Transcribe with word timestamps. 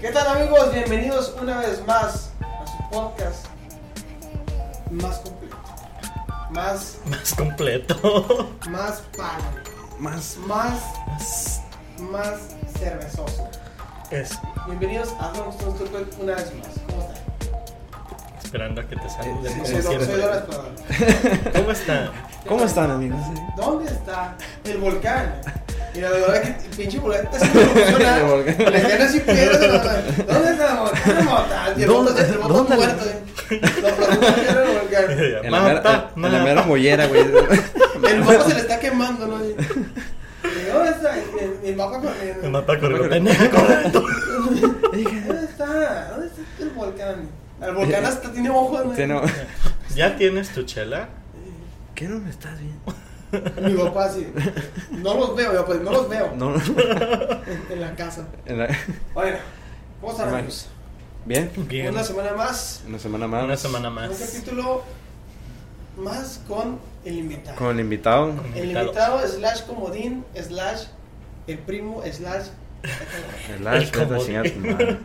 ¿Qué 0.00 0.10
tal 0.12 0.26
amigos? 0.36 0.72
Bienvenidos 0.74 1.34
una 1.40 1.60
vez 1.60 1.86
más 1.86 2.30
a 2.40 2.66
su 2.66 2.90
podcast 2.90 3.46
más 4.90 5.18
completo, 5.20 5.56
más, 6.50 6.98
Más 7.06 7.34
completo. 7.34 8.50
más 8.68 9.02
padre, 9.16 9.62
Más. 9.98 10.36
más, 10.46 11.62
más 12.10 12.38
cervezoso. 12.78 13.48
Es 14.10 14.38
Bienvenidos 14.66 15.14
a 15.18 15.32
Long 15.38 15.48
Stone 15.48 16.06
una 16.20 16.34
vez 16.34 16.52
más. 16.56 16.81
¿Cómo 18.52 18.64
están? 18.64 18.76
esperando 18.76 18.80
a 18.80 18.84
que 18.84 18.96
te 18.96 19.08
saluden. 19.08 19.64
Sí, 19.64 19.72
Don 19.82 19.92
Explorador. 19.94 20.44
¿Cómo 21.54 21.70
está? 21.70 22.10
¿Cómo 22.46 22.64
están, 22.64 22.90
amigos? 22.90 23.20
¿Dónde 23.56 23.90
está 23.90 24.36
el 24.64 24.78
volcán? 24.78 25.40
Mira, 25.94 26.10
la 26.10 26.16
verdad 26.18 26.42
que 26.42 26.48
el 26.66 26.76
pinche 26.76 26.98
volcán 26.98 27.24
está 27.32 27.36
haciendo 27.46 27.60
El 28.16 28.24
volcán. 28.24 28.60
¿eh? 28.60 28.70
Le 28.70 28.82
caen 28.82 29.02
así 29.02 29.20
piedras 29.20 29.60
¿Dónde 29.60 30.50
está 30.50 30.72
el 30.72 30.78
volcán? 30.78 31.18
El 31.18 31.26
volcán. 31.26 31.78
Y 31.78 31.82
el 31.82 31.88
¿Dónde- 31.88 32.12
bote- 32.12 32.22
el 32.28 32.38
bote 32.38 32.52
dónde- 32.54 32.76
muerto, 32.76 33.04
¿eh? 33.06 33.60
Lo 34.52 34.60
del 34.60 34.78
volcán. 34.78 35.04
En 35.44 35.50
la 35.52 35.60
mera, 35.62 36.10
en 36.16 36.32
la 36.32 36.42
mera 36.44 36.62
mollera, 36.62 37.06
güey. 37.06 37.22
El 38.02 38.18
mapa 38.20 38.44
se 38.44 38.54
le 38.54 38.60
está 38.60 38.78
quemando, 38.80 39.26
¿no? 39.28 39.38
¿Dónde 39.38 40.90
está? 40.90 41.16
El- 41.16 41.58
el 41.64 41.76
mapa 41.76 42.00
con 42.00 42.10
El 42.42 42.50
mapa 42.50 42.78
corrió. 42.78 42.98
Correcto. 42.98 43.10
Pendejo, 43.14 43.50
correcto. 43.50 44.02
¿Dónde 44.92 45.44
está? 45.44 46.08
¿Dónde 46.10 46.26
está 46.26 46.42
el 46.62 46.70
volcán? 46.70 47.28
El 47.62 47.74
volcán 47.74 48.04
hasta 48.04 48.32
tiene 48.32 48.50
ojos, 48.50 48.84
¿no? 48.86 48.94
Sí, 48.96 49.06
no. 49.06 49.22
¿Ya 49.94 50.16
tienes 50.16 50.50
tu 50.50 50.62
chela? 50.64 51.08
¿Qué 51.94 52.08
no 52.08 52.18
me 52.18 52.30
estás 52.30 52.58
viendo? 52.58 52.94
Mi 53.66 53.74
papá 53.82 54.06
así. 54.06 54.26
No 54.90 55.14
los 55.14 55.34
veo, 55.36 55.52
yo 55.54 55.64
pues 55.64 55.80
no 55.80 55.90
los 55.92 56.08
veo. 56.08 56.32
No, 56.36 56.50
no. 56.50 56.62
En, 57.46 57.62
en 57.70 57.80
la 57.80 57.94
casa. 57.94 58.26
En 58.46 58.58
la- 58.58 58.68
Bueno, 59.14 59.38
¿cómo 60.00 60.12
están 60.12 60.34
amigos? 60.34 60.68
Bien. 61.24 61.50
Bien. 61.68 61.88
Una 61.90 62.02
semana 62.04 62.32
más. 62.34 62.82
Una 62.86 62.98
semana 62.98 63.26
más. 63.26 63.44
Una 63.44 63.56
semana 63.56 63.88
Un 63.88 63.94
más. 63.94 64.10
capítulo 64.18 64.82
más 65.96 66.40
con 66.48 66.78
el 67.04 67.18
invitado. 67.18 67.56
Con 67.56 67.68
el 67.70 67.80
invitado. 67.80 68.34
El 68.54 68.70
invitado 68.72 69.26
slash 69.26 69.62
comodín 69.62 70.24
slash 70.34 70.84
el 71.46 71.58
primo 71.58 72.02
slash 72.10 72.46
El 73.54 73.66
Ash, 73.66 73.82
El 73.84 73.92
comodín. 73.92 74.26
chingar 74.26 74.46
a 74.46 74.50
tu 74.50 74.58
madre. 74.60 74.98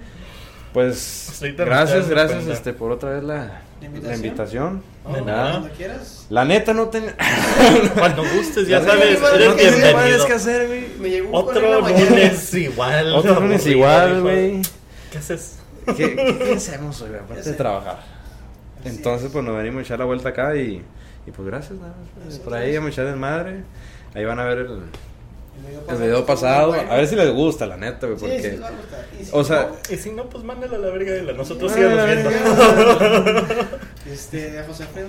Pues 0.78 1.42
gracias, 1.58 2.08
gracias 2.08 2.46
este 2.46 2.72
por 2.72 2.92
otra 2.92 3.10
vez 3.16 3.24
la, 3.24 3.62
¿La 3.82 4.00
la 4.10 4.16
invitación? 4.16 4.84
Oh, 5.04 5.12
De 5.12 5.24
nada. 5.24 5.52
cuando 5.54 5.70
quieras. 5.72 6.28
La 6.30 6.46
neta 6.46 6.72
no 6.76 6.90
tenía 6.90 7.16
Cuando 7.98 8.22
gustes, 8.22 8.68
ya 8.68 8.80
Ya 8.80 8.86
sabes, 8.86 9.20
no 9.20 9.28
eres 9.28 9.56
bienvenido. 9.56 10.28
que 10.28 10.34
hacer, 10.34 10.68
güey. 10.68 10.88
Me 11.00 11.10
llegó 11.10 11.36
Otro 11.36 11.68
la 11.68 11.80
mañana. 11.80 12.08
lunes 12.12 12.54
igual. 12.54 13.16
Otro 13.16 13.40
lunes 13.40 13.66
igual, 13.66 14.22
güey. 14.22 14.62
¿Qué 15.12 15.18
haces? 15.18 15.56
¿Qué, 15.88 16.16
qué, 16.16 16.38
qué 16.46 16.54
hacemos 16.58 17.02
hoy, 17.02 17.10
güey? 17.10 17.22
aparte 17.22 17.44
sé. 17.44 17.52
de 17.54 17.56
trabajar? 17.58 17.98
Así 18.82 18.90
Entonces, 18.90 19.26
es. 19.26 19.32
pues 19.34 19.44
nos 19.44 19.58
venimos 19.58 19.80
a 19.80 19.82
echar 19.82 19.98
la 19.98 20.06
vuelta 20.06 20.30
acá 20.30 20.56
y, 20.58 20.84
y 21.26 21.32
pues 21.32 21.48
gracias, 21.48 21.80
nada 21.80 21.96
más. 22.24 22.38
Por 22.38 22.54
ahí 22.54 22.76
vamos 22.76 22.90
a 22.90 22.92
echar 22.92 23.06
desmadre. 23.08 23.64
Ahí 24.14 24.26
van 24.26 24.40
a 24.40 24.44
ver 24.44 24.60
el, 24.60 24.80
El 25.88 25.96
el 25.96 26.02
video 26.02 26.26
pasado. 26.26 26.70
bueno. 26.70 26.92
A 26.92 26.96
ver 26.96 27.08
si 27.08 27.16
les 27.16 27.32
gusta, 27.34 27.66
la 27.66 27.78
neta, 27.78 28.08
güey, 28.08 28.20
Sí, 28.20 28.26
porque... 28.26 28.42
sí, 28.42 28.50
les 28.50 28.62
va 28.62 28.68
a 28.68 28.72
gustar. 28.72 29.06
Y 29.20 29.24
si 29.26 29.32
o 29.34 29.44
sea, 29.44 29.70
no, 29.90 29.94
Y 29.94 29.98
si 29.98 30.12
no, 30.12 30.30
pues 30.30 30.44
mándalo 30.44 30.76
a 30.76 30.80
la 30.80 30.90
verga 30.90 31.12
de 31.14 31.24
la. 31.24 31.34
Nosotros 31.34 31.72
sigamos 31.72 32.06
viendo. 32.06 32.30
verga. 32.30 33.68
Este, 34.08 34.64
José 34.66 34.84
Alfredo. 34.84 35.08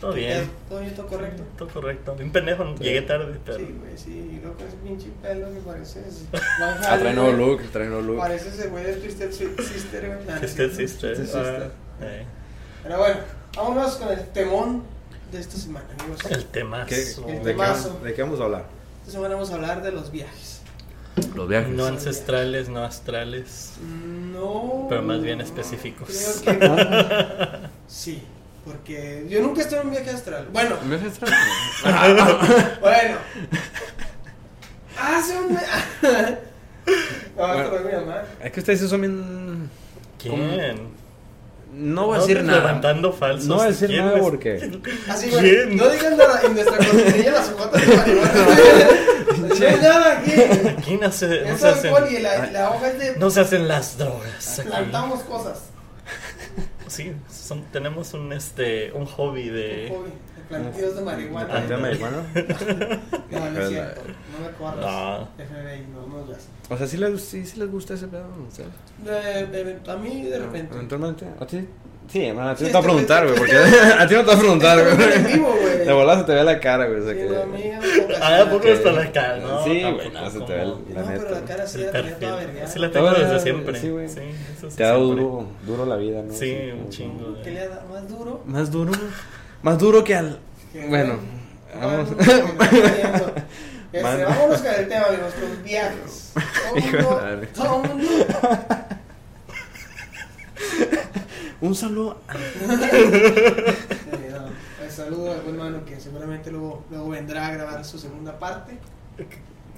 Todo 0.00 0.12
bien. 0.12 0.48
Todo 0.68 0.80
bien, 0.80 0.94
todo 0.94 1.06
correcto. 1.08 1.42
Todo 1.58 1.68
correcto. 1.68 2.16
Un 2.20 2.30
pendejo, 2.30 2.74
llegué 2.76 3.02
tarde, 3.02 3.38
pero. 3.44 3.58
Sí, 3.58 3.74
güey, 3.80 3.98
sí. 3.98 4.40
Con 4.42 4.66
ese 4.66 4.76
pinche 4.76 5.08
pelo 5.20 5.52
que 5.52 5.60
parece. 5.60 6.00
ah, 6.60 6.96
trae 7.00 7.12
nuevo 7.14 7.32
look, 7.32 7.62
trae 7.72 7.86
nuevo 7.88 8.02
look. 8.02 8.18
Parece 8.18 8.48
ese 8.50 8.68
güey 8.68 8.84
de 8.84 8.92
Twisted 8.96 9.32
Sister, 9.32 10.20
güey. 10.24 10.44
Es 10.44 10.50
sí. 10.52 10.56
Twisted 10.56 11.12
ah, 11.12 11.16
Sister. 11.22 11.70
eh, 12.02 12.24
Pero 12.84 12.98
bueno, 12.98 13.16
vámonos 13.56 13.96
con 13.96 14.08
el 14.12 14.24
temón 14.28 14.82
de 15.32 15.40
esta 15.40 15.56
semana, 15.56 15.86
amigos. 15.98 16.20
El 16.30 16.44
tema. 16.46 16.86
¿Qué- 16.86 16.94
El 17.02 17.24
de, 17.26 17.32
qué, 17.32 17.40
temazo. 17.40 18.00
¿De 18.04 18.14
qué 18.14 18.22
vamos 18.22 18.38
a 18.40 18.44
hablar? 18.44 18.64
Esta 19.06 19.18
semana 19.18 19.34
vamos 19.36 19.52
a 19.52 19.54
hablar 19.54 19.84
de 19.84 19.92
los 19.92 20.10
viajes. 20.10 20.62
Los 21.36 21.48
viajes. 21.48 21.68
No 21.68 21.84
ancestrales, 21.86 22.68
no 22.68 22.82
astrales. 22.82 23.74
No. 23.80 24.86
Pero 24.88 25.00
más 25.02 25.22
bien 25.22 25.40
específicos. 25.40 26.40
Creo 26.42 26.58
que 26.58 26.66
no. 26.66 26.76
Sí, 27.86 28.20
porque 28.64 29.24
yo 29.30 29.40
nunca 29.42 29.60
estuve 29.60 29.78
en 29.78 29.86
un 29.86 29.92
viaje 29.92 30.10
astral. 30.10 30.48
Bueno, 30.52 30.76
¿Un 30.82 30.90
viaje 30.90 31.06
astral? 31.06 31.32
bueno. 32.80 33.18
Hace 35.00 35.38
un. 35.38 35.52
no, 35.52 35.60
Bueno. 37.36 37.62
esto 37.62 37.70
no 37.70 37.76
es 37.78 37.84
mi 37.84 37.92
mamá. 37.92 38.22
Es 38.42 38.50
que 38.50 38.58
ustedes 38.58 38.80
son 38.90 39.00
bien... 39.02 39.70
¿Quién? 40.18 41.05
No 41.72 42.06
voy 42.06 42.16
a 42.16 42.20
decir 42.20 42.38
andes 42.38 42.50
nada. 42.54 42.66
levantando 42.66 43.12
falsos. 43.12 43.46
No 43.48 43.56
voy 43.56 43.64
a 43.64 43.68
decir 43.68 43.88
¿Quién 43.88 44.04
nada 44.06 44.18
porque... 44.18 44.80
Así, 45.08 45.30
güey. 45.30 45.42
¿Quién? 45.42 45.76
No 45.76 45.88
digan 45.90 46.16
nada 46.16 46.40
en 46.42 46.54
nuestra 46.54 46.76
cortinilla 46.78 47.30
las 47.32 47.48
hojotas 47.50 47.86
de 47.86 47.96
marihuana. 47.96 48.32
no 49.36 49.66
hay 49.66 49.76
nada 49.80 50.18
aquí. 50.18 50.32
Aquí 50.78 50.96
no 50.96 51.12
se, 51.12 51.26
no 51.26 51.34
Es 51.54 51.60
se 51.60 51.68
hacen. 51.68 51.94
alcohol 51.94 52.12
y 52.12 52.18
la, 52.20 52.46
la 52.50 52.70
hoja 52.70 52.88
es 52.88 52.98
de. 52.98 53.16
No 53.16 53.30
se 53.30 53.40
hacen 53.40 53.68
las 53.68 53.98
drogas. 53.98 54.58
aquí. 54.58 54.68
Plantamos 54.68 55.20
cosas. 55.24 55.58
Sí, 56.86 57.12
son, 57.30 57.64
tenemos 57.72 58.14
un 58.14 58.32
este 58.32 58.92
un 58.92 59.04
hobby 59.06 59.48
de. 59.48 59.88
Hobby, 59.90 60.10
de 60.10 60.35
plantíos 60.48 60.96
de 60.96 61.02
marihuana. 61.02 61.48
¿Plantea 61.48 61.78
marihuana? 61.78 62.22
No, 63.30 63.50
no 63.50 63.60
es 63.60 63.68
cierto. 63.68 64.00
No 64.32 64.46
me 64.46 64.52
corras. 64.56 64.76
No. 64.80 65.28
FBI, 65.36 65.86
no, 65.92 66.06
no 66.18 66.26
veas. 66.26 66.48
O 66.70 66.76
sea, 66.76 66.86
¿sí 66.86 66.96
les, 66.96 67.20
sí, 67.20 67.44
sí 67.44 67.58
les 67.58 67.70
gusta 67.70 67.94
ese 67.94 68.06
pedo? 68.08 68.24
¿no? 68.28 69.10
De- 69.10 69.46
de- 69.46 69.90
a 69.90 69.96
mí 69.96 70.22
de 70.22 70.38
repente. 70.38 70.74
Eventualmente. 70.74 71.26
¿A 71.40 71.46
ti? 71.46 71.66
Sí, 72.08 72.32
man, 72.32 72.48
a 72.50 72.54
ti 72.54 72.64
Sí, 72.64 72.64
no 72.64 72.68
te 72.68 72.72
va 72.74 72.78
a 72.78 72.82
preguntar, 72.84 73.24
güey, 73.26 73.36
porque 73.36 73.56
a 73.98 74.06
ti 74.06 74.14
no 74.14 74.20
te 74.20 74.26
va 74.28 74.34
a 74.34 74.38
preguntar, 74.38 74.78
güey. 74.80 75.84
De 75.86 75.92
volada 75.92 76.20
se 76.20 76.24
te 76.26 76.34
ve 76.34 76.44
la 76.44 76.60
cara, 76.60 76.86
güey, 76.86 77.00
o 77.00 77.04
sea 77.04 77.12
Sí, 77.14 77.18
que... 77.18 77.26
no, 77.28 77.40
a 77.42 77.46
no 77.46 78.24
Ah, 78.24 78.36
así, 78.38 78.50
poco 78.50 78.66
la- 78.68 78.72
hasta 78.74 78.92
la 78.92 79.12
cara, 79.12 79.36
¿no? 79.38 79.64
Sí, 79.64 79.82
Ah, 79.82 79.90
güey, 79.90 80.04
bueno, 80.10 80.20
no 80.22 80.30
se 80.30 80.40
te 80.40 80.52
ve 80.54 80.62
el- 80.62 80.68
No, 80.68 80.74
la 80.94 81.02
pero 81.06 81.22
la 81.30 81.30
neta. 81.40 81.44
cara 81.44 81.66
sí 81.66 81.78
la 81.78 81.90
tenía 81.90 82.18
toda 82.18 82.36
vergueada. 82.36 82.68
Así 82.68 82.78
la 82.78 82.90
tengo 82.92 83.10
desde 83.12 83.40
siempre. 83.40 83.80
sí, 83.80 83.88
güey. 83.90 84.08
Sí, 84.08 84.20
eso 84.56 84.70
sí 84.70 84.76
Te 84.76 84.84
ha 84.84 84.88
dado 84.88 85.00
duro, 85.04 85.46
duro 85.66 85.84
la 85.86 85.96
vida, 85.96 86.22
¿no? 86.22 86.32
Sí, 86.32 86.56
un 86.80 86.88
chingo. 86.90 87.32
de- 87.32 87.42
¿Qué 87.42 87.50
le 87.50 87.68
da 87.68 87.84
más 87.92 88.08
duro? 88.08 88.42
Más 88.46 88.70
duro, 88.70 88.92
más 89.62 89.78
duro 89.78 90.04
que 90.04 90.14
al... 90.14 90.38
Bueno, 90.88 91.18
vamos. 91.80 92.10
Este, 92.18 92.42
Man- 94.02 94.24
vámonos 94.24 94.60
con 94.60 94.74
el 94.74 94.88
tema, 94.88 95.06
amigos, 95.06 95.32
con 95.34 95.62
viajes. 95.64 96.32
Todo 96.68 96.78
Hijo 96.78 97.20
de 97.20 97.36
mundo, 97.36 97.48
todo 97.54 97.78
mundo. 97.78 98.08
Un 101.60 101.74
saludo 101.74 102.20
a... 102.28 102.34
Eh, 102.36 103.74
no, 104.30 104.44
pues, 104.78 104.92
saludo 104.94 105.32
al 105.32 105.40
buen 105.40 105.56
mano 105.56 105.84
que 105.86 105.98
seguramente 105.98 106.50
luego, 106.50 106.84
luego 106.90 107.08
vendrá 107.08 107.46
a 107.46 107.50
grabar 107.52 107.82
su 107.84 107.98
segunda 107.98 108.38
parte. 108.38 108.78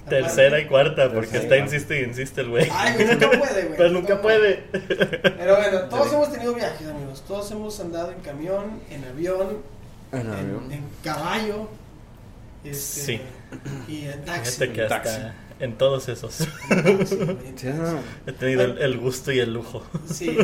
Tercera 0.08 0.60
y 0.60 0.66
cuarta, 0.66 1.10
porque 1.12 1.28
Tercera. 1.30 1.42
está 1.42 1.56
insiste 1.58 2.00
y 2.00 2.04
insiste 2.04 2.41
el 2.42 2.48
güey. 2.50 2.69
Ay, 2.72 2.94
güey, 2.94 3.06
nunca 3.08 3.30
puede, 3.30 3.62
güey. 3.64 3.76
Pero 3.76 3.91
nunca 3.91 4.22
puede. 4.22 4.64
Pero 4.72 5.56
bueno, 5.56 5.80
todos 5.91 6.08
Sí. 6.08 6.14
hemos 6.14 6.32
tenido 6.32 6.54
viajes, 6.54 6.86
amigos. 6.88 7.24
Todos 7.26 7.50
hemos 7.50 7.78
andado 7.80 8.10
en 8.12 8.20
camión, 8.20 8.80
en 8.91 9.04
avión, 9.04 9.62
en, 10.12 10.82
caballo. 11.04 11.68
este, 12.64 13.00
Sí. 13.00 13.20
Y 13.88 14.04
en 14.06 14.24
taxi. 14.24 14.50
Fíjate 14.52 14.68
que 14.68 14.74
güey. 14.74 14.92
hasta 14.92 15.02
Taxi. 15.02 15.26
en 15.60 15.78
todos 15.78 16.08
esos 16.08 16.41
En 16.41 16.47
taxi, 16.98 17.16
güey, 17.16 17.30
en 17.30 17.58
Sí, 17.58 17.66
taxi. 17.66 17.78
no. 17.80 18.00
he 18.26 18.32
tenido 18.32 18.62
el, 18.64 18.78
el 18.78 18.98
gusto 18.98 19.32
y 19.32 19.38
el 19.41 19.52
lujo. 19.54 19.82
Sí, 20.10 20.36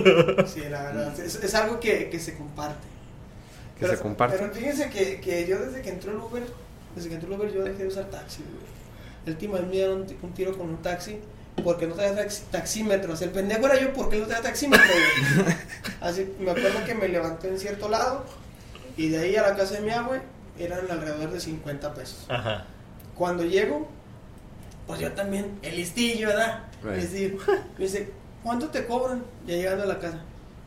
sí, 0.47 0.63
la 0.71 0.83
verdad. 0.85 1.21
Es, 1.21 1.37
es 1.37 1.55
algo 1.55 1.81
que, 1.81 2.09
que 2.11 2.19
se 2.19 2.37
comparte. 2.37 2.87
Que 3.79 3.89
se 3.89 3.99
comparte. 3.99 4.39
Pero 4.39 4.53
fíjense 4.55 4.89
que, 4.91 5.21
que 5.21 5.47
yo 5.47 5.59
desde 5.59 5.83
que 5.83 5.91
entró 5.91 6.13
el 6.13 6.19
Uber, 6.19 6.43
desde 6.95 7.09
que 7.09 7.15
entró 7.17 7.35
el 7.35 7.41
Uber 7.41 7.53
yo 7.53 7.65
dejé 7.65 7.83
de 7.83 7.89
usar 7.89 8.05
taxi, 8.05 8.43
güey. 8.43 8.74
El 9.27 9.37
tío 9.37 9.51
me 9.51 9.61
dieron 9.63 10.03
un, 10.03 10.07
ti- 10.07 10.17
un 10.23 10.33
tiro 10.33 10.57
con 10.57 10.69
un 10.69 10.83
taxi 10.83 11.19
porque 11.63 11.87
no 11.87 11.95
traía 11.95 12.15
tax- 12.15 12.43
taxímetros. 12.51 13.23
El 13.23 13.31
pendejo 13.31 13.67
era 13.67 13.81
yo 13.81 13.93
porque 13.93 14.19
no 14.19 14.27
traía 14.27 14.43
taxímetro, 14.43 14.87
güey. 14.87 15.57
Así, 16.01 16.35
me 16.41 16.51
acuerdo 16.51 16.85
que 16.85 16.95
me 16.95 17.09
levanté 17.09 17.49
en 17.49 17.59
cierto 17.59 17.89
lado 17.89 18.25
y 18.97 19.09
de 19.09 19.19
ahí 19.19 19.37
a 19.37 19.43
la 19.43 19.57
casa 19.57 19.75
de 19.75 19.81
mi 19.81 19.91
abue 19.91 20.21
eran 20.59 20.91
alrededor 20.91 21.31
de 21.31 21.41
50 21.41 21.95
pesos. 21.95 22.27
Ajá. 22.29 22.65
Cuando 23.15 23.45
llego, 23.45 23.89
pues 24.87 25.01
yo 25.01 25.13
también, 25.13 25.59
el 25.63 25.77
listillo, 25.77 26.29
¿verdad? 26.29 26.65
Right. 26.83 26.97
Es 26.99 27.13
decir, 27.13 27.39
me 27.79 27.85
dice, 27.85 28.11
¿cuánto 28.43 28.69
te 28.69 28.85
cobran? 28.87 29.23
Ya 29.47 29.55
llegando 29.55 29.85
a 29.85 29.87
la 29.87 29.99
casa. 29.99 30.21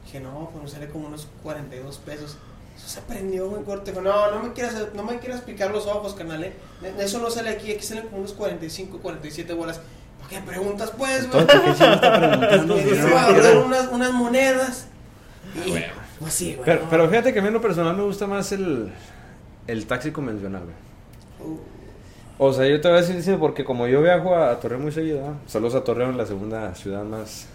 Dije, 0.05 0.19
no, 0.21 0.49
pues 0.51 0.63
me 0.63 0.69
sale 0.69 0.87
como 0.87 1.07
unos 1.07 1.27
42 1.43 1.97
pesos. 1.99 2.37
Eso 2.77 2.87
se 2.87 3.01
prendió, 3.01 3.49
güey, 3.49 3.63
corte. 3.63 3.91
Dijo, 3.91 4.01
no, 4.03 4.29
no 4.31 4.43
me 4.43 4.53
quieras, 4.53 4.75
no 4.93 5.03
me 5.03 5.17
quieras 5.19 5.41
picar 5.41 5.71
los 5.71 5.87
ojos, 5.87 6.13
canal, 6.13 6.43
eh. 6.43 6.53
Eso 6.99 7.19
no 7.19 7.29
sale 7.31 7.49
aquí, 7.49 7.71
aquí 7.71 7.83
salen 7.83 8.03
como 8.05 8.19
unos 8.19 8.33
45, 8.33 8.99
47 8.99 9.53
bolas. 9.53 9.81
¿Para 10.19 10.29
qué 10.29 10.39
preguntas, 10.41 10.93
pues, 10.95 11.29
güey? 11.31 11.43
A 11.47 12.63
unas, 13.65 13.87
unas 13.91 14.11
monedas. 14.13 14.87
Y, 15.65 15.73
Pues 16.19 16.33
sí, 16.33 16.53
güey. 16.53 16.65
Pero, 16.65 16.83
no. 16.83 16.89
pero 16.89 17.09
fíjate 17.09 17.33
que 17.33 17.39
a 17.39 17.41
mí 17.41 17.47
en 17.47 17.53
lo 17.55 17.61
personal 17.61 17.95
me 17.95 18.03
gusta 18.03 18.27
más 18.27 18.51
el, 18.51 18.91
el 19.65 19.87
taxi 19.87 20.11
convencional, 20.11 20.63
güey. 20.63 20.75
Uh, 21.51 21.59
O 22.37 22.53
sea, 22.53 22.67
yo 22.67 22.79
te 22.79 22.89
voy 22.89 22.99
a 22.99 23.01
decir, 23.01 23.37
porque 23.39 23.65
como 23.65 23.87
yo 23.87 24.01
viajo 24.03 24.35
a, 24.35 24.51
a 24.51 24.59
Torreón 24.59 24.83
muy 24.83 24.91
seguido, 24.91 25.27
¿ah? 25.27 25.33
saludos 25.47 25.73
a 25.75 25.83
Torreón, 25.83 26.15
la 26.17 26.27
segunda 26.27 26.75
ciudad 26.75 27.03
más 27.03 27.47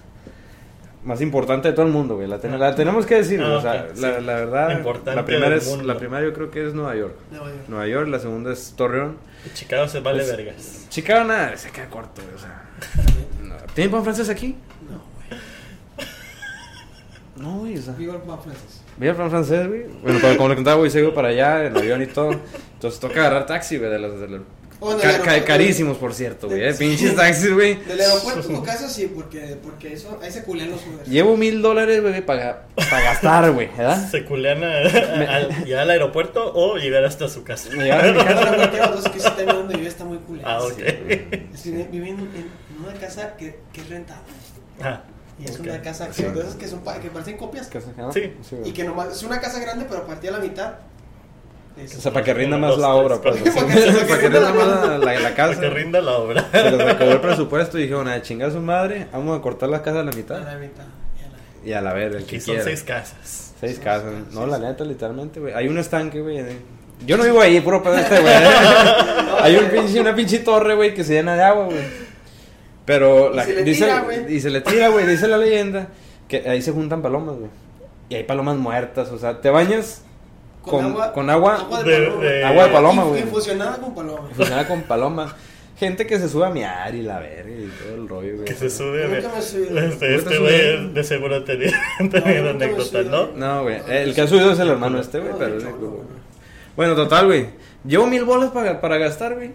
más 1.05 1.21
importante 1.21 1.69
de 1.69 1.75
todo 1.75 1.87
el 1.87 1.93
mundo, 1.93 2.17
güey. 2.17 2.29
La, 2.29 2.39
ten- 2.39 2.59
la 2.59 2.75
tenemos 2.75 3.07
que 3.07 3.17
decir, 3.17 3.41
güey. 3.41 3.53
Ah, 3.53 3.57
o 3.57 3.61
sea, 3.61 3.75
la, 3.97 4.19
sí. 4.19 4.25
la 4.25 4.35
verdad, 4.35 4.77
Importante 4.77 5.15
la 5.17 5.25
primera 5.25 5.57
es, 5.57 5.83
la 5.85 5.97
primera 5.99 6.23
yo 6.25 6.33
creo 6.33 6.51
que 6.51 6.67
es 6.67 6.75
Nueva 6.75 6.95
York. 6.97 7.15
no, 7.31 7.41
güey. 7.41 7.53
Nueva 7.69 7.87
York, 7.89 8.09
la 8.09 8.19
segunda 8.19 8.53
es 8.53 8.75
Torreón. 8.77 9.17
Y 9.45 9.51
Chicago 9.55 9.89
se 9.89 10.01
vale 10.01 10.23
Pues- 10.23 10.37
vergas. 10.37 10.87
Chicago 10.89 11.25
nada, 11.25 11.57
se 11.57 11.71
queda 11.71 11.89
corto, 11.89 12.23
güey, 12.23 12.35
o 12.35 12.39
sea. 12.39 12.63
no. 13.43 13.55
¿Tienen 13.75 13.91
pan 13.91 14.03
francés 14.05 14.29
aquí? 14.29 14.57
No, 14.89 15.01
güey. 15.17 15.41
No, 17.37 17.59
güey, 17.61 17.79
o 17.79 17.83
sea. 17.83 17.95
Viva 17.95 18.15
el 18.15 18.21
Papa 18.23 18.43
Francis. 18.43 18.83
Vi 18.99 19.09
el 19.09 19.17
plan 19.17 19.31
francés, 19.31 19.67
güey. 19.67 19.85
Bueno, 20.03 20.19
como 20.37 20.49
le 20.51 20.55
contaba, 20.55 20.77
güey, 20.77 20.91
sigo 20.91 21.15
para 21.15 21.29
allá, 21.29 21.65
en 21.65 21.77
avión 21.77 22.03
y 22.03 22.07
todo. 22.07 22.31
Entonces 22.75 23.01
toca 23.01 23.21
agarrar 23.21 23.47
taxi, 23.47 23.79
güey, 23.79 23.91
de 23.91 23.99
los, 23.99 24.21
de 24.21 24.29
los- 24.29 24.43
O 24.83 24.91
en 24.93 24.97
el 24.97 25.01
ca- 25.03 25.09
ca- 25.09 25.13
aeropuerto. 25.15 25.47
carísimos, 25.47 25.97
por 25.99 26.13
cierto, 26.15 26.49
güey. 26.49 26.65
eh, 26.65 26.73
Sí. 26.75 26.79
Pinches 26.85 27.15
taxis, 27.17 27.53
güey. 27.53 27.77
Del 27.85 28.01
aeropuerto 28.01 28.41
a 28.41 28.43
tu 28.43 28.63
casa 28.65 28.89
sí, 28.89 29.11
porque, 29.15 29.57
porque 29.63 29.93
eso, 29.93 30.19
ahí 30.23 30.31
se 30.33 30.43
culean 30.43 30.71
los 30.73 30.81
Ubers. 30.87 31.09
Llevo 31.09 31.37
mil 31.37 31.63
dólares, 31.63 32.03
güey, 32.03 32.25
para 32.27 32.67
gastar, 32.77 33.51
güey, 33.53 33.69
¿verdad? 33.77 34.11
Se 34.11 34.25
culean 34.25 34.63
a- 34.65 34.79
al 35.37 35.65
llegar 35.65 35.83
al 35.83 35.91
aeropuerto 35.91 36.53
o 36.55 36.77
llegar 36.77 37.05
hasta 37.05 37.29
su 37.29 37.45
casa. 37.45 37.69
Me 37.71 37.85
llegaron 37.85 38.19
a 38.19 38.23
mi 38.23 38.69
casa. 38.69 38.87
dos 38.89 39.09
que 39.09 39.19
sí 39.21 39.25
también 39.29 39.49
donde 39.57 39.77
vive 39.77 39.89
está 39.89 40.05
muy 40.05 40.19
culero. 40.19 40.49
Ah, 40.49 40.63
ok. 40.63 40.79
Es 40.79 41.61
que 41.63 41.71
viven 41.91 42.19
en, 42.19 42.19
en 42.19 42.85
una 42.85 42.93
casa 42.95 43.37
que, 43.37 43.61
que 43.73 43.81
es 43.83 43.89
rentada. 43.89 44.23
Ah, 44.83 45.03
Y 45.39 45.45
es 45.45 45.53
ok. 45.57 45.61
una 45.63 45.81
casa 45.81 46.09
que, 46.09 46.15
Sí. 46.15 46.23
de 46.25 46.41
esas 46.41 46.55
que, 46.57 46.67
son, 46.69 46.81
pa- 46.81 46.99
que 47.01 47.09
parecen 47.09 47.37
copias. 47.37 47.71
Sí. 48.13 48.33
Y 48.65 48.73
que 48.73 48.85
nomás 48.85 49.13
es 49.13 49.23
una 49.23 49.41
casa 49.41 49.61
grande, 49.61 49.87
pero 49.89 50.07
partida 50.07 50.35
a 50.35 50.39
la 50.39 50.45
mitad. 50.45 50.73
O 51.77 52.01
sea, 52.01 52.13
para 52.13 52.25
que 52.25 52.35
rinda 52.35 52.59
más 52.59 52.77
la 52.79 52.91
obra, 52.95 53.21
pues. 53.21 53.37
Para 53.41 53.67
que- 53.67 54.29
rinda 54.29 54.53
más 54.53 55.01
la, 55.01 55.35
casa. 55.35 55.55
Para 55.55 55.61
que 55.61 55.71
rinda 55.71 56.01
la 56.01 56.13
obra. 56.19 56.47
Se 56.53 56.71
les 56.71 56.81
acabó 56.89 57.11
el 57.13 57.21
presupuesto 57.23 57.79
y 57.79 57.83
dijeron, 57.83 58.09
a 58.09 58.21
chingar 58.23 58.51
a 58.51 58.53
su 58.53 58.61
madre, 58.61 59.07
vamos 59.13 59.39
a 59.39 59.43
cortar 59.43 59.69
la 59.69 59.83
casa 59.83 60.01
a 60.01 60.05
la 60.05 60.11
a 60.11 60.15
mitad. 60.15 60.41
la 60.45 60.57
mitad. 60.59 60.85
y 61.65 61.73
a 61.73 61.81
la- 61.81 61.91
a 61.91 61.95
verga, 61.95 62.19
el 62.19 62.25
que 62.27 62.41
son 62.41 62.55
quiera. 62.55 62.65
seis 62.65 62.83
casas. 62.83 63.55
Seis 63.61 63.79
casas. 63.79 64.13
No, 64.33 64.45
sí, 64.45 64.51
la 64.51 64.59
neta, 64.59 64.85
literalmente, 64.85 65.41
güey. 65.41 65.55
Hay 65.55 65.69
un 65.69 65.79
estanque, 65.79 66.21
güey. 66.21 66.45
Yo 67.07 67.17
no 67.17 67.25
vivo 67.25 67.41
ahí, 67.41 67.61
puro 67.61 67.83
pedo 67.83 67.97
este, 67.97 68.21
güey. 68.21 68.35
Hay 69.41 69.57
un 69.57 69.69
pinche, 69.71 70.01
una 70.01 70.15
pinche 70.15 70.41
torre, 70.41 70.75
güey, 70.75 70.95
que 70.95 71.03
se 71.05 71.15
llena 71.15 71.35
de 71.37 71.43
agua, 71.43 71.65
güey. 71.67 71.79
Pero 72.85 73.33
Y 73.33 73.37
la, 73.37 73.45
se 73.45 73.55
le 73.55 73.65
dice, 73.65 73.85
tira, 73.85 74.07
y 74.29 74.41
se 74.41 74.51
le 74.51 74.61
tira, 74.61 74.89
güey. 74.89 75.07
Dice 75.07 75.27
la 75.29 75.39
leyenda 75.39 75.89
que 76.29 76.49
ahí 76.49 76.61
se 76.63 76.73
juntan 76.73 77.01
palomas, 77.03 77.37
güey. 77.37 77.51
Y 78.09 78.15
hay 78.17 78.25
palomas 78.25 78.57
muertas, 78.57 79.11
o 79.11 79.19
sea, 79.19 79.41
te 79.41 79.49
bañas 79.51 80.03
con, 80.63 80.95
con 81.13 81.31
agua, 81.31 81.57
agua 81.57 81.83
de- 81.83 81.91
de, 81.93 82.07
paloma. 82.07 82.25
de- 82.25 82.45
agua 82.45 82.65
de 82.67 82.73
paloma, 82.73 83.05
güey. 83.05 83.21
Infusionada 83.23 83.77
con 83.79 83.95
paloma. 83.95 84.29
Funciona 84.35 84.67
con 84.69 84.83
palomas. 84.83 85.35
Gente 85.79 86.07
que 86.07 86.19
se 86.19 86.29
sube 86.29 86.47
a 86.47 86.51
miar 86.51 86.95
y 86.95 87.03
la 87.03 87.19
verga 87.19 87.51
y 87.51 87.67
todo 87.67 87.95
el 87.97 88.09
rollo, 88.09 88.33
güey. 88.35 88.45
Que 88.45 88.55
se 88.55 88.71
sube. 88.71 89.03
He 89.05 89.43
subido. 89.43 89.79
Este, 89.81 90.15
este 90.15 90.39
güey 90.39 90.93
de 90.93 91.03
seguro 91.05 91.43
tenía, 91.43 91.73
me 92.01 92.19
anécdotas. 92.51 93.07
¿no? 93.07 93.29
No, 93.35 93.63
güey. 93.65 93.81
El 93.89 94.15
que 94.15 94.21
ha 94.21 94.27
subido 94.29 94.53
es 94.53 94.59
el 94.61 94.69
hermano 94.69 95.01
este, 95.01 95.19
güey. 95.19 95.33
No, 95.33 95.39
Pero 95.39 95.59
no. 95.59 96.01
Bueno, 96.77 96.95
total, 96.95 97.27
güey. 97.27 97.47
Llevo 97.85 98.07
mil 98.07 98.25
bolas 98.25 98.51
para, 98.53 98.81
para 98.81 98.97
gastar, 98.99 99.35
güey. 99.35 99.51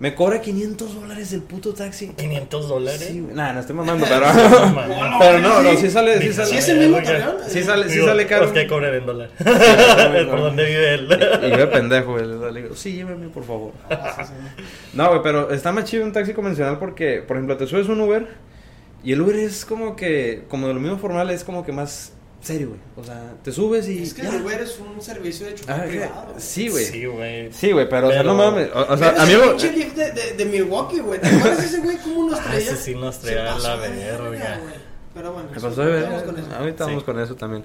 Me 0.00 0.14
cobra 0.14 0.40
500 0.40 0.94
dólares 0.94 1.30
el 1.34 1.42
puto 1.42 1.74
taxi. 1.74 2.08
500 2.08 2.68
dólares. 2.70 3.06
Sí. 3.12 3.20
Nah, 3.20 3.52
no 3.52 3.60
estoy 3.60 3.76
mamando, 3.76 4.06
pero. 4.08 4.24
Pero 5.20 5.38
no, 5.40 5.62
no, 5.62 5.76
sí 5.76 5.90
sale, 5.90 6.18
sí 6.22 6.32
sale. 6.32 6.48
¿Sí 6.48 6.56
es 6.56 6.68
el 6.70 6.78
mismo 6.78 7.02
Torreón? 7.02 7.36
Sí 7.46 7.62
sale, 7.62 7.90
sí 7.90 8.00
sale 8.00 8.26
caro. 8.26 8.50
Pues 8.50 8.62
que 8.62 8.66
cobran 8.66 8.94
en 8.94 9.04
dólar. 9.04 9.28
Por 9.36 10.38
no. 10.38 10.44
donde 10.44 10.64
vive 10.64 10.94
él. 10.94 11.08
Y 11.44 11.50
yo 11.50 11.56
de 11.58 11.66
pendejo, 11.66 12.12
güey. 12.12 12.24
Le 12.52 12.62
digo, 12.62 12.74
sí, 12.74 12.94
llévame, 12.94 13.28
por 13.28 13.44
favor. 13.44 13.72
Ah, 13.90 14.24
sí. 14.26 14.32
No, 14.94 15.08
güey, 15.10 15.20
pero 15.22 15.50
está 15.50 15.70
más 15.70 15.84
chido 15.84 16.06
un 16.06 16.12
taxi 16.12 16.32
convencional 16.32 16.78
porque, 16.78 17.20
por 17.20 17.36
ejemplo, 17.36 17.58
te 17.58 17.66
subes 17.66 17.86
un 17.88 18.00
Uber 18.00 18.26
y 19.04 19.12
el 19.12 19.20
Uber 19.20 19.36
es 19.36 19.66
como 19.66 19.96
que, 19.96 20.44
como 20.48 20.66
de 20.66 20.72
lo 20.72 20.80
mismo 20.80 20.96
formal, 20.96 21.28
es 21.28 21.44
como 21.44 21.62
que 21.62 21.72
más 21.72 22.14
serio, 22.42 22.68
güey. 22.68 22.80
O 22.96 23.04
sea, 23.04 23.34
te 23.42 23.52
subes 23.52 23.88
y. 23.88 24.02
Es 24.02 24.14
que 24.14 24.22
ya. 24.22 24.30
el 24.36 24.42
Uber 24.42 24.60
es 24.60 24.78
un 24.78 25.00
servicio 25.02 25.46
de 25.46 25.54
chofer 25.54 25.74
Ah, 25.74 25.84
privado. 25.86 26.34
sí, 26.38 26.68
güey. 26.68 26.84
Sí, 26.84 27.04
güey. 27.06 27.52
Sí, 27.52 27.72
güey, 27.72 27.88
pero, 27.88 28.08
o 28.08 28.10
sea, 28.10 28.20
Pero- 28.22 28.32
no 28.34 28.38
mames. 28.38 28.68
O, 28.74 28.92
o 28.92 28.96
sea, 28.96 29.14
a 29.22 29.26
mí 29.26 29.34
me. 29.34 29.48
pinche 29.48 29.72
Lyft 29.72 29.96
de, 29.96 30.12
de, 30.12 30.32
de 30.34 30.44
Milwaukee, 30.46 31.00
güey. 31.00 31.20
¿Te 31.20 31.28
acuerdas 31.28 31.64
ese 31.64 31.78
güey 31.80 31.96
cómo 31.98 32.30
nos 32.30 32.38
Ah, 32.40 32.42
traía? 32.44 32.58
ese 32.58 32.76
sí 32.76 32.94
nos 32.94 33.14
Se 33.16 33.32
traía 33.32 33.58
la 33.58 33.76
verga. 33.76 34.26
güey. 34.28 34.40
Pero 35.12 35.32
bueno, 35.32 35.48
¿Qué 35.50 35.58
eso- 35.58 35.68
pasó 35.70 35.80
de 35.82 35.90
ver? 35.92 36.04
vamos 36.04 36.22
con 36.22 36.38
eso. 36.38 36.48
Ahorita 36.56 36.84
vamos 36.86 37.02
Sí. 37.02 37.06
con 37.06 37.20
eso 37.20 37.34
también. 37.36 37.64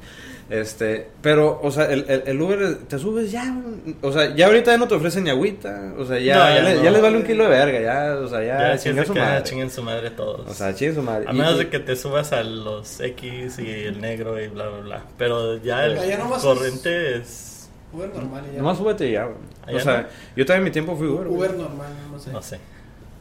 Este, 0.50 1.08
pero, 1.24 1.60
o 1.64 1.72
sea, 1.72 1.86
el, 1.92 2.06
el, 2.08 2.24
el 2.28 2.40
Uber, 2.42 2.76
te 2.88 3.00
subes 3.00 3.32
ya, 3.32 3.58
o 4.04 4.12
sea, 4.12 4.36
ya 4.36 4.46
ahorita 4.46 4.72
ya 4.72 4.78
no 4.78 4.88
te 4.88 4.94
ofrecen 4.94 5.24
ni 5.24 5.32
agüita, 5.32 5.94
o 5.98 6.06
sea, 6.06 6.20
ya, 6.20 6.36
No, 6.38 6.40
ya, 6.50 6.56
ya 6.56 6.62
le- 6.62 6.76
no. 6.76 6.84
ya 6.84 6.92
les 6.92 7.02
vale 7.02 7.18
un 7.18 7.24
kilo 7.24 7.44
de 7.46 7.50
verga, 7.50 7.82
ya, 7.82 8.16
o 8.20 8.28
sea, 8.28 8.44
ya, 8.44 8.76
Ya, 8.76 8.78
su 9.06 9.14
que 9.14 9.20
madre. 9.20 9.44
chinguen 9.44 9.72
su 9.72 9.82
madre 9.82 10.12
todos. 10.12 10.48
O 10.48 10.54
sea, 10.54 10.76
chingue 10.76 10.94
su 10.94 11.02
madre. 11.02 11.26
a 11.28 11.34
Y- 11.34 11.36
menos 11.38 11.56
y- 11.56 11.58
de 11.58 11.70
que 11.70 11.80
te 11.80 11.96
subas 11.96 12.32
a 12.32 12.44
los 12.44 13.00
X 13.00 13.58
y 13.58 13.68
el 13.72 14.00
negro 14.00 14.40
y 14.40 14.48
bla, 14.48 14.68
bla, 14.70 14.80
bla. 14.82 15.04
Pero 15.18 15.58
ya 15.58 15.84
el 15.86 15.96
nomás 16.20 16.44
corriente 16.44 17.18
es... 17.18 17.68
Uber 17.92 18.10
normal 18.14 18.44
y 18.48 18.52
ya. 18.54 18.58
Nomás 18.60 18.78
súbete 18.78 19.12
ya, 19.12 19.28
O 19.28 19.80
sea, 19.80 20.02
no. 20.02 20.08
yo 20.36 20.46
también 20.46 20.58
en 20.60 20.64
mi 20.66 20.72
tiempo 20.72 20.96
fui 20.96 21.08
Uber. 21.08 21.28
Uber 21.28 21.54
normal, 21.56 21.90
no 22.12 22.20
sé. 22.20 22.32
No 22.32 22.42
sé. 22.44 22.60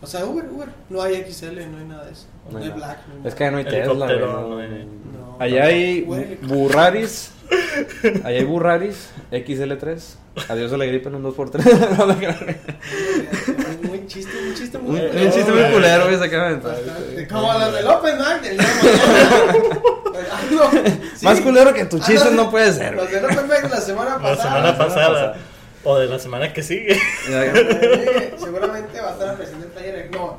O 0.04 0.06
sea, 0.06 0.24
Uber, 0.24 0.44
Uber. 0.50 0.68
No 0.90 1.02
hay 1.02 1.16
XL, 1.30 1.46
no 1.70 1.78
hay 1.78 1.84
nada 1.84 2.04
de 2.04 2.12
eso. 2.12 2.26
No 2.50 2.58
No, 2.58 2.64
hay. 2.64 2.70
Black. 2.70 2.98
no 3.08 3.14
hay 3.22 3.28
Es 3.28 3.34
que 3.34 3.50
no 3.50 3.58
hay 3.58 3.64
Tesla, 3.64 3.94
no. 4.06 4.48
no 4.48 4.58
hay- 4.58 4.68
No. 4.68 5.36
Allá 5.40 5.64
hay. 5.66 6.02
Burraris. 6.42 7.30
Allá 8.24 8.38
hay 8.38 8.44
Burraris 8.44 9.10
XL3. 9.32 10.16
Adiós 10.48 10.72
a 10.72 10.76
la 10.76 10.84
gripe 10.86 11.08
en 11.08 11.14
un 11.16 11.22
2x3. 11.24 11.96
No, 11.98 12.06
la 12.06 12.14
gran- 12.14 12.56
Muy- 13.82 13.88
Muy 13.88 14.06
chiste, 14.06 14.32
un 14.48 14.54
chiste 14.54 14.76
un, 14.78 14.84
muy 14.90 15.00
un 15.00 15.08
culero, 15.08 15.30
chiste 15.32 15.52
muy 15.52 15.72
culero, 15.72 16.04
güey, 16.06 16.18
se 16.18 16.24
acaba 16.24 16.48
de 16.48 16.54
Bastante. 16.56 17.20
entrar. 17.20 17.28
Como 17.28 17.52
los 17.58 17.72
del 17.74 17.86
Open 17.86 18.16
Mic 18.18 18.40
del 18.42 18.58
día 18.58 18.66
de 18.66 19.52
mañana. 19.52 19.80
Ah, 20.32 20.40
no. 20.50 20.92
Más 21.22 21.40
culero 21.40 21.72
que 21.74 21.84
tu 21.84 21.96
Ah, 21.96 22.04
chiste 22.04 22.30
no 22.32 22.50
puede 22.50 22.72
ser, 22.72 22.94
Los 22.94 23.08
güey. 23.08 23.14
del 23.22 23.24
Open 23.30 23.46
Mic 23.48 23.62
de 23.62 23.68
la 23.68 23.80
semana 23.80 24.10
La 24.12 24.18
pasada. 24.18 24.42
semana 24.42 24.72
semana 24.72 24.78
pasada. 24.78 25.36
O 25.84 25.98
de 25.98 26.06
la 26.06 26.18
semana 26.18 26.52
que 26.52 26.62
sigue. 26.62 26.98
Ya, 27.30 27.52
Seguramente 28.38 29.00
va 29.00 29.10
a 29.10 29.12
estar 29.12 29.36
presente 29.36 29.66
el 29.66 29.72
flyer. 29.72 30.10
No, 30.12 30.38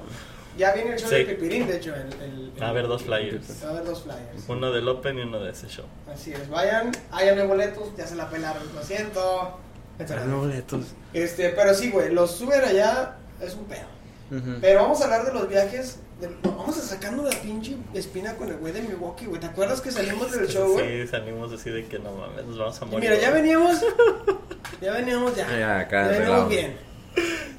ya 0.57 0.73
viene 0.73 0.93
el 0.93 0.99
show 0.99 1.09
Sí. 1.09 1.15
de 1.15 1.25
Pipirín, 1.25 1.67
de 1.67 1.77
hecho. 1.77 1.93
El, 1.95 2.13
el- 2.21 2.45
Va 2.61 2.67
a 2.67 2.69
haber 2.69 2.87
dos 2.87 3.03
flyers. 3.03 3.63
Va 3.63 3.67
a 3.67 3.71
haber 3.71 3.85
dos 3.85 4.03
flyers. 4.03 4.43
Uno 4.47 4.71
del 4.71 4.87
Open 4.87 5.19
y 5.19 5.21
uno 5.23 5.39
de 5.39 5.51
ese 5.51 5.67
show. 5.67 5.85
Así 6.11 6.31
es, 6.33 6.49
vayan, 6.49 6.91
hayan 7.11 7.47
boletos, 7.47 7.89
ya 7.97 8.07
se 8.07 8.15
la 8.15 8.29
pelaron, 8.29 8.63
lo 8.73 8.81
siento. 8.83 9.59
Dame 9.97 10.35
boletos. 10.35 10.85
Este, 11.13 11.49
pero 11.49 11.73
sí, 11.73 11.89
güey, 11.91 12.13
los 12.13 12.39
Uber 12.41 12.63
allá 12.63 13.15
es 13.41 13.53
un 13.55 13.65
pedo. 13.65 13.85
Ujú. 14.31 14.57
Pero 14.61 14.81
vamos 14.81 15.01
a 15.01 15.05
hablar 15.05 15.25
de 15.25 15.33
los 15.33 15.47
viajes. 15.49 15.99
de- 16.19 16.29
vamos 16.43 16.77
a 16.77 16.81
sacando 16.81 17.23
la 17.23 17.29
pinche 17.41 17.75
espina 17.93 18.35
con 18.35 18.47
el 18.49 18.55
güey 18.57 18.71
de 18.71 18.81
Milwaukee, 18.81 19.25
güey. 19.25 19.39
¿Te 19.41 19.47
acuerdas 19.47 19.81
que 19.81 19.91
salimos 19.91 20.31
del 20.31 20.47
show, 20.49 20.71
güey? 20.71 21.01
Sí, 21.03 21.07
salimos 21.09 21.51
así 21.51 21.69
de 21.69 21.85
que 21.87 21.99
no 21.99 22.13
mames, 22.13 22.45
nos 22.45 22.57
vamos 22.57 22.81
a 22.81 22.85
Y 22.85 22.87
morir. 22.89 23.09
mira, 23.09 23.21
ya 23.21 23.31
veníamos. 23.31 23.81
Ya 24.81 24.93
veníamos 24.93 25.35
ya. 25.35 25.47
Ya, 25.57 25.79
acá, 25.79 26.11
ya 26.11 26.19
veníamos 26.19 26.49
bien. 26.49 26.77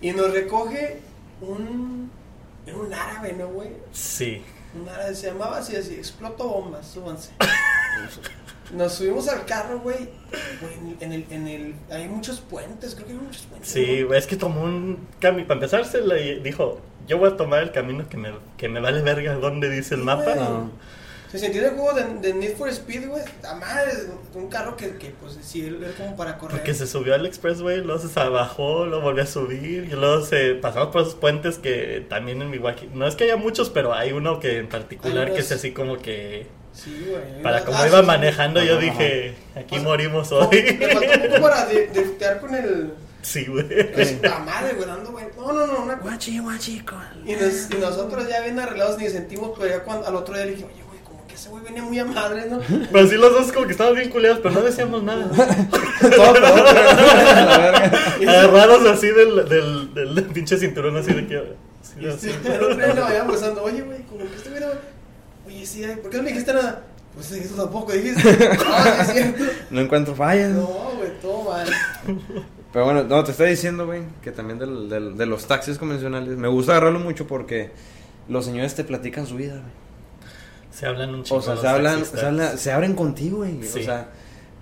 Y 0.01 0.13
nos 0.13 0.33
recoge 0.33 1.01
un. 1.41 2.11
Un 2.67 2.93
árabe, 2.93 3.33
¿no, 3.33 3.47
güey? 3.49 3.71
Sí. 3.93 4.43
Un 4.75 4.89
árabe 4.89 5.15
se 5.15 5.29
llamaba 5.29 5.59
así, 5.59 5.77
así, 5.77 5.95
exploto 5.95 6.49
bombas, 6.49 6.87
súbanse. 6.87 7.31
Nos 8.75 8.95
subimos 8.95 9.29
al 9.29 9.45
carro, 9.45 9.79
güey. 9.79 10.09
En 11.01 11.13
el, 11.13 11.27
en 11.31 11.47
el. 11.47 11.75
Hay 11.91 12.09
muchos 12.09 12.41
puentes, 12.41 12.95
creo 12.95 13.07
que 13.07 13.13
hay 13.13 13.19
muchos 13.19 13.43
puentes. 13.43 13.71
Sí, 13.71 14.01
¿no? 14.01 14.09
güey, 14.09 14.19
es 14.19 14.27
que 14.27 14.37
tomó 14.37 14.63
un 14.63 15.07
camino. 15.21 15.47
Para 15.47 15.59
empezar, 15.59 15.85
se 15.85 16.01
le 16.01 16.41
dijo: 16.41 16.81
Yo 17.07 17.19
voy 17.19 17.31
a 17.31 17.37
tomar 17.37 17.63
el 17.63 17.71
camino 17.71 18.09
que 18.09 18.17
me, 18.17 18.33
que 18.57 18.69
me 18.69 18.81
vale 18.81 19.03
verga 19.03 19.35
donde 19.35 19.71
dice 19.71 19.95
el 19.95 20.03
mapa. 20.03 20.35
No. 20.35 20.71
Se 21.31 21.39
sintió 21.41 21.65
el 21.67 21.75
juego 21.75 21.93
de, 21.93 22.05
de 22.21 22.35
Need 22.35 22.57
for 22.57 22.69
Speed, 22.69 23.09
güey. 23.09 23.23
A 23.49 23.55
madre, 23.55 23.93
un 24.35 24.49
carro 24.49 24.77
que, 24.77 24.97
que 24.97 25.11
pues 25.21 25.37
sí, 25.43 25.67
era 25.67 25.91
como 25.97 26.17
para 26.17 26.39
correr. 26.39 26.57
Porque 26.59 26.73
se 26.75 26.87
subió 26.87 27.15
al 27.15 27.27
expressway, 27.27 27.81
luego 27.83 28.01
se 28.01 28.29
bajó, 28.29 28.87
lo 28.87 29.01
volvió 29.01 29.25
a 29.25 29.27
subir 29.27 29.85
y 29.91 29.95
luego 29.95 30.25
se 30.25 30.55
pasamos 30.55 30.89
por 30.89 31.03
esos 31.03 31.15
puentes 31.17 31.59
que 31.59 32.05
también 32.09 32.41
en 32.43 32.51
Milwaukee, 32.51 32.89
no 32.95 33.07
es 33.07 33.17
que 33.17 33.25
haya 33.25 33.37
muchos, 33.37 33.71
pero 33.71 33.93
hay 33.93 34.13
uno 34.13 34.39
que 34.41 34.59
en 34.59 34.69
particular 34.69 35.25
unos- 35.27 35.35
que 35.37 35.41
es 35.43 35.53
así 35.53 35.73
como 35.73 35.99
que 35.99 36.47
Sí, 36.73 37.07
güey. 37.11 37.43
para 37.43 37.59
Ah, 37.59 37.65
como 37.65 37.79
sí, 37.83 37.89
iba 37.89 38.01
sí. 38.01 38.07
manejando 38.07 38.63
yo 38.63 38.75
Ajá, 38.77 38.83
dije, 38.85 39.35
aquí 39.57 39.75
O 39.77 39.79
sea, 39.79 39.89
morimos 39.89 40.31
hoy. 40.33 40.77
Me 40.79 40.89
faltó 40.95 41.11
un 41.25 41.29
poco 41.31 41.43
para 41.43 41.67
de- 41.67 42.39
con 42.41 42.55
el. 42.55 42.93
sí, 43.23 43.47
güey. 43.47 43.67
Es 43.97 44.21
la 44.23 44.39
madre, 44.41 44.75
güey, 44.75 44.87
dando, 44.87 45.11
güey. 45.11 45.25
No, 45.37 45.53
no, 45.53 45.67
no, 45.67 45.83
una 45.83 45.95
Guachi, 45.97 46.39
guachi, 46.39 46.81
con- 46.81 47.03
Y, 47.27 47.33
nos- 47.35 47.71
y 47.71 47.79
nosotros 47.81 48.29
ya 48.29 48.43
bien 48.43 48.59
arreglados 48.61 48.99
ni 48.99 49.09
sentimos, 49.09 49.53
pero 49.59 49.71
ya 49.71 49.83
cuando 49.83 50.07
al 50.07 50.15
otro 50.15 50.35
día 50.35 50.45
le 50.45 50.53
dije, 50.53 50.65
oye, 50.65 50.83
ese 51.37 51.49
güey 51.51 51.63
venía 51.63 51.83
muy 51.83 51.99
a 51.99 52.05
madre, 52.05 52.47
¿no? 52.51 52.59
Pero 52.93 53.07
sí 53.07 53.15
los 53.17 53.33
dos 53.33 53.53
como 53.53 53.67
que 53.67 53.73
estábamos 53.73 53.99
bien 53.99 54.11
culeados, 54.11 54.41
pero 54.43 54.55
no 54.55 54.63
decíamos 54.63 55.03
nada. 55.03 55.29
Todo 56.01 56.33
peor, 56.33 56.65
la 56.65 57.59
verga. 57.59 57.93
Agarrados 58.29 58.87
así 58.87 59.09
del, 59.09 59.49
del, 59.49 59.95
del, 60.15 60.25
pinche 60.27 60.57
cinturón 60.59 60.97
así 60.97 61.13
de 61.13 61.27
que... 61.27 61.37
así, 61.83 62.07
así. 62.07 62.31
el 62.45 62.53
otro 62.63 62.77
día 62.77 62.95
le 62.95 63.01
vayamos 63.01 63.33
pensando, 63.33 63.63
oye, 63.63 63.83
güey, 63.83 64.03
como 64.05 64.21
que 64.29 64.35
este 64.37 64.51
güey, 64.51 64.61
no- 64.63 64.67
oye, 65.47 65.67
sí, 65.67 65.85
ay, 65.85 65.97
¿por 65.97 66.11
qué 66.11 66.17
no 66.19 66.23
le 66.25 66.31
dijiste 66.31 66.53
nada? 66.53 66.83
Pues 67.15 67.33
eso 67.33 67.55
tampoco 67.55 67.93
dijiste. 67.93 68.23
No, 68.23 68.85
sí 68.85 69.01
es 69.01 69.13
cierto. 69.13 69.45
No 69.71 69.81
encuentro 69.81 70.15
fallas. 70.15 70.51
No, 70.51 70.67
güey, 70.97 71.11
todo 71.23 71.45
mal. 71.51 71.67
Pero 72.73 72.85
bueno, 72.85 73.05
no, 73.05 73.25
te 73.25 73.31
estoy 73.31 73.51
diciendo, 73.51 73.87
güey, 73.87 74.03
que 74.23 74.33
también 74.33 74.59
del- 74.59 74.89
del- 74.89 75.17
de 75.17 75.27
los 75.27 75.47
taxis 75.47 75.79
convencionales, 75.79 76.37
me 76.37 76.49
gusta 76.49 76.73
agarrarlo 76.73 76.99
mucho 76.99 77.27
porque 77.27 77.71
los 78.29 78.45
señores 78.45 78.75
te 78.75 78.85
platican 78.85 79.27
su 79.27 79.37
vida, 79.37 79.55
güey. 79.55 79.86
Se 80.77 80.87
hablan 80.87 81.15
un 81.15 81.23
chingo. 81.23 81.39
O 81.41 81.43
sea, 81.43 81.53
los 81.55 81.63
se 81.63 81.69
hablan, 81.69 82.05
se, 82.05 82.21
habla- 82.27 82.57
se 82.57 82.73
abren 82.73 82.95
contigo, 82.95 83.39
güey. 83.39 83.63
Sí. 83.63 83.81
O 83.81 83.83
sea, 83.83 84.09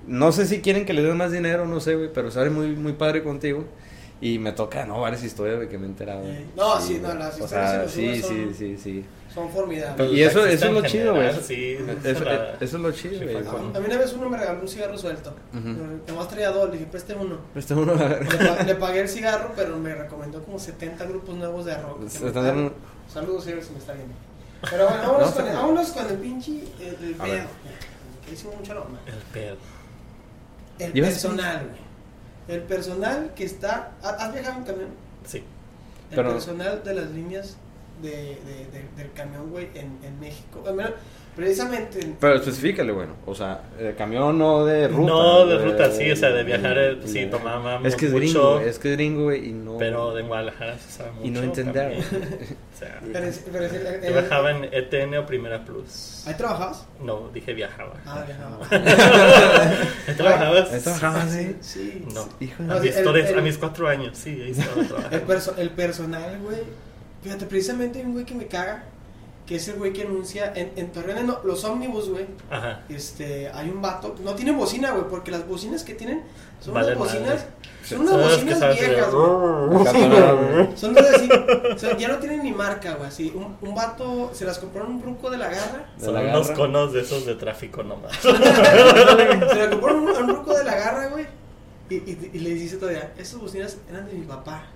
no 0.07 0.31
sé 0.33 0.47
si 0.47 0.61
quieren 0.61 0.85
que 0.87 0.93
les 0.93 1.05
den 1.05 1.17
más 1.17 1.33
dinero, 1.33 1.67
no 1.67 1.81
sé, 1.81 1.97
güey, 1.97 2.13
pero 2.13 2.31
se 2.31 2.39
abren 2.39 2.55
muy, 2.55 2.69
muy 2.77 2.93
padre 2.93 3.23
contigo. 3.25 3.65
Y 4.21 4.39
me 4.39 4.53
toca, 4.53 4.87
no, 4.87 5.01
varias 5.01 5.23
historias, 5.25 5.57
güey, 5.57 5.69
que 5.69 5.77
me 5.77 5.85
he 5.87 5.89
enterado. 5.89 6.21
güey. 6.21 6.33
Eh, 6.37 6.47
no, 6.57 6.81
sí, 6.81 6.99
no, 7.03 7.13
las 7.15 7.35
O 7.41 7.45
historias 7.45 7.49
sea, 7.71 7.73
de 7.79 7.83
los 7.85 7.93
sí, 7.93 8.07
Ubers 8.07 8.17
sí, 8.17 8.23
son- 8.45 8.55
sí, 8.55 8.79
sí. 8.79 9.05
Son 9.35 9.51
formidables. 9.51 9.95
Pero 9.97 10.13
Y 10.13 10.23
eso, 10.23 10.47
eso 10.47 10.67
es 10.67 10.73
lo 10.73 10.83
chido, 10.87 11.15
güey. 11.17 11.31
sí, 11.43 11.77
Eso, 12.05 12.25
la- 12.25 12.53
eso 12.53 12.65
es 12.65 12.73
lo 12.75 12.93
chido, 12.93 13.19
Sí, 13.19 13.25
güey. 13.25 13.37
A, 13.39 13.41
mí 13.81 13.87
una 13.87 13.99
vez 13.99 14.13
uno 14.13 14.31
me 14.31 14.39
regaló 14.39 14.61
un 14.61 14.69
cigarro 14.69 14.97
suelto. 14.97 15.35
Ujú. 15.53 15.75
Nomás 16.07 16.29
traía 16.29 16.51
dos, 16.51 16.67
le 16.71 16.75
dije, 16.79 16.87
preste 16.89 17.15
uno. 17.15 17.39
Este 17.57 17.75
uno, 17.75 17.93
a 17.93 17.97
ver. 17.97 18.33
Le, 18.33 18.47
pa- 18.49 18.63
le 18.63 18.75
pagué 18.77 19.01
el 19.01 19.09
cigarro, 19.17 19.51
pero 19.57 19.77
me 19.79 19.93
recomendó 19.97 20.41
como 20.45 20.61
70 20.61 21.05
grupos 21.07 21.35
nuevos 21.35 21.65
de 21.65 21.75
rock. 21.77 22.09
Saludos, 23.13 23.45
señor, 23.45 23.63
si 23.65 23.73
me 23.73 23.79
está 23.79 23.93
viendo. 23.93 24.15
Pero 24.71 24.89
bueno, 24.89 25.03
vámonos, 25.03 25.31
No, 25.31 25.35
con, 25.37 25.47
el, 25.49 25.55
vámonos 25.57 25.89
con 25.93 26.07
el 26.09 26.17
pinche. 26.19 26.65
El, 26.81 26.95
el 27.05 27.15
ver. 27.15 27.17
pedo. 27.17 27.49
Que 28.27 28.33
hicimos 28.33 28.57
mucha 28.57 28.75
broma. 28.75 28.99
El 29.07 29.15
pedo. 29.33 29.57
El 30.79 30.97
¿Ibas 30.97 31.11
personal, 31.11 31.69
güey. 31.69 32.57
El 32.59 32.63
personal 32.65 33.33
que 33.35 33.45
está. 33.45 33.93
¿Has 34.03 34.21
has 34.21 34.33
viajado 34.33 34.59
en 34.59 34.65
camión? 34.65 34.89
Sí. 35.27 35.39
El 36.11 36.17
Pero- 36.17 36.33
personal 36.33 36.83
de 36.85 36.95
las 36.95 37.11
líneas 37.11 37.57
de, 38.03 38.11
de- 38.11 38.69
de- 38.73 38.89
del 38.97 39.13
camión, 39.13 39.51
güey, 39.51 39.69
en, 39.75 39.99
en 40.03 40.19
México. 40.21 40.63
Al 40.67 40.75
menos, 40.75 40.93
precisamente. 41.37 42.01
en- 42.01 42.17
Pero 42.21 42.35
especifícale, 42.37 42.93
bueno. 42.93 43.15
O 43.27 43.35
sea, 43.35 43.63
el 43.79 43.95
camión 43.97 44.39
no 44.39 44.65
de 44.65 44.89
ruta. 44.89 45.11
No 45.13 45.47
de 45.47 45.59
ruta, 45.59 45.91
sí, 45.91 46.11
o 46.11 46.17
sea, 46.17 46.31
de 46.31 46.45
viajar, 46.45 46.77
eh, 46.79 46.99
sí, 47.05 47.21
de- 47.21 47.27
tomábamos 47.27 47.87
Es 47.87 47.97
que 47.97 48.07
es 48.07 48.13
mucho, 48.13 48.23
gringo, 48.57 48.61
es 48.61 48.79
que 48.79 48.91
es 48.93 48.97
gringo, 48.97 49.23
güey, 49.25 49.49
y 49.49 49.53
no. 49.53 49.77
Pero 49.79 50.15
de 50.15 50.23
Guadalajara 50.23 50.79
se 50.79 50.91
sabe 50.91 51.11
mucho. 51.13 51.27
Y 51.27 51.31
no 51.31 51.43
entender. 51.43 52.03
también. 52.03 52.57
O 52.75 52.77
sea, 52.77 53.01
pero 53.13 53.25
es- 53.27 53.45
pero 53.53 53.65
es 53.67 53.73
el- 53.73 53.87
el- 53.87 54.03
yo 54.03 54.13
viajaba 54.13 54.51
en 54.51 54.65
ETN 54.65 55.17
o 55.19 55.25
Primera 55.27 55.65
Plus. 55.65 56.25
¿Ahí 56.27 56.35
trabajabas? 56.35 56.85
No, 57.01 57.29
dije 57.33 57.55
viajaba. 57.55 57.95
Ah, 58.05 58.25
viajaba. 58.27 58.59
¿Ahí 60.09 60.15
trabajabas? 60.17 60.73
Ahí 60.73 60.81
trabajabas, 60.81 61.31
sí. 61.33 61.57
Sí. 61.61 62.05
No. 62.13 62.29
Hijo 62.41 62.63
A 62.69 62.75
de... 62.75 62.81
mis, 62.81 62.97
el- 62.97 63.05
tres- 63.05 63.31
el- 63.31 63.39
a 63.39 63.43
mis 63.43 63.59
cuatro 63.59 63.89
años, 63.89 64.19
sí, 64.19 64.31
ahí 64.43 64.51
estaba 64.51 64.73
El, 64.81 64.89
trabajando. 64.89 65.27
perso- 65.27 65.55
el 65.57 65.71
personal, 65.71 66.39
güey. 66.43 66.59
Fíjate, 67.23 67.47
precisamente 67.47 68.01
hay 68.01 68.05
un 68.07 68.13
güey 68.15 68.25
que 68.25 68.35
me 68.35 68.47
caga. 68.47 68.85
Que 69.47 69.57
es 69.57 69.69
el 69.69 69.77
güey 69.77 69.93
que 69.93 70.03
anuncia 70.03 70.53
en, 70.55 70.73
en 70.77 70.91
Torreón, 70.91 71.27
no, 71.27 71.39
los 71.45 71.65
ómnibus, 71.65 72.09
güey. 72.09 72.25
Ajá. 72.51 72.81
Este, 72.89 73.51
hay 73.51 73.69
un 73.69 73.83
vato. 73.83 74.15
No 74.25 74.35
tiene 74.35 74.53
bocina, 74.53 74.93
güey, 74.93 75.05
porque 75.09 75.31
las 75.31 75.47
bocinas 75.47 75.83
que 75.85 75.93
tienen 75.95 76.23
son 76.61 76.75
unas 76.75 76.97
bocinas. 76.97 77.27
madre. 77.29 77.45
Son 77.85 78.01
unas 78.01 78.15
las 78.17 78.31
bocinas 78.31 78.79
viejas, 78.79 79.13
güey. 79.13 80.77
Son 80.77 80.95
de 80.95 81.01
así. 81.01 81.29
O 81.75 81.79
sea, 81.79 81.97
ya 81.99 82.09
no 82.09 82.19
tienen 82.19 82.43
ni 82.43 82.53
marca, 82.53 82.95
güey. 82.95 83.09
Así, 83.09 83.33
un, 83.35 83.57
un 83.61 83.75
vato 83.75 84.31
se 84.33 84.47
las 84.47 84.59
compró 84.59 84.85
en 84.87 84.93
un 84.93 85.01
truco 85.03 85.29
de 85.31 85.37
la 85.37 85.49
garra. 85.51 85.91
De 85.99 86.05
Son 86.07 86.15
la 86.15 86.21
unos 86.23 86.49
garra. 86.49 86.59
conos 86.61 86.93
de 86.95 87.01
esos 87.03 87.27
de 87.27 87.35
tráfico 87.35 87.83
nomás. 87.83 88.17
se 88.23 88.33
la 88.33 89.69
compró 89.71 89.91
en 89.91 89.97
un, 89.99 90.09
un 90.09 90.27
truco 90.27 90.57
de 90.57 90.65
la 90.65 90.75
garra, 90.75 91.09
güey. 91.09 91.27
Y, 91.91 91.97
y, 91.97 92.31
y 92.33 92.39
le 92.39 92.51
dice 92.55 92.79
todavía, 92.79 93.13
esas 93.19 93.39
bocinas 93.39 93.77
eran 93.91 94.07
de 94.07 94.15
mi 94.15 94.25
papá. 94.25 94.69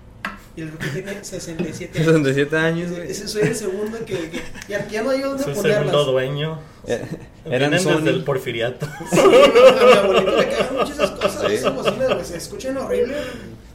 Y 0.59 0.61
el 0.63 0.71
ruco 0.71 0.83
tiene 0.91 1.13
67 1.23 1.99
años. 1.99 2.05
67 2.11 2.57
años, 2.57 2.91
güey. 2.91 3.11
Ese 3.11 3.27
soy 3.27 3.43
el 3.43 3.55
segundo 3.55 3.97
que, 4.05 4.29
que 4.29 4.41
ya, 4.67 4.85
ya 4.87 5.01
no 5.03 5.11
hay 5.11 5.21
dónde 5.21 5.43
Su 5.43 5.51
ponerlas. 5.53 5.77
segundo 5.79 6.11
dueño. 6.11 6.59
Eh, 6.87 7.05
Vienen 7.45 7.61
Eran 7.61 7.71
desde 7.71 7.93
Sony. 7.93 8.07
el 8.07 8.23
porfiriato. 8.23 8.87
Sí, 9.11 9.19
a 9.19 9.25
mi 9.25 9.97
abuelito 9.97 10.35
le 10.37 10.49
cagan 10.49 10.75
mucho 10.77 10.91
esas 10.93 11.11
cosas. 11.11 11.43
Sí. 11.47 11.53
Esas 11.53 11.73
bocinas, 11.75 12.13
güey, 12.13 12.25
se 12.25 12.37
escuchan 12.37 12.77
horrible. 12.77 13.15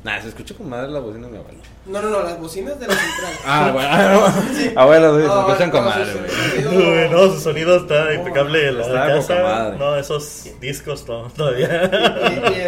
Nah, 0.05 0.21
se 0.21 0.29
escucha 0.29 0.55
con 0.55 0.69
madre 0.69 0.91
la 0.91 0.99
bocina 1.01 1.27
de 1.29 1.33
mi 1.33 1.39
abuelo. 1.39 1.59
No, 1.87 2.03
no, 2.03 2.11
no, 2.11 2.23
las 2.23 2.39
bocinas 2.39 2.79
de 2.79 2.87
la 2.87 2.95
central. 2.95 3.33
Ah, 3.47 3.71
bueno. 3.73 4.73
Abuelo, 4.81 5.13
güey, 5.13 5.23
se 5.23 5.29
No, 5.29 5.41
escuchan 5.49 5.69
no, 5.69 5.73
con 5.73 5.83
sí, 5.85 5.89
madre, 5.89 6.13
sí, 6.13 6.63
güey. 6.63 7.09
sí. 7.09 7.11
No, 7.11 7.33
su 7.33 7.41
sonido 7.41 7.77
está 7.77 8.13
impecable 8.13 8.69
en 8.69 8.79
la 8.79 8.85
poca 8.85 9.07
casa. 9.07 9.43
madre. 9.43 9.79
No, 9.79 9.97
esos 9.97 10.45
discos 10.61 11.07
to- 11.07 11.31
todavía. 11.35 11.91
Y, 12.31 12.53
y 12.53 12.59
y 12.59 12.61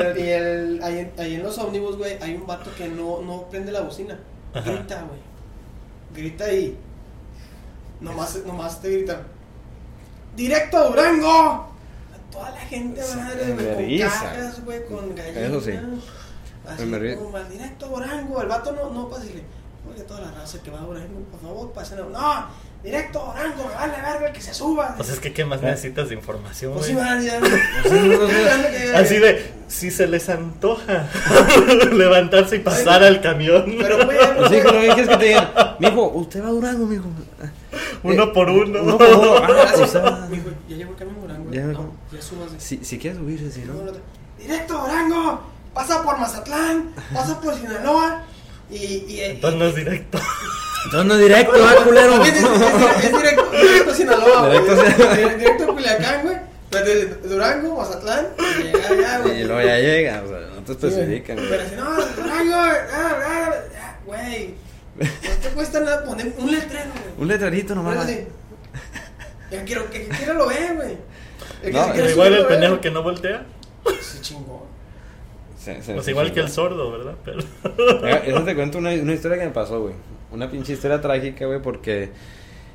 ahí, 1.06 1.12
en, 1.14 1.20
ahí 1.20 1.34
en 1.36 1.42
los 1.42 1.58
ómnibus, 1.58 1.96
güey, 1.96 2.18
hay 2.22 2.34
un 2.34 2.46
vato 2.46 2.70
que 2.76 2.88
no, 2.88 3.22
no 3.22 3.42
prende 3.48 3.72
la 3.72 3.80
bocina. 3.82 4.18
Ajá. 4.54 4.70
Grita, 4.70 5.02
güey. 5.02 5.20
Grita 6.14 6.52
y. 6.52 6.76
Nomás, 8.00 8.36
nomás 8.44 8.80
te 8.80 8.90
gritan. 8.90 9.22
¡Directo 10.36 10.76
a 10.76 10.88
Durango! 10.88 11.30
A 11.30 12.30
toda 12.30 12.50
la 12.50 12.60
gente, 12.60 13.00
madre, 13.16 13.52
güey, 13.54 14.00
con 14.00 14.08
cajas, 14.08 14.64
güey, 14.64 14.86
con 14.86 15.14
gallinas. 15.14 15.42
Eso 15.42 15.60
sí. 15.60 15.72
Así 16.66 16.84
Me 16.84 17.16
como 17.16 17.36
al 17.36 17.48
directo 17.48 17.86
a 17.86 17.88
Durango. 17.88 18.42
El 18.42 18.48
vato 18.48 18.72
no, 18.72 18.90
no 18.90 19.08
pasa 19.08 19.24
y 19.24 19.34
le. 19.34 19.42
Oye, 19.90 20.02
toda 20.02 20.20
la 20.20 20.30
raza 20.32 20.60
que 20.62 20.70
va 20.70 20.80
a 20.80 20.82
Durango, 20.84 21.20
por 21.30 21.40
favor, 21.40 21.72
pasen 21.72 22.00
a. 22.00 22.02
¡No! 22.02 22.46
¡Directo 22.86 23.20
a 23.20 23.34
Durango! 23.34 23.64
¡Me 23.68 23.74
vale 23.74 23.96
verga 24.00 24.32
que 24.32 24.40
se 24.40 24.54
suba! 24.54 24.94
Pues 24.96 25.08
es 25.08 25.18
que, 25.18 25.32
¿qué 25.32 25.44
más 25.44 25.60
necesitas 25.60 26.08
de 26.08 26.14
información, 26.14 26.72
Pues 26.74 26.86
sí, 26.86 26.92
güey? 26.94 27.04
man, 27.04 27.20
ya. 27.20 27.40
Así 28.94 29.18
de, 29.18 29.52
si 29.66 29.90
se 29.90 30.06
les 30.06 30.28
antoja 30.28 31.08
levantarse 31.92 32.54
y 32.56 32.58
pasar 32.60 33.02
al 33.02 33.20
camión, 33.20 33.74
Pero, 33.76 34.04
güey, 34.04 34.18
Pues 34.38 34.50
sí, 34.50 34.58
pero 34.62 34.80
¿qué 34.80 34.86
quieres 34.86 35.08
que 35.08 35.16
te 35.16 35.24
digan? 35.24 35.50
Mijo, 35.80 36.08
usted 36.10 36.44
va 36.44 36.46
a 36.46 36.50
Durango, 36.52 36.86
mijo. 36.86 37.06
uno 38.04 38.32
por 38.32 38.48
uno. 38.50 38.80
Uno 38.80 38.98
por 38.98 39.08
uno. 39.08 39.34
Ah, 39.36 39.72
o 39.82 39.86
sea, 39.88 40.28
Mijo, 40.30 40.50
ya 40.68 40.76
llegó 40.76 40.92
el 40.92 40.96
camión 40.96 41.20
Durango. 41.20 41.50
Ya 41.50 41.62
no, 41.64 41.92
ya 42.12 42.22
súbase. 42.22 42.54
si, 42.60 42.84
si 42.84 42.98
quieres 43.00 43.18
subirse, 43.18 43.50
si 43.50 43.62
No, 43.62 43.74
Directo 44.38 44.78
a 44.78 44.82
Durango. 44.82 45.40
Pasa 45.74 46.04
por 46.04 46.18
Mazatlán. 46.18 46.94
Pasa 47.12 47.40
por 47.40 47.52
Sinaloa. 47.54 48.22
Y. 48.70 48.76
y, 49.08 49.20
Entonces 49.22 49.58
no 49.58 49.66
es 49.66 49.74
directo. 49.74 50.18
Entonces 50.86 51.04
no 51.06 51.16
directo, 51.16 51.52
ah, 51.64 51.74
culero. 51.84 52.22
Es, 52.22 52.28
es- 52.28 52.42
es- 52.44 53.04
es 53.04 53.12
directo, 53.12 53.50
directo 53.50 53.90
a 53.90 53.94
Sinaloa, 53.94 54.46
güey. 54.48 54.60
Directo 54.62 54.80
a- 54.80 55.14
Directo, 55.16 55.38
directo 55.38 55.64
a 55.64 55.66
Culiacán, 55.66 56.22
güey. 56.22 56.36
Pues 56.70 56.84
de 56.84 57.06
Durango, 57.28 57.76
Mazatlán. 57.76 58.26
Y 58.38 58.62
llega 58.64 58.88
allá, 58.88 59.18
güey. 59.20 59.40
Y 59.40 59.44
luego 59.44 59.62
ya 59.62 59.78
llega, 59.78 60.22
o 60.24 60.28
sea, 60.28 60.38
no 60.54 60.62
te 60.62 60.72
Sí, 60.72 60.78
güey. 60.80 60.92
especifican. 60.92 61.36
Pero 61.48 61.68
si 61.68 61.74
no, 61.76 61.84
Durango, 62.22 62.54
ah, 62.54 62.88
ah, 62.92 63.50
ah, 63.80 63.94
güey. 64.04 64.54
No 64.98 65.06
te 65.42 65.48
cuesta 65.50 65.80
nada 65.80 66.04
poner 66.04 66.32
un 66.38 66.50
letrero, 66.50 66.90
güey. 66.92 67.14
Un 67.18 67.28
letrerito 67.28 67.74
nomás. 67.74 68.06
Sí. 68.06 68.26
Ya 69.50 69.64
quiero 69.64 69.88
que, 69.90 70.06
que 70.06 70.16
quiera 70.16 70.34
lo 70.34 70.46
ve, 70.48 70.56
güey. 70.74 70.96
El 71.62 71.72
que 71.72 71.78
No, 71.78 71.92
quiera 71.92 72.10
igual 72.10 72.34
el 72.34 72.46
pendejo 72.46 72.80
que 72.80 72.90
no 72.90 73.02
voltea. 73.02 73.44
Se 74.00 74.20
chingó. 74.20 74.66
Se- 75.62 75.82
se- 75.82 75.94
Pues 75.94 76.04
se 76.04 76.10
igual 76.12 76.32
que 76.32 76.40
el 76.40 76.48
sordo, 76.50 76.90
¿verdad? 76.92 77.14
Pero. 77.24 77.40
Eso 78.24 78.42
te 78.44 78.54
cuento 78.54 78.78
una, 78.78 78.90
una 78.90 79.12
historia 79.14 79.38
que 79.38 79.44
me 79.46 79.50
pasó, 79.52 79.80
güey. 79.82 79.94
Una 80.30 80.50
pinche 80.50 80.72
historia 80.72 81.00
trágica, 81.00 81.46
güey, 81.46 81.60
porque 81.62 82.10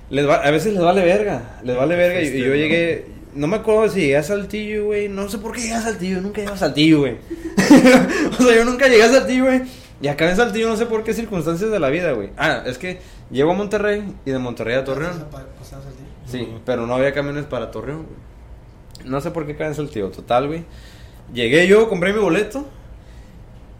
les 0.09 0.27
va- 0.27 0.41
a 0.41 0.51
veces 0.51 0.73
les 0.73 0.81
vale 0.81 1.03
verga. 1.03 1.59
Les 1.63 1.75
vale 1.75 1.95
verga. 1.95 2.21
Y, 2.21 2.27
y 2.27 2.43
yo 2.43 2.55
llegué, 2.55 3.05
no 3.33 3.47
me 3.47 3.57
acuerdo 3.57 3.89
si 3.89 4.01
llegué 4.01 4.17
a 4.17 4.23
Saltillo, 4.23 4.85
güey. 4.85 5.09
No 5.09 5.27
sé 5.29 5.37
por 5.37 5.51
qué 5.53 5.61
llegué 5.61 5.73
a 5.73 5.81
Saltillo. 5.81 6.21
Nunca 6.21 6.41
llegué 6.41 6.53
a 6.53 6.57
Saltillo, 6.57 6.99
güey. 6.99 7.17
o 8.39 8.43
sea, 8.43 8.55
yo 8.55 8.65
nunca 8.65 8.87
llegué 8.87 9.03
a 9.03 9.11
Saltillo, 9.11 9.45
güey. 9.45 9.61
Y 10.01 10.07
acá 10.07 10.29
en 10.29 10.35
Saltillo 10.35 10.67
no 10.67 10.77
sé 10.77 10.85
por 10.87 11.03
qué 11.03 11.13
circunstancias 11.13 11.69
de 11.69 11.79
la 11.79 11.89
vida, 11.89 12.13
güey. 12.13 12.29
Ah, 12.37 12.63
es 12.65 12.77
que 12.79 12.99
llego 13.29 13.51
a 13.51 13.53
Monterrey 13.53 14.03
y 14.25 14.31
de 14.31 14.39
Monterrey 14.39 14.75
a 14.75 14.83
Torreón. 14.83 15.25
Sí, 16.25 16.47
pero 16.65 16.87
no 16.87 16.95
había 16.95 17.13
camiones 17.13 17.45
para 17.45 17.69
Torreón, 17.69 18.03
güey. 18.05 19.09
No 19.09 19.21
sé 19.21 19.29
por 19.31 19.45
qué 19.45 19.55
cae 19.55 19.67
en 19.67 19.75
Saltillo. 19.75 20.09
Total, 20.09 20.47
güey. 20.47 20.63
Llegué 21.33 21.67
yo, 21.67 21.87
compré 21.89 22.13
mi 22.13 22.19
boleto 22.19 22.67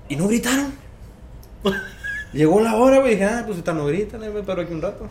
y 0.09 0.15
no 0.15 0.27
gritaron. 0.27 0.73
Llegó 2.33 2.61
la 2.61 2.75
hora, 2.75 2.99
güey. 2.99 3.11
Dije, 3.11 3.25
ah, 3.25 3.43
pues 3.45 3.57
ahorita 3.57 3.73
no 3.73 3.85
gritan, 3.85 4.21
me 4.21 4.43
paro 4.43 4.61
aquí 4.61 4.73
un 4.73 4.81
rato. 4.81 5.07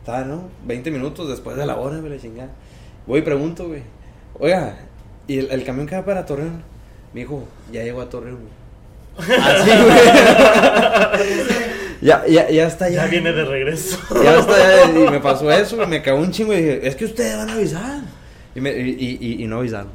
Está, 0.00 0.24
¿no? 0.24 0.44
20 0.66 0.90
minutos 0.90 1.28
después 1.28 1.56
de 1.56 1.66
la 1.66 1.76
hora, 1.76 1.98
me 1.98 2.08
la 2.08 2.18
chingada. 2.18 2.50
Voy 3.06 3.20
y 3.20 3.22
pregunto, 3.22 3.68
güey. 3.68 3.82
Oiga, 4.38 4.76
¿y 5.26 5.38
el, 5.38 5.50
el 5.50 5.64
camión 5.64 5.86
que 5.86 5.96
va 5.96 6.04
para 6.04 6.24
Torreón? 6.26 6.62
Me 7.12 7.20
dijo, 7.20 7.44
ya 7.72 7.82
llegó 7.82 8.00
a 8.00 8.08
Torreón, 8.08 8.38
güey. 8.40 8.60
Así, 9.40 9.70
güey. 9.70 9.98
ya, 12.00 12.24
ya, 12.26 12.50
ya 12.50 12.66
está, 12.66 12.88
ya. 12.88 13.04
Ya 13.04 13.10
viene 13.10 13.32
de 13.32 13.44
regreso. 13.44 13.98
Ya 14.22 14.38
está, 14.38 14.86
ya, 14.86 14.90
y 14.98 15.10
me 15.10 15.20
pasó 15.20 15.50
eso, 15.50 15.76
güey, 15.76 15.88
me 15.88 16.02
cagó 16.02 16.20
un 16.20 16.30
chingo 16.30 16.52
y 16.52 16.56
dije, 16.56 16.86
es 16.88 16.96
que 16.96 17.04
ustedes 17.06 17.36
van 17.36 17.50
a 17.50 17.54
avisar. 17.54 18.00
Y, 18.54 18.60
me, 18.60 18.70
y, 18.72 18.90
y, 18.98 19.18
y- 19.20 19.44
y 19.44 19.46
no 19.46 19.58
avisaron. 19.58 19.88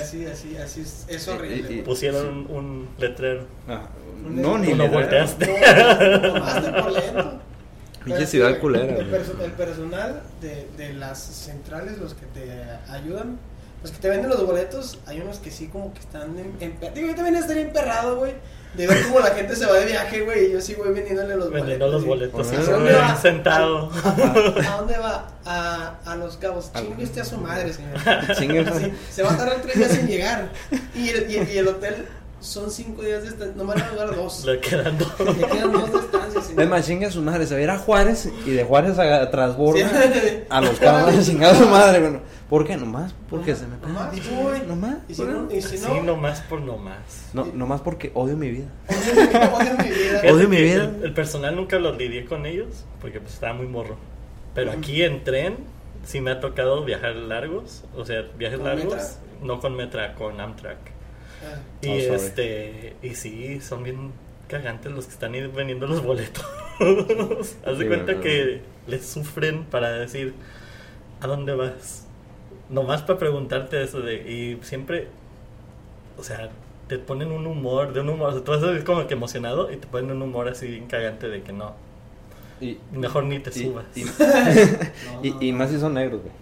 Así, 0.00 0.26
así, 0.26 0.56
así 0.56 0.80
es, 0.82 1.04
es 1.08 1.26
Y- 1.26 1.30
horrible. 1.30 1.56
y- 1.56 1.62
güey. 1.62 1.84
Pusieron 1.84 2.26
un, 2.28 2.46
un 2.56 2.88
letrero. 2.98 3.46
Ah, 3.68 3.88
Un 4.24 4.40
no, 4.42 4.58
ni 4.58 4.74
le 4.74 4.88
volteaste. 4.88 5.46
No, 5.46 6.32
tomaste 6.34 6.70
por 6.82 6.92
lento. 6.92 7.40
Pinche 8.06 8.18
Pero 8.18 8.20
sí, 8.20 8.26
ciudad 8.26 8.58
culera, 8.60 8.96
El, 8.98 9.10
perso- 9.10 9.40
el 9.42 9.50
personal 9.52 10.22
de, 10.40 10.68
de 10.76 10.92
las 10.94 11.18
centrales, 11.18 11.98
los 11.98 12.14
que 12.14 12.26
te 12.26 12.62
ayudan, 12.88 13.36
los 13.82 13.90
que 13.90 13.98
te 13.98 14.08
venden 14.08 14.30
los 14.30 14.46
boletos, 14.46 15.00
hay 15.06 15.20
unos 15.20 15.38
que 15.38 15.50
sí 15.50 15.66
como 15.66 15.92
que 15.92 15.98
están 16.00 16.38
en, 16.38 16.56
emper- 16.60 16.92
Digo, 16.92 17.08
yo 17.08 17.14
también 17.16 17.34
estaría 17.36 17.62
emperrado, 17.64 18.16
güey. 18.18 18.34
De 18.76 18.86
ver 18.86 19.02
cómo 19.04 19.20
la 19.20 19.30
gente 19.30 19.56
se 19.56 19.66
va 19.66 19.74
de 19.74 19.86
viaje, 19.86 20.20
güey, 20.22 20.46
y 20.46 20.52
yo 20.52 20.60
sí 20.60 20.74
voy 20.74 20.92
vendiéndole 20.92 21.36
los 21.36 21.50
Vendiendo 21.50 21.88
los 21.88 22.04
boletos. 22.04 22.52
¿A 22.52 22.62
dónde 22.62 22.92
va? 22.92 23.16
sentado. 23.16 23.90
¿A 24.04 24.76
dónde 24.78 24.98
va? 24.98 25.28
A, 25.44 25.94
a 26.04 26.16
Los 26.16 26.36
Cabos. 26.36 26.70
Chingue 26.74 27.04
usted 27.04 27.20
a 27.20 27.24
su 27.24 27.38
madre, 27.38 27.72
señor. 27.72 27.96
Chingue. 28.38 28.64
Sí, 28.78 28.92
se 29.10 29.22
va 29.22 29.32
a 29.32 29.36
tardar 29.36 29.62
tres 29.62 29.76
días 29.76 29.94
en 29.98 30.06
llegar. 30.08 30.48
Y 30.94 31.08
el, 31.08 31.30
y, 31.30 31.52
y 31.54 31.58
el 31.58 31.68
hotel 31.68 32.06
son 32.40 32.70
cinco 32.70 33.02
días 33.02 33.22
de 33.22 33.28
estancia. 33.28 33.54
Nomás 33.56 33.76
le 33.76 33.82
van 33.82 33.92
a 33.92 33.96
dar 33.96 34.16
dos. 34.16 34.44
Le 34.46 34.60
quedan 34.60 34.98
dos. 34.98 35.12
Le 35.20 35.46
quedan 35.46 35.72
dos 35.72 35.92
de 35.92 35.98
estancia, 35.98 36.40
señor. 36.42 36.62
Es 36.62 36.68
más, 36.68 36.86
chinga 36.86 37.08
a 37.08 37.10
su 37.10 37.22
madre, 37.22 37.46
se 37.46 37.54
va 37.54 37.60
a 37.60 37.62
ir 37.62 37.70
a 37.70 37.78
Juárez 37.78 38.30
y 38.46 38.50
de 38.50 38.64
Juárez 38.64 38.98
a 38.98 39.30
Transborda 39.30 39.88
Sí. 39.88 40.42
a 40.48 40.60
los 40.60 40.78
cabos, 40.78 41.14
chingada 41.26 41.54
su 41.54 41.66
madre, 41.66 42.00
bueno. 42.00 42.20
¿Por 42.48 42.64
qué? 42.64 42.76
Nomás 42.76 43.12
porque 43.28 43.56
se 43.56 43.66
me 43.66 43.76
Nomás, 43.78 44.14
pega. 44.14 44.40
güey. 44.40 44.62
Nomás. 44.66 44.96
Y 45.08 45.14
si 45.14 45.22
no, 45.22 45.50
y 45.50 45.60
si 45.62 45.78
no, 45.78 45.86
Sí, 45.94 46.00
nomás 46.04 46.40
por 46.42 46.60
nomás. 46.60 47.30
No, 47.32 47.44
nomás 47.46 47.80
porque 47.80 48.12
odio 48.14 48.36
mi 48.36 48.50
vida. 48.50 48.66
odio 48.88 49.76
mi 49.78 49.88
vida. 49.90 50.20
Odio 50.32 50.48
mi 50.48 50.56
vida. 50.62 50.84
El, 50.84 51.04
el 51.06 51.12
personal 51.12 51.56
nunca 51.56 51.78
los 51.80 51.96
lidié 51.98 52.24
con 52.24 52.46
ellos 52.46 52.84
porque 53.00 53.20
pues 53.20 53.34
estaba 53.34 53.54
muy 53.54 53.66
morro. 53.66 53.96
Pero 54.54 54.70
aquí 54.70 55.02
en 55.02 55.24
tren 55.24 55.56
sí 56.04 56.20
me 56.20 56.30
ha 56.30 56.38
tocado 56.40 56.84
viajar 56.84 57.16
largos, 57.16 57.82
o 57.96 58.04
sea, 58.04 58.22
viajes 58.38 58.58
¿Con 58.58 58.68
largos, 58.68 58.84
Metra? 58.94 59.08
no 59.42 59.60
con 59.60 59.74
Metra, 59.74 60.14
con 60.14 60.40
Amtrak. 60.40 60.78
Ah, 61.46 61.60
Y 61.82 61.88
Oh, 61.88 62.00
sorry. 62.00 62.14
este, 62.16 62.96
y 63.02 63.14
sí, 63.14 63.60
son 63.60 63.82
bien 63.84 64.12
cagantes 64.48 64.92
los 64.92 65.06
que 65.06 65.12
están 65.12 65.34
ahí 65.34 65.46
vendiendo 65.46 65.86
los 65.86 66.02
boletos. 66.02 66.44
Haz 67.64 67.78
de 67.78 67.84
Sí, 67.84 67.88
cuenta 67.88 68.20
que 68.20 68.60
les 68.86 69.06
sufren 69.06 69.64
para 69.64 69.90
decir 69.92 70.34
¿a 71.20 71.26
dónde 71.26 71.54
vas? 71.54 72.06
Nomás 72.70 73.02
para 73.02 73.18
preguntarte 73.18 73.82
eso 73.82 74.00
de 74.00 74.14
y 74.16 74.58
siempre 74.64 75.08
o 76.18 76.22
sea, 76.24 76.50
te 76.88 76.98
ponen 76.98 77.30
un 77.32 77.46
humor, 77.46 77.92
de 77.92 78.00
un 78.00 78.08
humor, 78.10 78.30
o 78.30 78.32
sea, 78.32 78.42
tú 78.44 78.52
vas 78.52 78.84
como 78.84 79.06
que 79.06 79.14
emocionado 79.14 79.70
y 79.72 79.76
te 79.76 79.86
ponen 79.86 80.10
un 80.12 80.22
humor 80.22 80.48
así 80.48 80.66
bien 80.66 80.86
cagante 80.86 81.28
de 81.28 81.42
que 81.42 81.52
no, 81.52 81.74
Y, 82.60 82.78
mejor 82.92 83.24
ni 83.24 83.38
te 83.38 83.50
y, 83.50 83.64
subas. 83.64 83.84
y, 83.94 84.04
no, 85.04 85.20
y- 85.22 85.48
y 85.48 85.52
más 85.52 85.70
si 85.70 85.78
son 85.78 85.94
negros, 85.94 86.22
güey. 86.22 86.32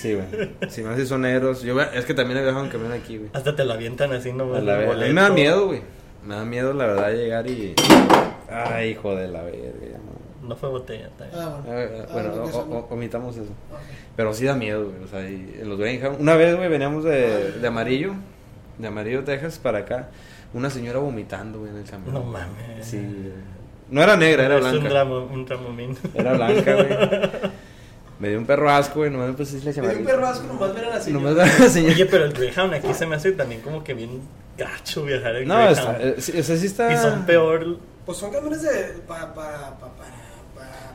Sí, 0.00 0.14
güey. 0.14 0.50
Si 0.70 0.82
más 0.82 0.96
si 0.98 1.06
son 1.06 1.22
negros. 1.22 1.62
Yo, 1.62 1.80
es 1.80 2.04
que 2.04 2.14
también 2.14 2.38
he 2.38 2.42
viajado 2.42 2.64
en 2.64 2.70
camión 2.70 2.92
aquí, 2.92 3.18
güey. 3.18 3.30
hasta 3.32 3.54
te 3.54 3.64
la 3.64 3.74
avientan 3.74 4.12
así 4.12 4.32
no 4.32 4.54
A 4.54 4.60
la 4.60 4.76
ve- 4.76 4.90
a 4.90 4.94
mí 4.94 5.12
me 5.12 5.20
da 5.20 5.30
miedo, 5.30 5.66
güey. 5.66 5.82
Me 6.24 6.34
da 6.34 6.44
miedo, 6.44 6.72
la 6.72 6.86
verdad, 6.86 7.12
llegar 7.12 7.46
y. 7.48 7.74
Ay, 8.50 8.90
hijo 8.90 9.14
de 9.14 9.28
la 9.28 9.42
verga. 9.42 9.98
no. 10.42 10.48
No 10.48 10.56
fue 10.56 10.68
botella. 10.70 11.08
Ah, 11.34 11.60
bueno. 11.64 11.90
Ah, 12.00 12.04
Ah, 12.08 12.12
bueno, 12.12 12.32
o- 12.44 12.86
omitamos 12.94 13.36
eso. 13.36 13.52
Pero 14.16 14.32
sí 14.34 14.44
da 14.46 14.54
miedo, 14.54 14.86
güey. 14.90 15.04
O 15.04 15.06
sea, 15.08 15.20
y 15.28 15.58
en 15.60 15.68
los 15.68 15.78
Greyhound. 15.78 16.20
Una 16.20 16.34
vez, 16.34 16.56
güey, 16.56 16.68
veníamos 16.68 17.04
de, 17.04 17.52
de 17.52 17.66
Amarillo, 17.68 18.14
de 18.78 18.88
Amarillo, 18.88 19.22
Texas, 19.22 19.58
para 19.58 19.78
acá. 19.80 20.08
Una 20.52 20.68
señora 20.70 20.98
vomitando, 20.98 21.60
güey, 21.60 21.70
en 21.70 21.76
el 21.78 21.84
camión. 21.84 22.14
No 22.14 22.22
mames. 22.24 22.84
Sí. 22.84 23.00
No 23.90 24.02
era 24.02 24.16
negra, 24.16 24.46
era 24.46 24.58
Es 24.58 24.64
un, 24.64 24.70
blanca. 24.72 24.88
drama, 24.88 25.18
un 25.20 25.44
dramamín. 25.44 25.96
Era 26.14 26.32
blanca, 26.32 26.74
güey. 26.74 26.88
Me 28.20 28.28
dio 28.28 28.38
un 28.38 28.46
perro 28.46 28.70
asco, 28.70 29.00
güey. 29.00 29.10
Nomás 29.10 29.34
pues 29.36 29.52
le 29.52 29.72
Me 29.82 29.88
dio 29.88 29.98
un 29.98 30.04
perro 30.04 30.26
asco, 30.26 30.46
nomás 30.46 30.74
ver 30.74 30.84
a 30.84 30.88
la 30.90 31.00
señora. 31.00 31.22
Nomás 31.24 31.36
ver 31.36 31.54
a 31.56 31.64
la 31.64 31.68
señora. 31.70 31.94
Oye, 31.94 32.06
pero 32.06 32.24
el 32.26 32.32
Greyhound 32.34 32.74
aquí 32.74 32.94
se 32.94 33.06
me 33.06 33.16
hace 33.16 33.32
también 33.32 33.60
como 33.62 33.82
que 33.82 33.94
bien 33.94 34.20
gacho 34.58 35.04
viajar 35.04 35.36
en 35.36 35.48
No, 35.48 35.54
Greyhound. 35.56 35.78
está, 35.78 36.02
eh, 36.02 36.14
sí, 36.18 36.38
o 36.38 36.42
sea, 36.42 36.56
sí 36.56 36.66
está. 36.66 36.92
Y 36.92 36.96
son 36.98 37.24
peor. 37.26 37.78
Pues 38.06 38.18
son 38.18 38.30
camiones 38.30 38.62
de. 38.62 38.70
para. 39.08 39.32
para. 39.34 39.76
para. 39.78 40.10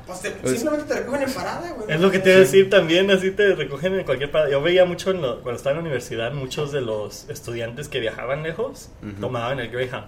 pues 0.05 0.21
te- 0.21 0.31
Pues- 0.31 0.59
simplemente 0.59 0.93
te 0.93 0.99
recogen 0.99 1.23
en 1.23 1.33
parada, 1.33 1.71
güey. 1.71 1.91
Es 1.91 1.99
lo 1.99 2.11
que 2.11 2.19
te 2.19 2.29
iba 2.29 2.37
a 2.37 2.41
decir 2.41 2.69
también, 2.69 3.09
así 3.09 3.31
te 3.31 3.55
recogen 3.55 3.95
en 3.95 4.05
cualquier 4.05 4.29
parada. 4.29 4.51
Yo 4.51 4.61
veía 4.61 4.85
mucho 4.85 5.09
en 5.09 5.21
lo- 5.23 5.41
cuando 5.41 5.57
estaba 5.57 5.71
en 5.71 5.77
la 5.77 5.81
universidad, 5.81 6.31
muchos 6.31 6.71
de 6.71 6.81
los 6.81 7.27
estudiantes 7.29 7.87
que 7.89 7.99
viajaban 7.99 8.43
lejos 8.43 8.89
tomaban 9.19 9.59
el 9.59 9.69
Greyhound. 9.71 10.05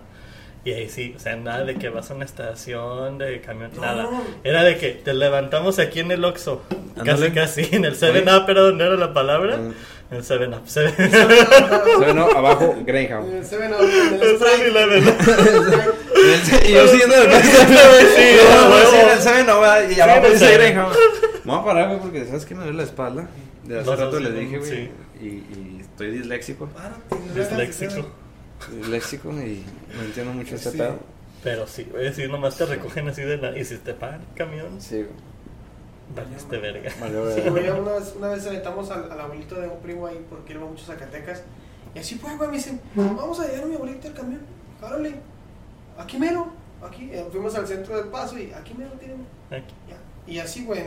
Y 0.65 0.73
ahí 0.73 0.89
sí, 0.89 1.13
o 1.15 1.19
sea, 1.19 1.35
nada 1.37 1.63
de 1.63 1.75
que 1.75 1.87
vas 1.89 2.11
a 2.11 2.13
una 2.13 2.25
estación 2.25 3.17
de 3.17 3.39
camión, 3.41 3.71
No. 3.75 3.81
nada. 3.81 4.09
Era 4.43 4.63
de 4.63 4.77
que 4.77 4.89
te 4.91 5.13
levantamos 5.13 5.79
aquí 5.79 6.01
en 6.01 6.11
el 6.11 6.25
Oxxo, 6.25 6.61
casi 7.05 7.31
casi, 7.31 7.69
en 7.71 7.85
el 7.85 7.95
7-Up, 7.97 8.49
era 8.49 8.61
donde 8.61 8.85
era 8.85 8.95
la 8.95 9.13
palabra. 9.13 9.57
Mm. 9.57 9.73
En 10.09 10.17
el 10.17 10.23
7-Up, 10.23 10.61
7 10.65 11.09
Bueno, 11.99 12.27
abajo, 12.35 12.75
Greyhound. 12.85 13.33
Eh, 13.35 13.43
Se 13.45 13.57
ven 13.57 13.73
ahorita 13.73 13.97
en 13.97 14.13
el 14.13 14.21
El 14.21 14.37
Sprite. 14.37 14.71
7-Eleven. 14.71 15.03
y 16.67 16.71
yo 16.73 16.87
siguiendo 16.87 17.15
el 17.15 17.31
en 17.31 19.09
el 19.09 19.19
Seven, 19.21 19.45
no, 19.45 19.59
va, 19.59 19.83
y 19.83 19.93
Sí, 19.95 20.01
abajo 20.01 20.25
el 20.25 20.33
dice. 20.33 20.53
Greyhound. 20.53 20.95
Me 21.45 21.51
voy 21.51 21.61
a 21.61 21.63
parar, 21.65 21.87
güey, 21.89 21.99
porque 22.01 22.25
sabes 22.25 22.45
que 22.45 22.55
me 22.55 22.63
duele 22.63 22.77
la 22.77 22.83
espalda. 22.83 23.27
De 23.63 23.79
hace 23.79 23.95
rato 23.95 24.17
hacer 24.17 24.33
dije, 24.33 24.57
güey. 24.57 24.69
sí. 24.69 24.89
Y, 25.21 25.25
y 25.27 25.77
estoy 25.81 26.11
disléxico. 26.11 26.67
Párate, 26.67 27.15
le 27.33 27.41
Disléxico. 27.41 28.07
Disléxico 28.71 29.31
y 29.31 29.63
no 29.95 30.03
entiendo 30.03 30.33
mucho 30.33 30.55
este 30.55 30.71
Sí. 30.71 30.77
pedo. 30.77 30.99
Pero 31.43 31.67
sí, 31.67 31.87
güey, 31.91 32.11
sí, 32.13 32.27
nomás 32.27 32.57
te 32.57 32.65
recogen 32.65 33.07
así 33.07 33.21
de 33.21 33.37
la... 33.37 33.57
Y 33.57 33.63
si 33.63 33.77
te 33.77 33.93
pagan 33.93 34.21
el 34.21 34.35
camión, 34.35 34.81
Sí, 34.81 34.95
güey. 35.03 35.07
valiste 36.15 36.57
verga. 36.57 36.91
Valió, 36.99 37.31
Sí, 37.33 37.41
güey, 37.49 37.69
una 37.69 37.93
vez, 37.93 38.13
una 38.17 38.29
vez 38.29 38.45
aventamos 38.47 38.89
al, 38.91 39.11
al 39.11 39.19
abuelito 39.21 39.59
de 39.61 39.67
un 39.67 39.79
primo 39.79 40.07
ahí 40.07 40.25
porque 40.29 40.53
él 40.53 40.63
va 40.63 40.67
mucho 40.67 40.83
a 40.83 40.95
Zacatecas. 40.95 41.43
Y 41.95 41.99
así 41.99 42.15
pues, 42.15 42.35
güey, 42.37 42.49
me 42.49 42.57
dicen, 42.57 42.81
vamos 42.95 43.39
a 43.39 43.47
llevar 43.47 43.63
a 43.63 43.67
mi 43.67 43.75
abuelito 43.75 44.07
al 44.07 44.13
camión. 44.13 44.41
Árale, 44.81 45.15
aquí 45.97 46.17
mero, 46.17 46.47
aquí. 46.85 47.09
Eh, 47.11 47.25
fuimos 47.31 47.55
al 47.55 47.67
centro 47.67 47.95
del 47.97 48.07
paso 48.07 48.37
y 48.37 48.51
aquí 48.51 48.73
mero 48.77 48.91
tienen. 48.99 49.25
Aquí. 49.51 49.73
Ya. 49.87 49.97
Y 50.31 50.39
así, 50.39 50.65
güey, 50.65 50.83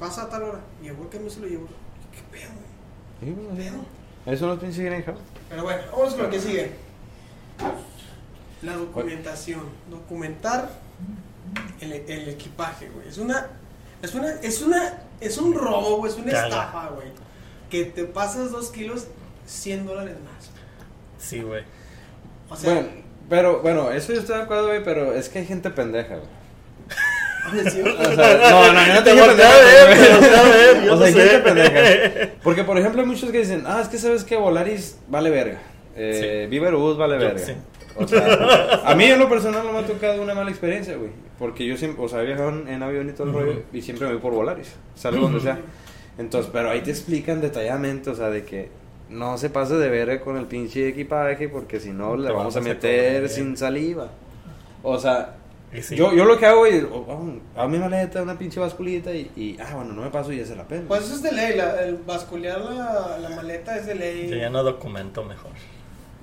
pasa 0.00 0.22
a 0.22 0.28
tal 0.28 0.44
hora. 0.44 0.60
Y 0.82 0.88
el 0.88 0.94
güey 0.94 1.10
que 1.10 1.18
me 1.20 1.28
se 1.28 1.40
lo 1.40 1.46
llevó. 1.48 1.66
¿Qué 2.12 2.20
pedo, 2.38 2.50
güey? 3.20 3.34
Sí, 3.34 3.40
güey, 3.40 3.56
¿Qué 3.56 3.62
sí. 3.64 3.68
pedo? 3.70 3.84
Ahí 4.26 4.36
son 4.38 4.48
los 4.50 4.58
pinches 4.58 4.84
Greyhound. 4.84 5.18
Pero 5.48 5.62
bueno, 5.62 5.82
vamos 5.92 6.14
con 6.14 6.24
lo 6.24 6.30
que 6.30 6.40
sigue. 6.40 6.72
La 8.62 8.74
documentación. 8.76 9.62
Documentar 9.90 10.70
el, 11.80 11.92
el 11.92 12.28
equipaje, 12.28 12.88
güey. 12.88 13.08
Es 13.08 13.18
una. 13.18 13.46
Es 14.02 14.14
una. 14.14 14.30
Es 14.42 14.62
una. 14.62 14.98
Es 15.20 15.38
un 15.38 15.54
robo, 15.54 15.98
güey. 15.98 16.12
Es 16.12 16.18
una 16.18 16.32
estafa, 16.32 16.88
güey. 16.88 17.08
Que 17.70 17.84
te 17.84 18.04
pasas 18.04 18.50
dos 18.50 18.70
kilos, 18.70 19.06
100 19.46 19.86
dólares 19.86 20.16
más. 20.24 20.50
Sí, 21.18 21.40
güey. 21.40 21.64
O 22.48 22.56
sea, 22.56 22.74
Bueno, 22.74 22.88
pero, 23.28 23.60
bueno, 23.62 23.90
eso 23.90 24.12
yo 24.12 24.20
estoy 24.20 24.36
de 24.36 24.42
acuerdo, 24.42 24.66
güey, 24.68 24.84
pero 24.84 25.12
es 25.12 25.28
que 25.28 25.40
hay 25.40 25.46
gente 25.46 25.70
pendeja, 25.70 26.16
güey. 26.16 26.35
O 27.54 27.70
sea, 27.70 28.50
no, 28.50 28.72
no, 28.72 28.86
yo 28.86 28.94
no 28.94 29.02
te 29.04 29.12
volteé 29.12 29.44
a 29.44 29.56
ver, 29.56 29.96
yo 29.98 30.92
O 30.94 30.98
sea, 30.98 31.10
no 31.10 31.20
sé. 31.20 31.38
pendeja. 31.40 32.30
Porque, 32.42 32.64
por 32.64 32.78
ejemplo, 32.78 33.00
hay 33.00 33.06
muchos 33.06 33.30
que 33.30 33.38
dicen, 33.38 33.64
ah, 33.66 33.80
es 33.82 33.88
que 33.88 33.98
sabes 33.98 34.24
que 34.24 34.36
Volaris 34.36 34.98
vale 35.08 35.30
verga. 35.30 35.58
Eh, 35.96 36.46
Sí. 36.50 36.58
Vale 36.58 37.14
Yo, 37.14 37.20
verga. 37.20 37.38
sí. 37.38 37.52
O 37.98 38.06
sea, 38.06 38.82
a 38.84 38.94
mí 38.94 39.04
en 39.04 39.18
lo 39.18 39.28
personal 39.28 39.64
no 39.64 39.72
me 39.72 39.78
ha 39.78 39.86
tocado 39.86 40.20
una 40.22 40.34
mala 40.34 40.50
experiencia, 40.50 40.96
güey. 40.96 41.10
Porque 41.38 41.64
yo 41.66 41.76
siempre, 41.76 42.04
o 42.04 42.08
sea, 42.08 42.22
he 42.22 42.26
viajado 42.26 42.50
en, 42.50 42.82
avión 42.82 43.08
y 43.08 43.12
todo 43.12 43.24
el 43.24 43.30
Ujú. 43.30 43.38
rollo 43.40 43.62
y 43.72 43.82
siempre 43.82 44.06
me 44.06 44.12
voy 44.14 44.22
por 44.22 44.32
Volaris. 44.34 44.72
Salgo 44.94 45.22
donde 45.22 45.40
sea. 45.40 45.58
Entonces, 46.18 46.50
pero 46.52 46.70
ahí 46.70 46.80
te 46.80 46.90
explican 46.90 47.40
detalladamente, 47.40 48.10
o 48.10 48.14
sea, 48.14 48.30
de 48.30 48.44
que 48.44 48.68
no 49.10 49.38
se 49.38 49.50
pase 49.50 49.74
de 49.76 49.88
verga 49.88 50.20
con 50.20 50.36
el 50.36 50.46
pinche 50.46 50.88
equipaje 50.88 51.48
porque 51.48 51.78
si 51.78 51.90
no 51.90 52.16
le 52.16 52.28
vamos 52.32 52.32
a 52.32 52.34
vamos 52.34 52.56
a 52.56 52.60
meter 52.60 53.14
cobrar. 53.22 53.28
sin 53.30 53.56
saliva. 53.56 54.10
O 54.82 54.98
sea, 54.98 55.34
sí. 55.82 55.96
yo, 55.96 56.12
yo 56.14 56.24
lo 56.24 56.38
que 56.38 56.46
hago, 56.46 56.60
güey, 56.60 56.80
o- 56.82 56.94
o- 56.94 57.40
a 57.60 57.66
mi 57.68 57.78
maleta, 57.78 58.22
una 58.22 58.38
pinche 58.38 58.60
basculita 58.60 59.12
y, 59.12 59.30
y, 59.36 59.56
ah, 59.60 59.74
bueno, 59.74 59.92
no 59.94 60.02
me 60.02 60.10
paso 60.10 60.32
y 60.32 60.38
ya 60.38 60.46
se 60.46 60.56
la 60.56 60.66
pena. 60.66 60.84
Pues 60.88 61.04
eso 61.04 61.14
es 61.16 61.22
de 61.22 61.32
ley. 61.32 61.56
La, 61.56 61.82
el 61.84 61.96
basculear 61.96 62.60
la, 62.60 63.18
la 63.18 63.30
maleta 63.30 63.76
es 63.76 63.86
de 63.86 63.94
ley. 63.94 64.28
Yo 64.28 64.36
ya 64.36 64.48
no 64.50 64.62
documento 64.62 65.24
mejor. 65.24 65.50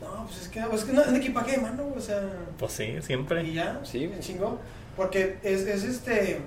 No, 0.01 0.25
pues 0.25 0.41
es 0.43 0.47
que, 0.49 0.62
pues 0.62 0.82
es 0.82 0.88
que 0.88 0.93
no 0.93 1.01
es 1.01 1.08
un 1.08 1.15
equipaje 1.15 1.51
de 1.51 1.58
mano, 1.60 1.86
o 1.95 1.99
sea. 2.01 2.21
Pues 2.58 2.71
sí, 2.73 2.95
siempre. 3.01 3.43
Y 3.43 3.53
ya, 3.53 3.79
Sí, 3.84 4.06
güey. 4.08 4.19
chingó. 4.19 4.60
Porque 4.97 5.38
es, 5.43 5.62
es 5.62 5.84
este. 5.84 6.39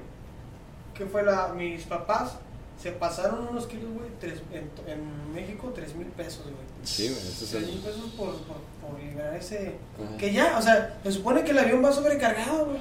¿Qué 0.94 1.06
fue 1.06 1.22
la.? 1.22 1.48
Mis 1.48 1.82
papás 1.84 2.36
se 2.82 2.92
pasaron 2.92 3.48
unos 3.48 3.66
kilos, 3.66 3.90
güey, 3.94 4.08
tres- 4.20 4.42
en, 4.52 4.70
en 4.90 5.34
México, 5.34 5.72
tres 5.74 5.94
mil 5.94 6.06
pesos, 6.08 6.42
güey. 6.44 6.54
Sí, 6.84 7.08
güey, 7.08 7.18
eso 7.18 7.46
Tres 7.50 7.66
mil 7.66 7.76
sí. 7.78 7.82
pesos 7.84 8.10
por, 8.16 8.28
por, 8.42 8.56
por 8.86 9.00
liberar 9.00 9.34
ese. 9.34 9.74
Ajá. 10.02 10.16
Que 10.16 10.32
ya, 10.32 10.56
o 10.58 10.62
sea, 10.62 10.98
se 11.02 11.12
supone 11.12 11.44
que 11.44 11.50
el 11.50 11.58
avión 11.58 11.84
va 11.84 11.92
sobrecargado, 11.92 12.66
güey. 12.66 12.78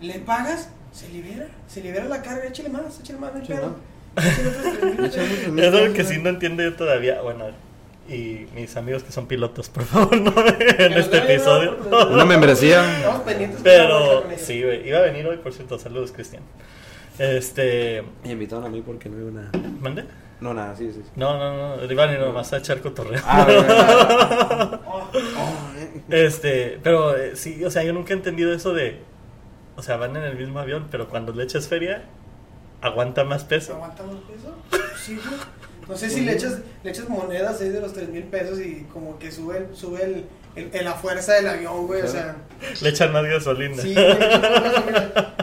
Le 0.00 0.18
pagas, 0.20 0.68
se 0.92 1.08
libera. 1.08 1.48
Se 1.68 1.80
libera 1.80 2.04
la 2.06 2.22
carga, 2.22 2.46
échale 2.46 2.68
más, 2.68 3.00
échale 3.00 3.18
más, 3.18 3.32
no 3.34 3.40
hay 3.40 3.46
pedo. 3.46 3.76
Es 4.16 5.74
algo 5.74 5.94
que 5.94 6.04
sí 6.04 6.18
no 6.18 6.28
entiendo 6.30 6.62
yo 6.62 6.74
todavía. 6.74 7.20
Bueno, 7.20 7.46
y 8.08 8.46
mis 8.54 8.76
amigos 8.76 9.02
que 9.02 9.12
son 9.12 9.26
pilotos, 9.26 9.68
por 9.68 9.84
favor, 9.84 10.16
no 10.20 10.32
en 10.46 10.92
este 10.92 11.18
episodio. 11.18 11.76
¿no? 11.90 12.08
Una 12.08 12.24
membresía. 12.24 12.98
Estamos 12.98 13.22
pendientes 13.22 13.60
para 13.62 13.86
trabajar 13.86 14.22
Pero 14.26 14.38
sí, 14.38 14.62
güey. 14.62 14.88
Iba 14.88 14.98
a 14.98 15.02
venir 15.02 15.26
hoy, 15.26 15.36
por 15.38 15.52
cierto. 15.52 15.78
Saludos, 15.78 16.12
Cristian. 16.12 16.42
Este. 17.18 18.02
Me 18.24 18.32
invitaron 18.32 18.64
a 18.64 18.68
mí 18.68 18.82
porque 18.84 19.08
no 19.08 19.20
iba 19.20 19.30
nada. 19.30 19.50
¿Mande? 19.80 20.04
No, 20.40 20.52
nada, 20.52 20.76
sí, 20.76 20.90
sí. 20.92 21.00
sí. 21.02 21.10
No, 21.16 21.38
no, 21.38 21.76
no. 21.78 21.84
Iba 21.90 22.02
a 22.04 22.06
venir 22.06 22.20
nomás 22.20 22.52
a 22.52 22.58
echar 22.58 22.80
cotorreo. 22.80 23.22
Ah, 23.24 23.44
verdad. 23.44 24.80
Oh, 24.86 25.08
Oh, 25.38 25.78
eh. 25.78 26.02
Este, 26.26 26.78
pero 26.82 27.16
eh, 27.16 27.36
sí, 27.36 27.64
o 27.64 27.70
sea, 27.70 27.82
yo 27.84 27.92
nunca 27.92 28.12
he 28.12 28.16
entendido 28.16 28.52
eso 28.52 28.72
de. 28.74 29.00
O 29.76 29.82
sea, 29.82 29.96
van 29.96 30.16
en 30.16 30.22
el 30.24 30.36
mismo 30.36 30.58
avión, 30.58 30.88
pero 30.90 31.08
cuando 31.08 31.32
le 31.32 31.44
echas 31.44 31.68
feria, 31.68 32.04
aguanta 32.82 33.24
más 33.24 33.42
¿Se 33.42 33.48
peso. 33.48 33.74
aguanta 33.74 34.02
más 34.02 34.16
peso? 34.16 34.54
Sí, 35.02 35.16
güey. 35.24 35.38
No 35.88 35.96
sé 35.96 36.10
si 36.10 36.22
le 36.22 36.32
echas, 36.32 36.58
le 36.82 36.90
echas 36.90 37.08
monedas 37.08 37.60
ahí 37.60 37.68
de 37.68 37.80
los 37.80 37.92
3 37.92 38.08
mil 38.08 38.24
pesos 38.24 38.58
y 38.60 38.84
como 38.92 39.18
que 39.20 39.30
sube 39.30 39.58
el, 39.58 39.76
sube 39.76 40.02
el, 40.02 40.24
en, 40.56 40.70
en 40.74 40.84
la 40.84 40.94
fuerza 40.94 41.34
del 41.34 41.46
avión, 41.46 41.86
güey, 41.86 42.02
o 42.02 42.08
sea. 42.08 42.36
Le 42.82 42.88
echan 42.88 43.12
más 43.12 43.24
gasolina. 43.24 43.80
Sí, 43.80 43.94
güey, 43.94 44.18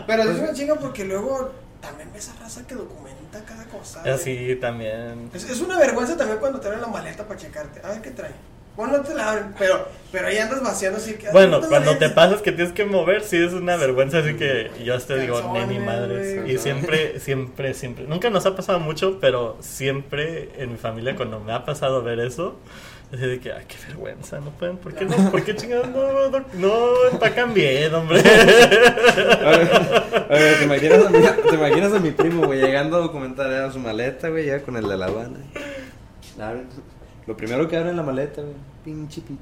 pero 0.06 0.23
es 0.23 0.39
una 0.39 0.53
chinga 0.53 0.75
porque 0.75 1.06
luego 1.06 1.51
también 1.83 2.09
ves 2.13 2.29
a 2.29 2.41
raza 2.41 2.65
que 2.65 2.75
documenta 2.75 3.43
cada 3.45 3.65
cosa. 3.65 3.99
güey. 4.01 4.13
Así 4.13 4.55
también. 4.61 5.29
Es, 5.33 5.43
es 5.49 5.59
una 5.59 5.77
vergüenza 5.77 6.15
también 6.15 6.39
cuando 6.39 6.59
te 6.59 6.67
abren 6.67 6.81
la 6.81 6.87
maleta 6.87 7.27
para 7.27 7.37
checarte. 7.39 7.81
A 7.83 7.89
ver 7.89 8.01
qué 8.01 8.11
trae. 8.11 8.31
Bueno, 8.75 8.97
no 8.97 9.03
te 9.03 9.13
la 9.13 9.29
abren, 9.31 9.53
pero, 9.59 9.87
pero 10.11 10.27
ahí 10.27 10.37
andas 10.39 10.63
vaciando 10.63 10.97
así 10.97 11.13
que. 11.13 11.29
Bueno, 11.29 11.59
no 11.59 11.67
cuando 11.67 11.95
te 11.97 12.09
pasas 12.09 12.41
que 12.41 12.51
tienes 12.51 12.73
que 12.73 12.85
mover, 12.85 13.21
sí 13.21 13.37
es 13.37 13.53
una 13.53 13.75
vergüenza, 13.75 14.19
así 14.19 14.33
que 14.33 14.71
yo 14.83 14.97
te 14.99 15.19
digo, 15.19 15.39
ni 15.41 15.59
mi 15.59 15.59
Calzones, 15.59 15.85
madre. 15.85 16.35
güey. 16.41 16.55
Y 16.55 16.57
siempre, 16.57 17.19
siempre, 17.19 17.73
siempre. 17.75 18.05
Nunca 18.07 18.31
nos 18.31 18.47
ha 18.47 18.55
pasado 18.55 18.79
mucho, 18.79 19.19
pero 19.19 19.57
siempre 19.59 20.49
en 20.57 20.71
mi 20.71 20.77
familia, 20.77 21.15
cuando 21.15 21.39
me 21.39 21.53
ha 21.53 21.65
pasado 21.65 22.01
ver 22.01 22.19
eso, 22.19 22.55
es 23.13 23.19
de 23.21 23.39
que, 23.39 23.54
ay, 23.54 23.63
qué 23.67 23.76
vergüenza, 23.88 24.39
no 24.39 24.49
pueden, 24.52 24.78
¿por 24.78 24.93
qué 24.95 25.06
no? 25.06 25.32
¿Por 25.32 25.43
qué 25.43 25.56
chingados 25.56 25.88
no, 25.89 26.30
no, 26.30 26.45
no 26.54 27.10
empacan 27.12 27.54
bien, 27.54 27.93
hombre? 27.93 28.19
A 28.19 29.49
ver, 29.49 29.71
a 30.15 30.28
ver, 30.30 30.58
¿te, 30.58 30.63
imaginas 30.65 31.06
a 31.06 31.10
mi, 31.10 31.19
te 31.21 31.56
imaginas 31.56 31.93
a 31.93 31.99
mi 31.99 32.12
primo, 32.12 32.45
güey, 32.47 32.60
llegando 32.60 32.97
a 32.97 33.02
documentar 33.02 33.52
era 33.52 33.71
su 33.71 33.80
maleta, 33.80 34.30
güey, 34.30 34.47
ya 34.47 34.62
con 34.63 34.78
el 34.78 34.88
de 34.88 34.97
la 34.97 35.08
banda. 35.08 35.39
Lo 37.28 37.38
primero 37.38 37.67
que 37.67 37.78
abre 37.78 37.91
en 37.91 37.97
la 37.97 38.04
maleta, 38.04 38.41
güey, 38.41 38.56
pinche 38.84 39.21
pito. 39.21 39.39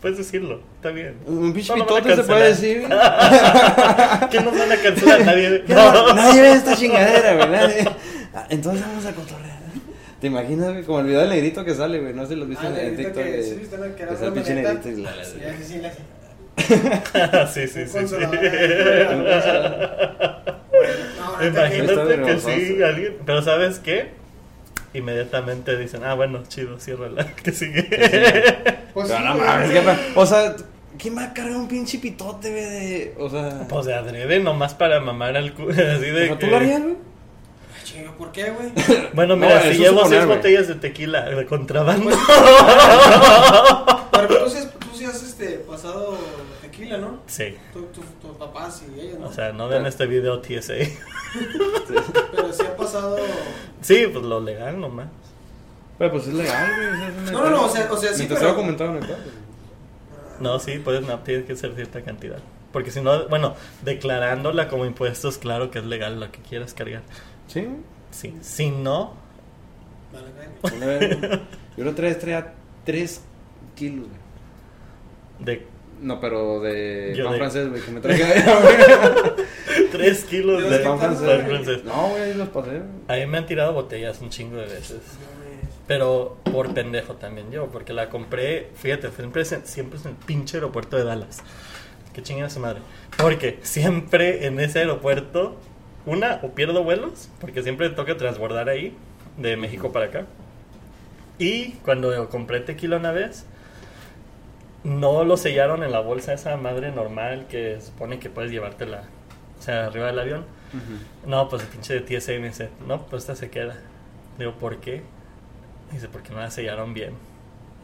Puedes 0.00 0.18
decirlo, 0.18 0.60
está 0.76 0.90
bien. 0.90 1.16
Un 1.26 1.52
pinche 1.52 1.72
No, 1.72 1.78
no 1.78 1.86
pitote 1.86 2.16
se 2.16 2.22
puede 2.24 2.48
decir. 2.48 2.82
¿Qué 4.30 4.40
nos 4.40 4.58
van 4.58 4.72
a 4.72 4.76
cancelar? 4.82 5.24
Nadie. 5.24 5.64
No- 5.68 6.14
Nadie 6.14 6.42
ve 6.42 6.52
esta 6.52 6.76
chingadera, 6.76 7.34
güey, 7.36 7.48
nadie. 7.50 7.88
Ah, 8.34 8.46
Entonces 8.50 8.82
vamos 8.86 9.06
a 9.06 9.12
cotorrear. 9.12 9.53
¿Te 10.24 10.28
imaginas, 10.28 10.72
güey? 10.72 10.84
Como 10.84 11.00
el 11.00 11.06
video 11.08 11.20
del 11.20 11.28
negrito 11.28 11.62
que 11.66 11.74
sale, 11.74 12.00
güey. 12.00 12.14
No 12.14 12.22
sé 12.22 12.28
si 12.32 12.36
lo 12.36 12.46
viste 12.46 12.66
Ah, 12.66 12.70
en, 12.70 12.76
el 12.76 12.80
en 12.80 12.96
negrito 12.96 13.20
TikTok. 13.20 13.34
que- 13.34 13.42
sí. 13.42 13.60
Que 13.94 14.02
era 14.04 14.12
el 14.26 14.32
pinche 14.32 14.54
negrito 14.54 14.88
y 14.88 14.96
la- 15.02 15.14
la- 15.16 15.24
Sí, 17.48 17.68
sí, 17.68 17.86
sí, 17.86 17.98
la- 17.98 18.08
sí, 18.08 18.10
sí, 18.16 18.16
Imagínate 21.46 22.22
que 22.24 22.38
sí, 22.40 22.82
alguien. 22.82 23.18
Pero 23.26 23.42
¿sabes 23.42 23.80
qué? 23.80 24.12
Inmediatamente 24.94 25.76
dicen, 25.76 26.04
ah, 26.04 26.14
bueno, 26.14 26.42
chido, 26.48 26.80
ciérrala, 26.80 27.26
que 27.44 27.52
sigue. 27.52 27.82
Pues 28.94 29.08
sí, 29.08 29.14
no 29.22 29.34
mames, 29.34 29.68
sí. 29.68 29.74
¿qué 29.74 29.80
pa- 29.82 29.98
O 30.14 30.24
sea, 30.24 30.56
¿quién 30.98 31.18
va 31.18 31.24
a 31.24 31.34
cargar 31.34 31.54
un 31.56 31.68
pinche 31.68 31.98
pitote, 31.98 32.50
güey? 32.50 32.64
De... 32.64 33.14
O 33.18 33.28
sea. 33.28 33.66
Pues 33.68 33.84
de 33.84 33.92
adrede, 33.92 34.40
nomás 34.40 34.72
para 34.72 35.00
mamar 35.00 35.36
al 35.36 35.52
cu. 35.52 35.68
Así 35.68 35.76
de. 35.80 36.12
¿Pero 36.12 36.38
que- 36.38 36.46
¿Tú 36.46 36.50
lo 36.50 36.56
harías, 36.56 36.80
güey? 36.82 36.96
Chinga, 37.84 38.12
¿por 38.12 38.32
qué, 38.32 38.50
güey? 38.50 38.72
Bueno, 39.12 39.36
No, 39.36 39.46
mira, 39.46 39.62
si 39.62 39.74
llevo 39.78 39.98
suponer, 40.00 40.22
seis 40.22 40.36
botellas 40.36 40.68
de 40.68 40.74
tequila 40.76 41.24
de 41.30 41.46
contrabando. 41.46 42.10
Pero 44.10 44.28
tú 44.44 44.50
sí, 44.50 44.58
has- 44.58 44.70
tú 44.78 44.86
sí 44.96 45.04
has 45.04 45.22
este, 45.22 45.58
pasado 45.58 46.16
tequila, 46.62 46.98
¿no? 46.98 47.20
Sí. 47.26 47.56
Tu- 47.72 47.82
tu- 47.86 48.00
Tus 48.00 48.36
papás 48.38 48.82
y 48.96 49.00
ellos, 49.00 49.18
¿no? 49.20 49.28
O 49.28 49.32
sea, 49.32 49.52
no 49.52 49.68
ven 49.68 49.86
este 49.86 50.06
video 50.06 50.40
TSA. 50.40 50.74
Pero 52.32 52.52
sí 52.52 52.62
han 52.62 52.76
pasado. 52.76 53.16
Sí, 53.82 54.06
pues 54.12 54.24
lo 54.24 54.40
legal 54.40 54.80
nomás. 54.80 55.08
Pero 55.98 56.10
pues 56.12 56.26
es 56.26 56.34
legal, 56.34 56.70
güey. 56.76 57.32
No, 57.32 57.44
no, 57.44 57.50
no, 57.50 57.64
o 57.66 57.68
sea- 57.68 57.88
o 57.92 57.96
sea, 57.96 58.12
sí, 58.14 58.24
pero- 58.28 58.40
sea 58.40 58.48
documentado 58.48 58.90
en 58.90 58.96
el 58.96 59.06
cuadro. 59.06 59.24
No, 60.40 60.58
sí, 60.58 60.78
puedes, 60.78 61.02
no, 61.02 61.18
tiene 61.20 61.44
que 61.44 61.54
ser 61.54 61.74
cierta 61.74 62.00
cantidad. 62.02 62.38
Porque 62.72 62.90
si 62.90 63.00
no, 63.00 63.28
bueno, 63.28 63.54
declarándola 63.82 64.66
como 64.68 64.84
impuestos, 64.84 65.38
claro 65.38 65.70
que 65.70 65.78
es 65.78 65.84
legal 65.84 66.18
lo 66.18 66.32
que 66.32 66.40
quieras 66.40 66.74
cargar. 66.74 67.02
Sí. 67.46 67.68
Sí. 68.10 68.34
Si 68.40 68.70
no, 68.70 69.14
Vale, 70.12 70.26
vale. 70.62 70.76
Una 70.76 70.86
vez, 70.86 71.40
Yo 71.76 71.84
lo 71.84 71.94
traía, 71.94 72.18
traía 72.18 72.52
3 72.84 73.20
kilos, 73.74 74.06
güey. 74.08 75.46
de 75.58 75.66
No, 76.00 76.20
pero 76.20 76.60
de 76.60 77.14
Yo 77.16 77.24
pan 77.24 77.32
de- 77.32 77.38
francés, 77.38 77.68
güey, 77.70 77.82
que 77.82 77.90
me 77.90 78.00
traje 78.02 78.22
allá, 78.24 78.60
güey. 78.60 79.86
3 79.90 80.24
kilos 80.24 80.70
De 80.70 80.78
pan 80.78 80.98
francés. 80.98 81.28
pan 81.28 81.46
francés. 81.46 81.84
No, 81.84 82.08
güey, 82.10 82.22
ahí 82.22 82.34
los 82.34 82.48
pasé. 82.48 82.70
güey. 82.70 82.82
A 83.08 83.14
mí 83.24 83.30
me 83.30 83.38
han 83.38 83.46
tirado 83.46 83.72
botellas 83.72 84.20
un 84.20 84.30
chingo 84.30 84.56
de 84.56 84.66
veces. 84.66 85.00
Pero 85.86 86.38
por 86.50 86.72
pendejo 86.72 87.14
también 87.16 87.50
yo, 87.50 87.66
porque 87.66 87.92
la 87.92 88.08
compré, 88.08 88.70
fíjate, 88.76 89.10
siempre 89.10 89.42
es 89.42 89.52
en, 89.52 89.66
siempre 89.66 89.98
es 89.98 90.04
en 90.06 90.12
el 90.12 90.16
pinche 90.16 90.56
aeropuerto 90.56 90.96
de 90.96 91.04
Dallas. 91.04 91.42
Qué 92.14 92.22
chingada 92.22 92.48
su 92.48 92.60
madre. 92.60 92.78
Porque 93.18 93.58
siempre 93.62 94.46
en 94.46 94.60
ese 94.60 94.78
aeropuerto, 94.78 95.56
una, 96.06 96.40
o 96.42 96.50
pierdo 96.50 96.82
vuelos, 96.82 97.28
porque 97.40 97.62
siempre 97.62 97.90
toca 97.90 98.16
transbordar 98.16 98.68
ahí, 98.68 98.96
de 99.36 99.56
México 99.56 99.92
para 99.92 100.06
acá. 100.06 100.26
Y 101.38 101.72
cuando 101.84 102.28
compré 102.28 102.60
tequila 102.60 102.96
una 102.96 103.12
vez, 103.12 103.46
no 104.84 105.24
lo 105.24 105.36
sellaron 105.36 105.82
en 105.82 105.90
la 105.92 106.00
bolsa 106.00 106.34
esa 106.34 106.56
madre 106.56 106.92
normal 106.92 107.46
que 107.48 107.80
supone 107.80 108.18
que 108.18 108.30
puedes 108.30 108.50
llevártela, 108.50 109.04
o 109.58 109.62
sea, 109.62 109.86
arriba 109.86 110.06
del 110.06 110.18
avión. 110.18 110.44
No, 111.26 111.48
pues 111.48 111.62
el 111.62 111.68
pinche 111.68 112.00
de 112.00 112.00
TSA 112.00 112.32
me 112.32 112.48
dice, 112.48 112.68
no, 112.86 113.06
pues 113.06 113.22
esta 113.22 113.36
se 113.36 113.48
queda. 113.48 113.76
Digo, 114.38 114.52
¿por 114.52 114.78
qué? 114.78 115.02
Dice, 115.92 116.08
porque 116.08 116.30
no 116.30 116.40
la 116.40 116.50
sellaron 116.50 116.94
bien. 116.94 117.14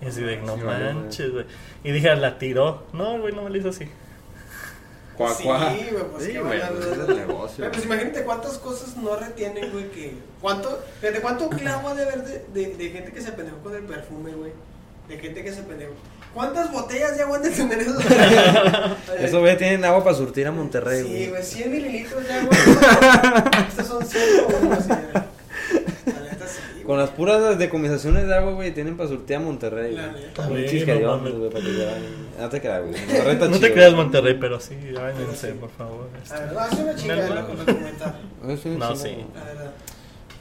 Y 0.02 0.06
así 0.06 0.22
de, 0.22 0.38
no 0.38 0.56
Sí, 0.56 0.62
vale, 0.62 0.92
manches, 0.92 1.30
güey. 1.30 1.44
Y 1.85 1.92
dije, 1.92 2.14
la 2.16 2.38
tiró. 2.38 2.85
No, 2.92 3.14
el 3.14 3.20
güey 3.20 3.33
no 3.33 3.42
me 3.42 3.50
lo 3.50 3.56
hizo 3.56 3.68
así. 3.68 3.87
Cuá, 5.20 5.35
Sí, 5.35 5.44
cuá. 5.44 5.59
güey, 5.59 6.04
pues 6.12 6.24
Sí, 6.24 6.33
qué 6.33 6.40
güey, 6.40 6.61
pues 6.61 6.70
onda. 6.70 7.02
es 7.04 7.09
el 7.11 7.16
negocio. 7.26 7.56
Güey, 7.59 7.70
Pues 7.72 7.85
imagínate 7.85 8.22
cuántas 8.24 8.59
cosas 8.59 8.96
no 8.96 9.16
retienen, 9.16 9.70
güey, 9.70 9.90
que... 9.90 10.14
¿Cuánto, 10.40 10.83
fíjate, 11.00 11.20
cuánto 11.20 11.48
clavo 11.50 11.88
ha 11.88 11.94
de 11.94 12.02
haber 12.04 12.22
de, 12.24 12.44
de, 12.54 12.74
de 12.76 12.88
gente 12.90 13.12
que 13.12 13.20
se 13.20 13.33
pendejó 13.33 13.59
con 13.59 13.74
el 13.74 13.83
perfume, 13.83 14.33
güey? 14.33 14.52
De 15.09 15.18
gente 15.18 15.42
que 15.44 15.52
se 15.52 15.62
pendejó. 15.62 15.92
¿Cuántas 16.33 16.70
botellas 16.72 17.16
de 17.16 17.24
agua 17.24 17.37
han 17.38 17.42
de 17.42 17.50
tener 17.50 17.80
esos? 17.80 18.02
Eso, 19.18 19.40
güey, 19.40 19.56
tienen 19.59 19.85
agua 19.85 20.04
para 20.04 20.16
surtir 20.16 20.46
a 20.46 20.52
Monterrey, 20.52 21.02
Sí, 21.02 21.09
güey. 21.09 21.28
güey, 21.30 21.42
100 21.42 21.70
mililitros 21.72 22.26
de 22.26 22.33
agua. 22.35 22.50
Estos 23.68 23.87
son 23.88 24.06
100 24.06 24.22
o 24.44 24.56
uno, 24.62 24.72
así, 24.74 24.88
güey. 24.88 25.12
La 25.12 26.30
neta, 26.30 26.46
sí, 26.46 26.61
güey. 26.74 26.80
Con 26.90 26.98
las 26.98 27.11
puras 27.11 27.57
decomisaciones 27.57 28.26
de 28.26 28.35
agua, 28.35 28.50
güey, 28.50 28.74
tienen 28.74 28.96
para 28.96 29.09
surtir 29.09 29.37
a 29.37 29.38
Monterrey. 29.38 29.92
Güey. 29.92 30.48
Güey, 30.48 30.64
no 30.74 31.48
para 31.48 31.64
que 31.64 32.48
te 32.50 32.61
creas, 32.61 32.83
güey. 32.83 33.00
Monterrey 33.00 33.33
está 33.35 33.46
No 33.48 33.61
te 33.61 33.72
creas 33.72 33.92
güey. 33.92 34.03
Monterrey, 34.03 34.37
pero 34.40 34.59
sí, 34.59 34.76
váyanse, 34.92 35.53
por 35.53 35.70
favor. 35.70 36.09
este. 36.20 36.35
La 36.35 36.40
verdad, 36.40 36.68
es 36.72 36.79
una 36.81 36.94
chingada 36.96 37.29
No, 37.29 37.35
lo 37.37 37.42
no. 37.42 37.64
documentar. 37.64 38.14
Es 38.48 38.64
una 38.64 38.88
No, 38.88 38.92
chingada. 38.92 38.96
sí. 38.96 39.24
La 39.37 39.44
verdad. 39.44 39.70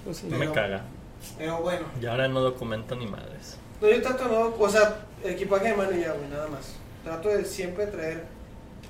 Pues 0.03 0.17
sí. 0.17 0.25
Me 0.25 0.51
caga. 0.51 0.81
Pero 1.37 1.57
bueno. 1.61 1.85
Y 2.01 2.05
ahora 2.07 2.27
no 2.27 2.41
documento 2.41 2.95
ni 2.95 3.05
madres. 3.05 3.57
No, 3.79 3.87
yo 3.87 4.01
trato 4.01 4.25
no, 4.27 4.55
o 4.65 4.69
sea, 4.69 5.01
equipaje 5.23 5.67
de 5.67 5.75
mano 5.75 5.91
y 5.95 6.01
ya, 6.01 6.13
güey, 6.13 6.29
nada 6.31 6.47
más. 6.47 6.73
Trato 7.03 7.29
de 7.29 7.45
siempre 7.45 7.85
traer. 7.85 8.23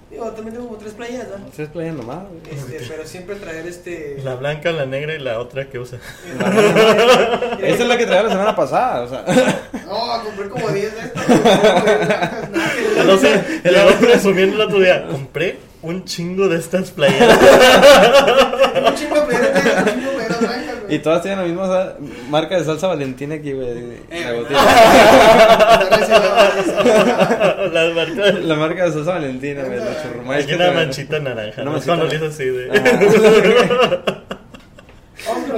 Digo, 0.10 0.26
también 0.32 0.56
tengo 0.56 0.68
como 0.68 0.80
tres 0.80 0.94
playas, 0.94 1.28
¿no? 1.28 1.46
Ustedes 1.48 1.70
playan 1.70 1.98
nomás, 1.98 2.24
güey. 2.28 2.42
Este, 2.58 2.86
pero 2.90 3.06
siempre 3.06 3.36
traer 3.36 3.68
este. 3.68 4.18
La 4.24 4.36
blanca, 4.36 4.72
la 4.72 4.88
negra 4.88 5.14
y 5.14 5.20
la 5.20 5.40
otra 5.40 5.70
que 5.70 5.78
usa. 5.78 6.00
Esa 7.62 7.84
es 7.84 7.88
la 7.88 7.96
que 7.98 8.08
traía 8.08 8.24
la 8.24 8.30
semana 8.30 8.56
pasada, 8.56 9.02
o 9.04 9.10
sea. 9.10 9.24
No, 9.86 10.24
compré 10.24 10.50
como 10.50 10.70
10 10.70 10.96
de 10.96 11.02
estas. 11.02 11.26
No 13.06 13.18
sé, 13.18 13.62
el 13.64 13.74
llegó 13.74 13.92
presumiendo 14.00 14.56
el 14.56 14.62
otro 14.62 14.80
día. 14.80 15.08
Compré 15.10 15.58
un 15.82 16.04
chingo 16.06 16.48
de 16.48 16.58
estas 16.58 16.92
playeras. 16.92 17.40
Un 18.86 18.96
chingo 18.96 19.16
de 19.16 19.22
playeras, 19.22 19.94
un 19.94 20.00
chingo 20.00 20.12
de. 20.12 20.19
Y 20.90 21.00
todas 21.00 21.22
tienen 21.22 21.40
la 21.40 21.46
misma 21.46 21.94
marca 22.30 22.58
de 22.58 22.66
salsa 22.66 22.88
valentina 22.88 23.36
aquí, 23.36 23.54
güey. 23.54 23.68
Eh, 24.10 24.46
La 24.50 25.90
Las 27.74 27.94
marcas. 27.96 28.36
La 28.44 28.56
marca 28.56 28.86
de 28.86 28.92
salsa 28.92 29.12
valentina, 29.14 29.64
güey. 29.64 29.80
La 29.80 30.02
churrumais 30.02 30.44
Aquí 30.44 30.50
que 30.52 30.56
una 30.56 30.72
manchita 30.72 31.20
naranja. 31.20 31.62
Una 31.62 31.66
¿no? 31.66 31.72
Manchita 31.72 31.96
cuando 31.98 32.26
así 32.28 32.46
de. 32.46 32.70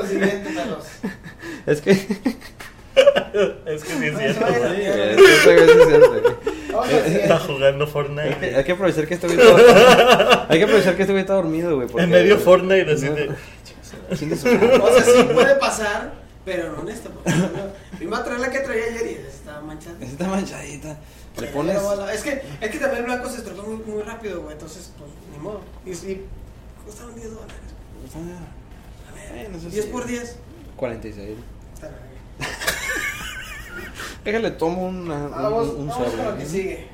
Siguiente, 0.07 0.49
Carlos. 0.55 0.85
Es 1.65 1.81
que. 1.81 1.95
Sí, 1.95 2.07
es 3.65 3.83
que 3.83 3.93
sí 3.93 4.05
es 4.05 4.13
No, 4.13 4.19
cierto. 4.19 4.45
güey, 4.45 4.85
es 4.85 5.15
que 5.43 5.55
eso 5.55 5.81
es 5.81 5.87
cierto, 5.87 6.37
Está 7.05 7.39
jugando 7.39 7.85
Hay 7.85 7.87
que, 7.87 7.91
Fortnite. 7.91 8.55
hay 8.55 8.63
que 8.63 8.71
aprovechar 8.73 9.07
que 9.07 9.13
este 9.13 9.27
güey 9.27 9.39
está. 9.39 10.45
Hay 10.49 10.57
que 10.59 10.65
aprovechar 10.65 10.95
que 10.95 11.01
este 11.03 11.13
güey 11.13 11.21
está 11.21 11.33
dormido, 11.35 11.75
güey. 11.75 11.87
En 11.97 12.09
medio 12.09 12.37
Fortnite, 12.37 12.91
así 12.91 13.07
de. 13.07 13.29
O 14.11 14.15
sea, 14.15 15.03
sí 15.03 15.23
puede 15.33 15.55
pasar, 15.55 16.13
pero 16.45 16.71
no 16.75 16.81
en 16.83 16.89
esta. 16.89 17.09
no- 17.09 17.99
iba 18.03 18.17
a 18.17 18.23
traer 18.23 18.39
la 18.39 18.49
que 18.49 18.59
traía 18.59 18.85
ayer 18.85 19.07
y 19.07 19.27
estaba 19.27 19.61
manchada. 19.61 19.95
Esa 19.99 20.11
Está 20.11 20.27
manchadita. 20.27 20.97
Le 21.39 21.47
pones. 21.47 21.81
no 21.81 22.09
Es 22.09 22.21
que, 22.23 22.41
es 22.59 22.69
que 22.71 22.77
también 22.77 22.99
el 22.99 23.03
blanco 23.05 23.29
se 23.29 23.37
estropeó 23.37 23.63
muy, 23.63 23.77
muy 23.85 24.03
rápido, 24.03 24.41
güey. 24.41 24.53
Entonces, 24.53 24.91
pues, 24.97 25.09
ni 25.31 25.37
modo. 25.41 25.61
Y 25.85 25.93
sí, 25.95 26.25
costaron 26.85 27.15
10 27.15 27.31
dólares. 27.33 27.55
A 29.09 29.13
ver, 29.15 29.43
Bueno, 29.45 29.57
eso 29.57 29.69
10 29.69 29.85
sí. 29.85 29.91
por 29.91 30.05
10. 30.05 30.35
46. 30.75 31.37
Está 31.73 31.87
bien. 31.87 31.99
Déjale, 34.25 34.51
tomo 34.51 34.87
una, 34.87 35.15
un, 35.25 35.31
Vamos, 35.31 35.69
un 35.69 35.87
vamos 35.87 36.11
con 36.13 36.25
lo 36.25 36.37
que 36.37 36.45
sigue. 36.45 36.87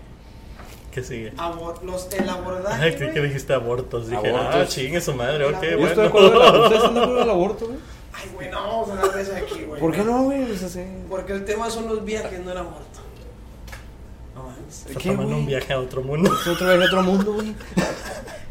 ¿Qué 0.97 1.03
sigue? 1.03 1.31
Abor- 1.37 1.83
los, 1.83 2.11
el 2.11 2.27
abordaje. 2.27 2.83
Ay, 2.83 2.95
creí 2.95 3.13
que 3.13 3.21
dijiste 3.21 3.53
abortos. 3.53 4.09
Dije, 4.09 4.17
Abortos. 4.29 4.55
ah, 4.55 4.65
chingue 4.67 4.99
su 4.99 5.13
madre, 5.13 5.45
ok, 5.45 5.61
Yo 5.61 5.77
Yo 5.77 5.87
estoy 5.87 6.03
de 6.05 6.09
bueno. 6.09 6.27
acuerdo. 6.37 6.51
del- 6.53 6.61
¿Ustedes 6.63 6.77
están 6.81 6.93
de 6.95 6.99
acuerdo 7.01 7.19
del 7.19 7.29
aborto, 7.29 7.65
güey? 7.67 7.79
Ay, 8.13 8.29
güey, 8.33 8.49
no 8.49 8.63
vamos 8.63 8.89
a 8.89 8.91
hablar 8.93 9.13
de 9.15 9.21
eso 9.21 9.31
aquí, 9.35 9.63
güey. 9.65 9.79
¿Por 9.79 9.91
qué 9.91 10.03
no, 10.03 10.23
güey? 10.23 10.45
Pues 10.47 10.63
así. 10.63 10.81
Porque 11.07 11.33
el 11.33 11.45
tema 11.45 11.69
son 11.69 11.87
los 11.87 12.03
viajes, 12.03 12.39
no 12.43 12.51
el 12.51 12.57
aborto. 12.57 12.99
No 14.33 14.43
mames. 14.45 14.85
Está 14.87 14.99
¿Qué, 14.99 15.11
tomando 15.11 15.35
un 15.37 15.45
viaje 15.45 15.71
a 15.71 15.79
otro 15.79 16.01
mundo. 16.01 16.31
Otro 16.51 16.65
viaje 16.65 16.81
a 16.81 16.85
otro 16.87 17.03
mundo, 17.03 17.33
güey. 17.33 17.53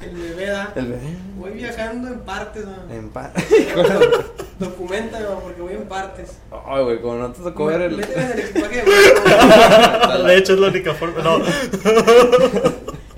El 0.03 0.15
bebé 0.17 0.47
da. 0.47 0.73
El 0.77 0.87
bebé. 0.87 1.17
Voy 1.37 1.51
viajando 1.51 2.07
en 2.07 2.21
partes, 2.21 2.65
¿no? 2.65 2.95
En 2.95 3.09
paz. 3.09 3.33
Documenta, 4.59 5.19
porque 5.43 5.61
voy 5.61 5.75
en 5.75 5.85
partes. 5.85 6.39
Ay, 6.67 6.83
güey, 6.85 7.01
como 7.03 7.15
no 7.17 7.31
te 7.33 7.43
tocó 7.43 7.67
ver 7.67 7.83
el. 7.83 7.97
Méteme 7.97 8.23
en 8.25 8.31
el 8.33 8.39
equipaje 8.47 8.85
de. 8.85 10.23
De 10.25 10.37
hecho, 10.39 10.55
es 10.55 10.59
la 10.61 10.69
única 10.69 10.95
forma. 10.95 11.23
No, 11.23 11.35
a 11.37 11.39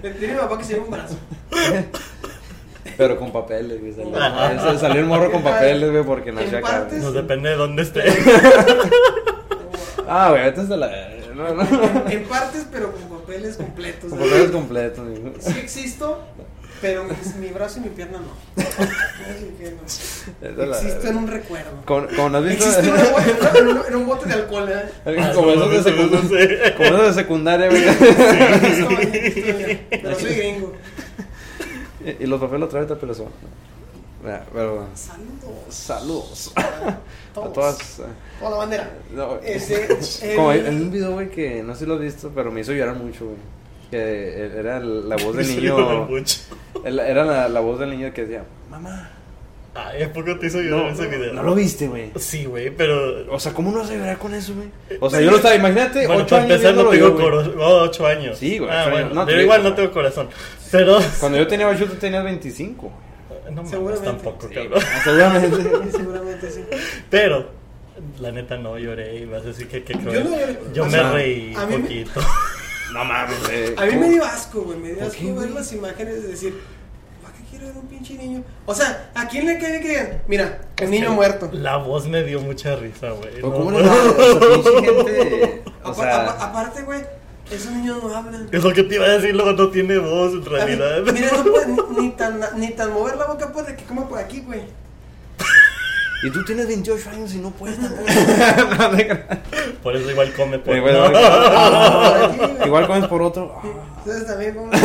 mi 0.03 0.37
papá 0.39 0.59
que 0.59 0.65
se 0.65 0.73
lleve 0.75 0.85
un 0.85 0.91
brazo. 0.91 1.17
Pero 2.97 3.17
con 3.17 3.31
papeles, 3.31 3.81
güey. 3.81 3.93
Salió. 3.95 4.71
Ese- 4.71 4.79
salió 4.81 5.01
el 5.01 5.07
morro 5.07 5.31
con 5.31 5.43
papeles, 5.45 5.91
güey, 5.93 6.03
porque 6.05 6.33
nació 6.33 6.59
acá. 6.59 6.69
partes. 6.69 7.01
no 7.03 7.13
depende 7.13 7.51
de 7.51 7.57
dónde 7.57 7.83
esté. 7.83 8.03
Ah, 10.11 10.31
güey, 10.31 10.49
este 10.49 10.63
es 10.63 10.69
de 10.71 10.77
la. 10.79 10.89
No, 11.35 11.53
no. 11.55 11.63
En, 12.07 12.13
en 12.13 12.25
partes, 12.25 12.67
pero 12.73 12.91
con 12.93 13.19
papeles 13.21 13.59
completos. 13.59 14.09
Con 14.09 14.19
¿no? 14.19 14.25
papeles 14.25 14.51
completos, 14.51 15.07
güey. 15.07 15.33
Sí 15.39 15.59
existo, 15.59 16.25
pero 16.81 17.05
mi, 17.05 17.15
mi 17.41 17.49
brazo 17.53 17.79
y 17.79 17.83
mi 17.83 17.89
pierna 17.91 18.19
no. 18.19 18.65
No. 20.39 20.65
De 20.65 20.65
Existo 20.71 21.09
en 21.09 21.17
un 21.17 21.27
recuerdo. 21.27 21.71
Como, 21.85 22.07
como 22.09 22.29
no 22.31 22.39
has 22.39 22.45
visto. 22.45 22.65
Existo 22.65 22.81
en, 22.89 22.93
una 22.93 23.05
bo- 23.11 23.59
en 23.59 23.69
un, 23.69 23.87
en 23.87 23.97
un 23.97 24.07
bote 24.07 24.27
de 24.29 24.35
alcohol, 24.35 24.69
¿eh? 24.71 25.33
como 25.35 25.51
esos 25.51 25.71
de 25.71 25.77
no 25.79 25.83
secundaria. 25.83 26.65
sé. 26.65 26.75
Como 26.75 26.89
esos 26.89 27.07
de 27.17 27.23
secundaria, 27.23 27.69
güey. 27.71 27.85
Existo, 27.89 28.89
Pero 29.91 30.19
soy 30.19 30.35
gringo. 30.35 30.73
Y 32.21 32.27
los 32.27 32.41
papeles 32.41 32.67
otra 32.67 32.81
vez 32.81 32.89
te 32.89 32.97
persona. 32.97 33.31
Pero. 34.53 34.87
Saludos. 34.95 35.65
Saludos. 35.71 36.53
A 36.57 36.99
todas. 37.53 37.99
eh, 38.01 38.03
Toda 38.39 38.51
la 38.51 38.57
bandera. 38.57 38.91
No, 39.15 39.37
Ese, 39.43 39.89
como 40.37 40.53
el- 40.53 40.67
en 40.67 40.83
un 40.83 40.91
video, 40.91 41.13
güey, 41.13 41.31
que 41.31 41.63
no 41.63 41.75
sé 41.75 41.81
si 41.81 41.87
lo 41.87 41.95
has 41.95 42.01
visto, 42.01 42.31
pero 42.35 42.51
me 42.51 42.61
hizo 42.61 42.73
llorar 42.73 42.95
mucho, 42.97 43.25
güey. 43.27 43.37
Que 43.91 44.51
era 44.59 44.81
la 44.81 45.17
voz 45.17 45.37
del 45.37 45.47
niño. 45.49 46.09
Era 46.85 47.25
la, 47.25 47.49
la 47.49 47.61
voz 47.61 47.79
del 47.81 47.91
niño 47.91 48.13
que 48.13 48.23
decía, 48.23 48.45
mamá. 48.71 49.11
Ay, 49.75 50.03
¿a 50.03 50.13
poco 50.13 50.37
te 50.39 50.47
hizo 50.49 50.61
llorar 50.61 50.87
No, 50.87 50.91
ese 50.91 51.07
video? 51.07 51.33
no 51.35 51.43
lo 51.45 51.55
viste, 51.55 51.87
güey. 51.87 52.11
Sí, 52.17 52.47
güey, 52.47 52.71
pero. 52.71 53.33
O 53.33 53.39
sea, 53.39 53.53
¿cómo 53.53 53.71
no 53.71 53.79
vas 53.79 53.91
a 53.91 53.95
llorar 53.95 54.19
con 54.19 54.35
eso, 54.35 54.53
güey? 54.55 54.69
O 54.99 55.09
sea, 55.09 55.21
yo 55.21 55.31
lo 55.31 55.37
estaba, 55.37 55.55
imagínate, 55.55 56.05
Bueno, 56.07 56.23
ocho 56.23 56.31
para 56.31 56.43
años 56.43 56.57
empezar, 56.57 56.75
no 56.75 56.91
viéndolo 56.91 56.91
tengo 56.91 57.07
yo, 57.07 57.13
güey. 57.15 57.25
corazón. 57.55 57.55
Ocho 57.89 58.07
años. 58.07 58.39
Sí, 58.39 58.59
güey, 58.59 58.71
Ah, 58.73 58.89
bueno. 58.91 59.11
No, 59.15 59.25
pero 59.27 59.41
igual 59.41 59.63
no 59.63 59.75
tengo 59.75 59.91
corazón. 59.93 60.29
Pero. 60.73 60.99
Cuando 61.21 61.39
yo 61.39 61.47
tenía 61.47 61.67
bacho, 61.67 61.85
tú 61.87 61.95
tenías 61.95 62.25
25. 62.25 62.93
No 63.53 63.65
Seguramente. 63.67 64.07
tampoco, 64.07 64.49
Sí, 64.49 64.55
cabrón. 64.55 64.81
Seguramente. 65.05 65.57
Sí, 65.63 65.91
seguramente 65.97 66.51
sí. 66.51 66.65
Pero, 67.09 67.47
la 68.21 68.33
neta 68.33 68.57
no 68.57 68.77
lloré 68.79 69.17
y 69.17 69.25
vas 69.27 69.43
a 69.43 69.47
decir 69.47 69.69
que, 69.69 69.85
que 69.85 69.95
Yo 69.95 70.01
no 70.01 70.13
lloré. 70.13 70.59
Yo 70.75 70.83
O 70.83 70.87
me 70.87 70.93
sea, 70.93 71.13
reí 71.13 71.55
me- 71.69 71.79
poquito. 71.79 72.21
No 72.93 73.05
mames, 73.05 73.37
eh. 73.51 73.75
A 73.77 73.85
mí 73.85 73.91
¿cómo? 73.93 74.01
me 74.03 74.09
dio 74.11 74.25
asco, 74.25 74.61
güey. 74.63 74.79
Me 74.79 74.89
dio 74.89 74.99
¿Por 74.99 75.07
asco 75.09 75.19
qué, 75.19 75.27
ver 75.27 75.35
güey? 75.35 75.51
las 75.55 75.73
imágenes 75.73 76.23
de 76.23 76.29
decir, 76.29 76.61
¿para 77.23 77.35
qué 77.35 77.43
quiero 77.51 77.67
ver 77.67 77.77
un 77.77 77.87
pinche 77.87 78.15
niño? 78.15 78.43
O 78.67 78.75
sea, 78.75 79.11
¿a 79.15 79.29
quién 79.29 79.47
le 79.47 79.59
cae 79.59 79.81
que 79.81 79.89
digan? 79.89 80.23
Mira, 80.27 80.61
un 80.83 80.91
niño 80.91 81.13
muerto. 81.13 81.51
La 81.53 81.77
voz 81.77 82.07
me 82.09 82.23
dio 82.25 82.41
mucha 82.41 82.77
risa, 82.77 83.11
güey. 83.11 83.41
¿O 83.43 83.49
No, 83.49 83.53
¿Cómo 83.55 83.71
no. 83.73 83.79
gente? 84.81 85.63
O 85.85 85.95
sea, 85.95 86.23
apa- 86.23 86.45
aparte, 86.47 86.83
güey, 86.83 87.01
esos 87.51 87.73
niños 87.73 88.03
no 88.03 88.15
hablan. 88.15 88.49
Es 88.53 88.63
lo 88.65 88.73
que 88.73 88.83
te 88.83 88.95
iba 88.97 89.07
a 89.07 89.11
decir, 89.11 89.35
luego 89.35 89.53
no 89.53 89.71
tiene 89.71 89.99
voz 89.99 90.33
en 90.33 90.39
A 90.39 90.41
mí- 90.41 90.49
realidad. 90.49 91.03
Mira, 91.13 91.31
no 91.33 91.45
puede 91.45 91.67
ni, 91.99 92.01
ni 92.03 92.11
tan, 92.13 92.41
ni 92.57 92.71
tan 92.73 92.93
mover 92.93 93.17
la 93.17 93.27
boca 93.27 93.53
puede 93.53 93.77
que 93.77 93.85
coma 93.85 94.09
por 94.09 94.19
aquí, 94.19 94.41
güey. 94.41 94.63
Y 96.23 96.31
tú 96.31 96.45
tienes 96.45 96.67
28 96.67 97.11
años 97.11 97.35
y 97.35 97.39
no 97.39 97.51
puedes 97.51 97.79
tampoco. 97.81 98.05
Por 99.83 99.97
eso 99.97 100.11
igual 100.11 100.33
come 100.35 100.59
por 100.59 100.77
Igual- 100.77 101.13
no. 101.13 102.67
Igual 102.67 102.87
comes 102.87 103.07
por 103.09 103.23
otro. 103.23 103.61
Entonces 103.99 104.27
también 104.27 104.55
como... 104.55 104.71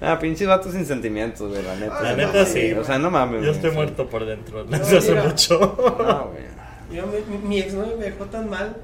Ah, 0.00 0.12
Ah, 0.12 0.18
pinches 0.18 0.46
vatos 0.48 0.72
sin 0.72 0.84
sentimientos, 0.86 1.50
güey, 1.50 1.62
la 1.62 1.74
neta. 1.76 2.02
La 2.02 2.14
neta 2.14 2.44
sí. 2.46 2.72
O 2.72 2.84
sea, 2.84 2.98
no 2.98 3.10
mames. 3.10 3.44
Yo 3.44 3.52
estoy 3.52 3.70
muerto 3.70 4.06
por 4.08 4.24
dentro 4.26 4.64
No, 4.64 4.70
desde 4.78 4.98
hace 4.98 5.10
mira. 5.12 5.24
mucho. 5.24 5.58
No, 5.58 6.28
güey. 6.28 6.44
Yo, 6.92 7.06
mi, 7.06 7.38
mi, 7.38 7.58
ex 7.60 7.72
novio 7.74 7.96
me 7.98 8.04
dejó 8.04 8.24
tan 8.26 8.48
mal 8.50 8.76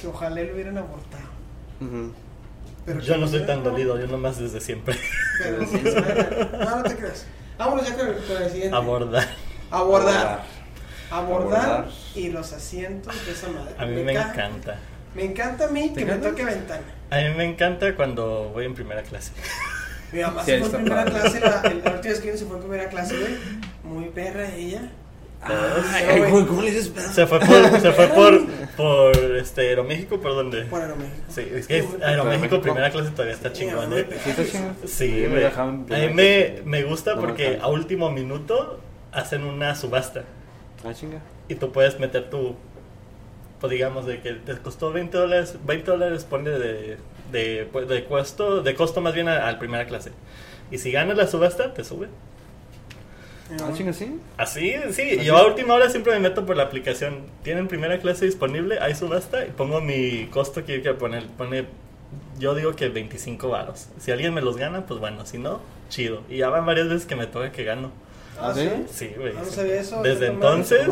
que 0.00 0.06
ojalá 0.08 0.40
lo 0.42 0.52
hubieran 0.54 0.78
abortado. 0.78 1.22
Ujú. 1.80 2.12
Pero 2.84 3.00
Yo 3.00 3.16
no 3.16 3.28
soy 3.28 3.46
tan 3.46 3.62
dolido, 3.62 3.98
yo 4.00 4.06
nomás 4.08 4.38
desde 4.38 4.60
siempre. 4.60 4.96
Pero 5.42 5.64
sí, 5.64 5.80
No, 6.58 6.76
no 6.76 6.82
te 6.82 6.96
creas. 6.96 7.26
Vámonos 7.56 7.88
ya 7.88 7.96
con 7.96 8.08
el 8.08 8.50
siguiente. 8.50 8.76
Abordar. 8.76 9.28
Abordar. 9.72 10.42
Abordar. 11.10 11.60
Abordar. 11.70 11.88
y 12.14 12.28
los 12.30 12.52
asientos 12.52 13.14
de 13.26 13.32
esa 13.32 13.48
madre. 13.48 13.74
A 13.78 13.84
mí 13.86 14.02
me 14.02 14.14
ca- 14.14 14.30
encanta. 14.32 14.78
Me 15.14 15.24
encanta 15.24 15.64
a 15.66 15.68
mí 15.68 15.90
¿Te 15.90 16.00
que 16.00 16.04
me 16.06 16.12
encanta? 16.12 16.30
toque 16.30 16.44
ventana. 16.44 16.82
A 17.10 17.16
mí 17.16 17.34
me 17.36 17.44
encanta 17.44 17.94
cuando 17.94 18.50
voy 18.54 18.64
en 18.66 18.74
primera 18.74 19.02
clase. 19.02 19.32
Mi 20.12 20.20
mamá 20.20 20.44
Sí, 20.44 20.52
se 20.52 20.58
fue 20.60 20.68
en 20.78 20.84
primera 20.84 21.04
padre. 21.04 21.20
clase, 21.20 21.40
la, 21.40 21.48
la 21.62 21.70
última 21.70 21.92
vez 21.96 22.20
que 22.20 22.26
vino 22.26 22.38
se 22.38 22.44
fue 22.46 22.56
en 22.56 22.62
primera 22.62 22.88
clase, 22.88 23.16
güey. 23.18 23.34
Muy 23.84 24.08
perra 24.10 24.54
ella. 24.54 24.90
Ay, 25.44 26.04
ay, 26.08 26.18
güey. 26.20 26.46
¿cómo 26.46 26.62
le 26.62 26.70
dices? 26.70 26.92
Se 27.14 27.26
fue 27.26 27.40
por, 27.40 27.80
se 27.80 27.92
fue 27.92 28.06
por, 28.08 28.46
por 28.76 29.16
este, 29.36 29.62
Aeroméxico, 29.68 30.20
¿por 30.20 30.34
dónde? 30.34 30.62
Por 30.66 30.80
Aeroméxico. 30.82 31.22
Sí, 31.28 31.40
es 31.52 31.66
que 31.66 31.74
Aeroméxico 31.76 32.06
Aeroméxico. 32.06 32.60
primera 32.62 32.90
clase 32.90 33.10
todavía 33.10 33.34
está 33.34 33.52
chingón, 33.52 33.92
¿eh? 33.92 34.06
¿Sí 34.86 35.26
me 35.28 35.46
A 35.46 35.64
mí 35.98 36.14
me, 36.14 36.62
me 36.64 36.84
gusta 36.84 37.16
me 37.16 37.20
porque 37.22 37.58
a 37.60 37.66
último 37.68 38.10
minuto 38.10 38.80
hacen 39.12 39.44
una 39.44 39.74
subasta 39.74 40.24
Ah, 40.84 40.92
chinga. 40.94 41.20
y 41.48 41.54
tú 41.54 41.70
puedes 41.72 41.98
meter 42.00 42.30
tu, 42.30 42.56
pues 43.60 43.70
digamos, 43.70 44.06
de 44.06 44.20
que 44.20 44.32
te 44.32 44.56
costó 44.58 44.92
20 44.92 45.16
dólares, 45.16 45.56
20 45.64 45.90
dólares 45.90 46.24
pone 46.24 46.50
de, 46.50 46.96
de, 47.30 47.68
pues, 47.72 47.86
de 47.88 48.04
costo, 48.04 48.62
de 48.62 48.74
costo 48.74 49.00
más 49.00 49.14
bien 49.14 49.28
a, 49.28 49.48
a 49.48 49.58
primera 49.58 49.86
clase. 49.86 50.10
Y 50.70 50.78
si 50.78 50.90
ganas 50.90 51.16
la 51.16 51.26
subasta, 51.26 51.72
te 51.74 51.84
sube. 51.84 52.08
Ah, 53.50 53.56
mamá- 53.60 53.76
chinga, 53.76 53.92
sí. 53.92 54.18
Así, 54.38 54.74
sí. 54.92 55.18
Yo 55.22 55.36
a 55.36 55.46
última 55.46 55.74
hora 55.74 55.90
siempre 55.90 56.12
me 56.14 56.20
meto 56.20 56.46
por 56.46 56.56
la 56.56 56.62
aplicación. 56.64 57.18
Tienen 57.42 57.68
primera 57.68 57.98
clase 57.98 58.24
disponible, 58.24 58.78
hay 58.80 58.94
subasta 58.94 59.44
y 59.46 59.50
pongo 59.50 59.80
mi 59.80 60.26
costo 60.28 60.64
que 60.64 60.80
quiero 60.80 60.96
poner. 60.96 61.26
Pone, 61.26 61.66
yo 62.38 62.54
digo 62.54 62.74
que 62.74 62.88
25 62.88 63.48
varos. 63.50 63.88
Si 63.98 64.10
alguien 64.10 64.32
me 64.32 64.40
los 64.40 64.56
gana, 64.56 64.86
pues 64.86 64.98
bueno. 65.00 65.26
Si 65.26 65.36
no, 65.38 65.60
chido. 65.90 66.22
Y 66.30 66.38
ya 66.38 66.48
van 66.48 66.64
varias 66.64 66.88
veces 66.88 67.04
que 67.06 67.14
me 67.16 67.26
toca 67.26 67.52
que 67.52 67.64
gano. 67.64 67.90
Ah, 68.40 68.52
¿sí? 68.54 68.68
sí. 68.92 69.12
Güey. 69.16 69.34
No 69.34 69.44
sí. 69.44 69.50
sabía 69.54 69.80
eso, 69.80 70.02
Desde 70.02 70.26
entonces, 70.26 70.88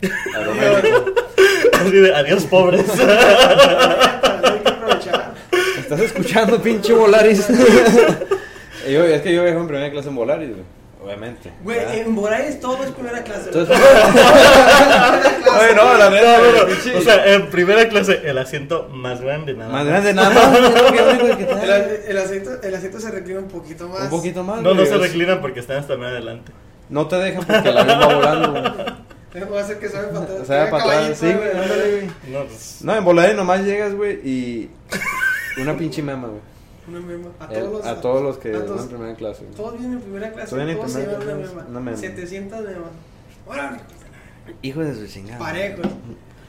así 1.72 1.90
de, 1.90 2.14
adiós 2.14 2.44
pobres. 2.44 2.88
Hay 2.90 4.58
que 4.60 4.68
aprovechar. 4.68 5.34
¿Estás 5.78 6.00
escuchando, 6.00 6.62
pinche 6.62 6.92
Volaris? 6.92 7.46
yo, 8.88 9.04
es 9.04 9.22
que 9.22 9.34
yo 9.34 9.42
viajo 9.42 9.60
en 9.60 9.66
primera 9.66 9.90
clase 9.90 10.08
en 10.08 10.14
Volaris, 10.14 10.50
güey. 10.50 10.77
Obviamente. 11.08 11.50
Güey, 11.62 11.78
en 12.00 12.10
Moraes 12.12 12.60
todo 12.60 12.84
es 12.84 12.90
primera 12.90 13.22
clase. 13.22 13.46
Entonces- 13.46 13.76
Primera 13.78 15.20
clase. 15.42 15.48
Ay, 15.50 15.74
no, 15.74 15.94
la 15.96 16.10
neta, 16.10 16.38
No, 16.38 16.44
no, 16.44 16.52
no. 16.52 16.68
pinche- 16.68 16.96
O 16.96 17.00
sea, 17.00 17.32
en 17.34 17.46
primera 17.50 17.88
clase, 17.88 18.20
el 18.24 18.36
asiento 18.38 18.88
más 18.92 19.20
grande, 19.20 19.54
nada 19.54 19.70
Más 19.72 19.86
grande 19.86 20.12
nada 20.14 20.30
más. 20.34 20.58
El, 21.62 22.00
el 22.08 22.18
asiento, 22.18 22.50
el 22.62 22.74
asiento 22.74 23.00
se 23.00 23.10
reclina 23.10 23.40
un 23.40 23.48
poquito 23.48 23.88
más. 23.88 24.02
Un 24.02 24.10
poquito 24.10 24.44
más. 24.44 24.60
No, 24.60 24.74
no 24.74 24.84
se 24.84 24.96
reclinan 24.98 25.40
porque 25.40 25.60
están 25.60 25.78
hasta 25.78 25.96
más 25.96 26.08
adelante. 26.08 26.52
No 26.90 27.06
te 27.08 27.16
dejan 27.16 27.44
porque 27.44 27.68
el 27.68 27.78
avión 27.78 28.00
va 28.00 28.14
volando, 28.14 28.50
güey. 28.52 28.64
Va 29.52 29.58
a 29.60 29.62
hacer 29.62 29.78
que 29.78 29.88
para 29.88 30.08
atrás. 30.08 30.46
Sea, 30.46 30.64
que 30.66 30.70
para 30.70 30.84
atrás. 30.84 30.96
caballito, 30.96 31.16
Sí, 31.20 31.32
güey. 31.32 32.10
No, 32.32 32.44
pues, 32.44 32.78
No, 32.82 32.96
en 32.96 33.04
Volaris 33.04 33.36
nomás 33.36 33.60
llegas, 33.62 33.94
güey, 33.94 34.14
y. 34.24 34.70
Una 35.60 35.76
pinche 35.76 36.02
mema, 36.02 36.28
güey. 36.28 36.40
Una 36.88 37.00
mema. 37.00 37.28
A 37.38 37.44
El- 37.52 37.60
todos 37.60 37.72
los, 37.72 37.86
A 37.86 38.00
todos 38.00 38.22
los 38.22 38.38
que 38.38 38.50
van 38.52 38.66
todos- 38.66 38.82
en 38.82 38.88
primera 38.88 39.14
clase. 39.14 39.44
Todos 39.56 39.72
vienen 39.78 39.92
en 39.94 40.00
primera 40.00 40.32
clase. 40.32 40.48
Todos 40.50 40.56
vienen 40.64 40.74
en 40.74 40.80
todos 40.80 40.92
se 40.92 40.98
primera 41.00 41.18
llevan 41.20 41.38
una 41.38 41.48
mema. 41.48 41.66
una 41.68 41.80
mema. 41.80 41.96
700 41.96 42.60
memas. 42.64 42.90
Órale, 43.46 43.78
Hijo 44.62 44.80
de 44.80 44.94
su 44.94 45.06
chingada. 45.06 45.38
parejo. 45.38 45.82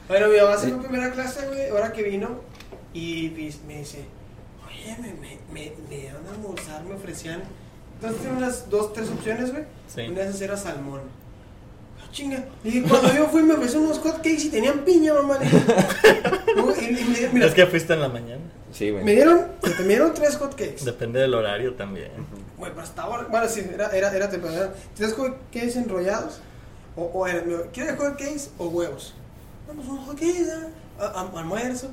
Bueno, 0.08 0.28
mi 0.28 0.36
mamá 0.38 0.56
se 0.56 0.68
fue 0.68 0.76
en 0.76 0.82
primera 0.82 1.10
clase, 1.12 1.46
güey, 1.46 1.68
ahora 1.68 1.92
que 1.92 2.02
vino. 2.02 2.28
Y 2.92 3.28
pues, 3.30 3.60
me 3.66 3.78
dice, 3.78 4.04
oye, 4.66 4.96
me, 5.00 5.12
me, 5.14 5.38
me, 5.52 5.72
me 5.88 6.04
dan 6.06 6.26
a 6.26 6.30
almorzar, 6.34 6.82
me 6.84 6.94
ofrecían. 6.94 7.42
Entonces 7.94 8.20
tiene 8.22 8.36
unas 8.38 8.68
dos, 8.70 8.92
tres 8.92 9.08
opciones, 9.10 9.52
güey. 9.52 9.64
Sí. 9.94 10.00
Una 10.08 10.20
de 10.22 10.28
esas 10.28 10.40
era 10.40 10.56
salmón. 10.56 11.00
Ah, 12.00 12.08
chinga. 12.10 12.44
Y 12.64 12.80
cuando 12.80 13.14
yo 13.14 13.28
fui 13.28 13.42
me 13.42 13.54
ofreció 13.54 13.80
unos 13.80 13.98
hot 13.98 14.16
cakes 14.16 14.44
y 14.46 14.48
tenían 14.48 14.80
piña, 14.80 15.12
mamá. 15.14 15.38
Y- 16.80 16.84
y 16.84 17.04
me- 17.04 17.28
mira, 17.34 17.46
es 17.46 17.54
que 17.54 17.66
fuiste 17.66 17.92
en 17.92 18.00
la 18.00 18.08
mañana. 18.08 18.40
Sí, 18.72 18.90
güey. 18.90 19.02
me 19.04 19.12
dieron, 19.12 19.46
me 19.78 19.84
dieron 19.84 20.14
tres 20.14 20.36
hot 20.36 20.52
cakes. 20.54 20.84
Depende 20.84 21.20
del 21.20 21.34
horario 21.34 21.74
también. 21.74 22.10
Güey, 22.56 22.70
pero 22.72 22.84
estaba. 22.84 23.22
Bueno, 23.24 23.48
sí, 23.48 23.66
era, 23.72 23.88
era, 23.90 24.14
era 24.14 24.28
temprano. 24.30 24.70
¿Tres 24.94 25.12
hot 25.14 25.36
cakes 25.52 25.76
enrollados? 25.76 26.40
O, 26.96 27.04
o 27.04 27.26
era, 27.26 27.42
¿quieres 27.72 27.96
hot 27.96 28.12
cakes 28.18 28.50
o 28.58 28.68
huevos? 28.68 29.14
Vamos, 29.66 29.86
unos 29.88 30.04
hot 30.06 30.14
cakes, 30.14 30.46
¿ah? 30.52 30.68
A- 31.00 31.20
a- 31.20 31.38
almuerzo. 31.40 31.90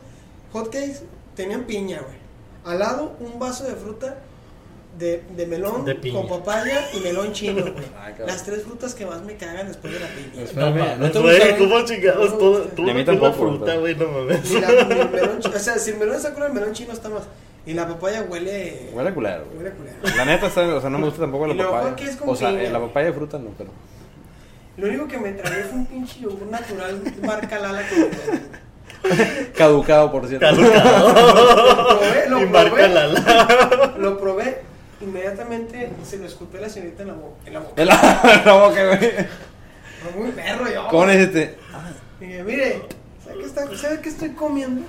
Hot 0.53 0.65
cakes 0.65 1.03
tenían 1.35 1.63
piña, 1.65 1.99
güey. 2.01 2.17
Al 2.65 2.79
lado, 2.79 3.15
un 3.19 3.39
vaso 3.39 3.63
de 3.63 3.75
fruta 3.75 4.17
de, 4.97 5.23
de 5.35 5.45
melón 5.45 5.85
De 5.85 5.95
con 6.11 6.27
papaya 6.27 6.87
y 6.93 6.99
melón 7.01 7.31
chino, 7.33 7.61
güey. 7.61 7.73
Las 8.25 8.43
tres 8.43 8.63
frutas 8.63 8.95
que 8.95 9.05
más 9.05 9.21
me 9.23 9.35
cagan 9.35 9.67
después 9.67 9.93
de 9.93 9.99
la 9.99 10.07
piña. 10.07 10.31
Pues, 10.35 10.55
No 10.55 10.95
¿no 10.97 11.11
te 11.11 11.19
güey? 11.19 11.57
¿cómo 11.57 11.81
chingados 11.85 12.31
No, 12.31 12.37
todo? 12.37 12.59
no, 12.59 12.65
a 12.65 12.67
no 12.67 12.73
tienes 12.75 13.05
tampoco, 13.05 13.33
fruta, 13.33 13.75
güey, 13.77 13.95
no 13.95 14.07
mames. 14.07 14.51
Y 14.51 14.59
la, 14.61 14.71
y 14.71 14.99
el 14.99 15.09
melón, 15.09 15.39
o 15.55 15.59
sea, 15.59 15.77
si 15.77 15.91
el 15.91 15.97
melón 15.97 16.15
está 16.15 16.33
culo, 16.33 16.47
el 16.47 16.53
melón 16.53 16.73
chino 16.73 16.93
está 16.93 17.09
más. 17.09 17.23
Y 17.65 17.73
la 17.73 17.85
papaya 17.87 18.21
huele. 18.23 18.89
Huele 18.93 19.13
culero, 19.13 19.45
güey. 19.45 19.57
huele 19.57 19.71
culero. 19.71 19.95
La 20.15 20.25
neta, 20.25 20.47
está, 20.47 20.61
o 20.75 20.79
sea, 20.81 20.89
no 20.89 20.97
me 20.99 21.05
gusta 21.05 21.19
tampoco 21.21 21.47
la 21.47 21.53
Y 21.53 21.57
papaya. 21.57 21.95
que 21.95 22.05
es 22.05 22.15
con 22.15 22.29
O 22.29 22.35
sea, 22.35 22.49
piña. 22.49 22.63
eh, 22.63 22.69
la 22.71 22.79
papaya 22.79 23.07
de 23.07 23.13
fruta 23.13 23.37
no, 23.37 23.49
pero. 23.57 23.69
Lo 24.77 24.87
único 24.87 25.07
que 25.07 25.17
me 25.17 25.31
tragué 25.33 25.63
fue 25.63 25.79
un 25.79 25.85
pinche 25.87 26.19
yogur 26.21 26.47
natural 26.47 27.01
marca 27.23 27.59
Lala 27.59 27.81
que. 27.87 29.51
Caducado, 29.55 30.11
por 30.11 30.27
cierto. 30.27 30.45
Caducado. 30.47 31.09
Lo 31.09 31.99
probé, 31.99 32.29
lo 32.29 32.51
probé. 32.51 33.99
Lo 33.99 34.17
probé, 34.19 34.61
inmediatamente 35.01 35.91
se 36.03 36.17
lo 36.17 36.25
escupé 36.25 36.57
a 36.57 36.61
la 36.61 36.69
señorita 36.69 37.03
en 37.03 37.07
la, 37.09 37.13
bo- 37.15 37.37
en 37.45 37.53
la 37.53 37.59
boca. 37.59 37.73
En 37.81 37.87
la, 38.45 38.53
boca, 38.53 38.85
güey. 38.87 38.99
Fue 40.01 40.11
muy 40.21 40.31
perro 40.31 40.69
yo. 40.71 40.87
¿Cómo 40.89 41.05
le 41.05 41.17
dijiste? 41.17 41.57
Dije, 42.19 42.43
mire, 42.43 42.81
¿sabe 43.23 43.39
qué, 43.39 43.45
está, 43.45 43.77
¿sabe 43.77 44.01
qué 44.01 44.09
estoy 44.09 44.29
comiendo? 44.31 44.83